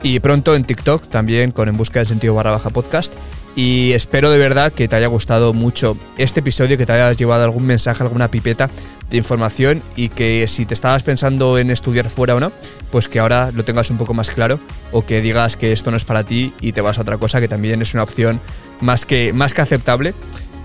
y 0.03 0.21
pronto 0.21 0.57
en 0.57 0.65
TikTok 0.65 1.09
también 1.09 1.53
con 1.53 1.69
En 1.69 1.77
Busca 1.77 2.01
de 2.01 2.07
Sentido 2.07 2.35
barra 2.35 2.53
baja 2.53 2.71
podcast. 2.71 3.13
Y 3.57 3.93
espero 3.93 4.31
de 4.31 4.39
verdad 4.39 4.73
que 4.73 4.89
te 4.89 4.97
haya 4.97 5.09
gustado 5.09 5.53
mucho 5.53 5.97
este 6.17 6.41
episodio, 6.41 6.79
que 6.79 6.87
te 6.87 6.93
hayas 6.93 7.19
llevado 7.19 7.45
algún 7.45 7.67
mensaje, 7.67 8.03
alguna 8.03 8.31
pipeta 8.31 8.71
de 9.11 9.17
información 9.17 9.83
y 9.97 10.09
que 10.09 10.47
si 10.49 10.67
te 10.67 10.75
estabas 10.75 11.03
pensando 11.03 11.59
en 11.59 11.71
estudiar 11.71 12.09
fuera 12.11 12.35
o 12.35 12.41
no, 12.41 12.53
pues 12.91 13.09
que 13.09 13.19
ahora 13.19 13.51
lo 13.53 13.65
tengas 13.65 13.91
un 13.91 13.99
poco 13.99 14.15
más 14.15 14.31
claro 14.31 14.61
o 14.93 15.05
que 15.05 15.21
digas 15.21 15.57
que 15.57 15.73
esto 15.73 15.91
no 15.91 15.97
es 15.97 16.05
para 16.05 16.25
ti 16.25 16.53
y 16.61 16.73
te 16.73 16.81
vas 16.81 16.99
a 16.99 17.03
otra 17.03 17.19
cosa 17.19 17.41
que 17.41 17.49
también 17.49 17.83
es 17.83 17.95
una 17.95 18.03
opción 18.03 18.41
más 18.81 19.05
que, 19.07 19.33
más 19.33 19.55
que 19.55 19.63
aceptable. 19.63 20.15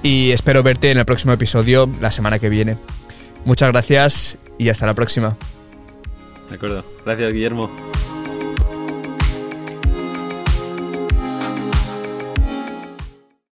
Y 0.04 0.32
espero 0.32 0.62
verte 0.62 0.92
en 0.92 1.00
el 1.00 1.06
próximo 1.06 1.34
episodio 1.34 1.90
la 2.00 2.12
semana 2.12 2.38
que 2.38 2.50
viene. 2.50 2.78
Muchas 3.44 3.72
gracias 3.72 4.38
y 4.58 4.70
hasta 4.70 4.86
la 4.86 4.94
próxima. 4.94 5.36
De 6.50 6.56
acuerdo. 6.56 6.86
Gracias, 7.04 7.34
Guillermo. 7.34 7.70